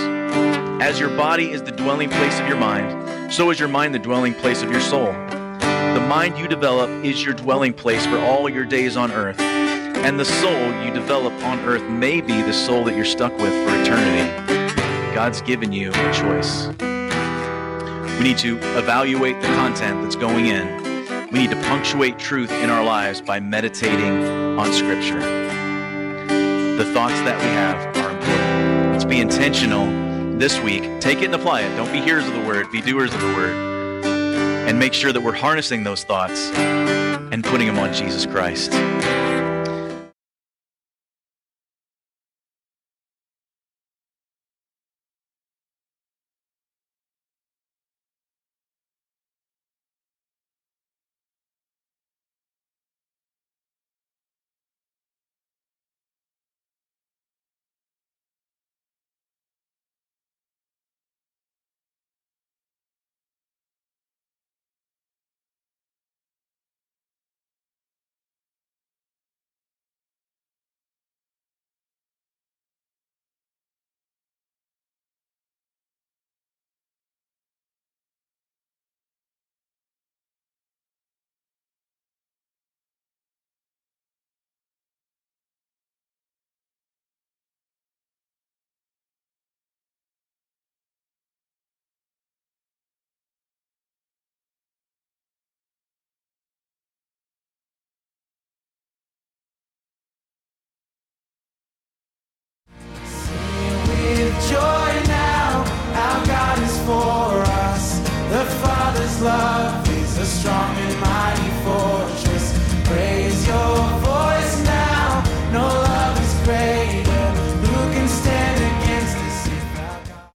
As 0.80 1.00
your 1.00 1.10
body 1.16 1.50
is 1.50 1.60
the 1.60 1.72
dwelling 1.72 2.08
place 2.08 2.38
of 2.38 2.46
your 2.46 2.56
mind, 2.56 3.32
so 3.32 3.50
is 3.50 3.58
your 3.58 3.68
mind 3.68 3.94
the 3.94 3.98
dwelling 3.98 4.32
place 4.34 4.62
of 4.62 4.70
your 4.70 4.80
soul. 4.80 5.12
The 5.12 6.06
mind 6.08 6.38
you 6.38 6.46
develop 6.46 6.88
is 7.04 7.24
your 7.24 7.34
dwelling 7.34 7.72
place 7.72 8.06
for 8.06 8.18
all 8.18 8.48
your 8.48 8.64
days 8.64 8.96
on 8.96 9.10
earth, 9.10 9.40
and 9.40 10.20
the 10.20 10.24
soul 10.24 10.84
you 10.84 10.92
develop 10.92 11.32
on 11.42 11.58
earth 11.60 11.82
may 11.82 12.20
be 12.20 12.42
the 12.42 12.52
soul 12.52 12.84
that 12.84 12.94
you're 12.94 13.04
stuck 13.04 13.36
with 13.38 13.52
for 13.52 13.82
eternity. 13.82 15.14
God's 15.14 15.42
given 15.42 15.72
you 15.72 15.90
a 15.90 16.12
choice. 16.14 16.68
We 18.18 18.24
need 18.24 18.38
to 18.38 18.58
evaluate 18.78 19.40
the 19.40 19.48
content 19.48 20.00
that's 20.02 20.16
going 20.16 20.46
in. 20.46 20.91
We 21.32 21.38
need 21.38 21.50
to 21.50 21.62
punctuate 21.62 22.18
truth 22.18 22.52
in 22.52 22.68
our 22.68 22.84
lives 22.84 23.22
by 23.22 23.40
meditating 23.40 24.58
on 24.58 24.70
Scripture. 24.70 25.18
The 26.76 26.84
thoughts 26.92 27.18
that 27.22 27.40
we 27.40 27.46
have 27.46 27.96
are 27.96 28.10
important. 28.10 28.92
Let's 28.92 29.06
be 29.06 29.18
intentional 29.18 29.86
this 30.38 30.60
week. 30.60 30.82
Take 31.00 31.22
it 31.22 31.24
and 31.24 31.34
apply 31.34 31.62
it. 31.62 31.74
Don't 31.74 31.90
be 31.90 32.02
hearers 32.02 32.28
of 32.28 32.34
the 32.34 32.40
word, 32.40 32.70
be 32.70 32.82
doers 32.82 33.14
of 33.14 33.20
the 33.22 33.28
word. 33.28 34.04
And 34.68 34.78
make 34.78 34.92
sure 34.92 35.10
that 35.10 35.22
we're 35.22 35.32
harnessing 35.32 35.84
those 35.84 36.04
thoughts 36.04 36.50
and 36.50 37.42
putting 37.42 37.66
them 37.66 37.78
on 37.78 37.94
Jesus 37.94 38.26
Christ. 38.26 38.72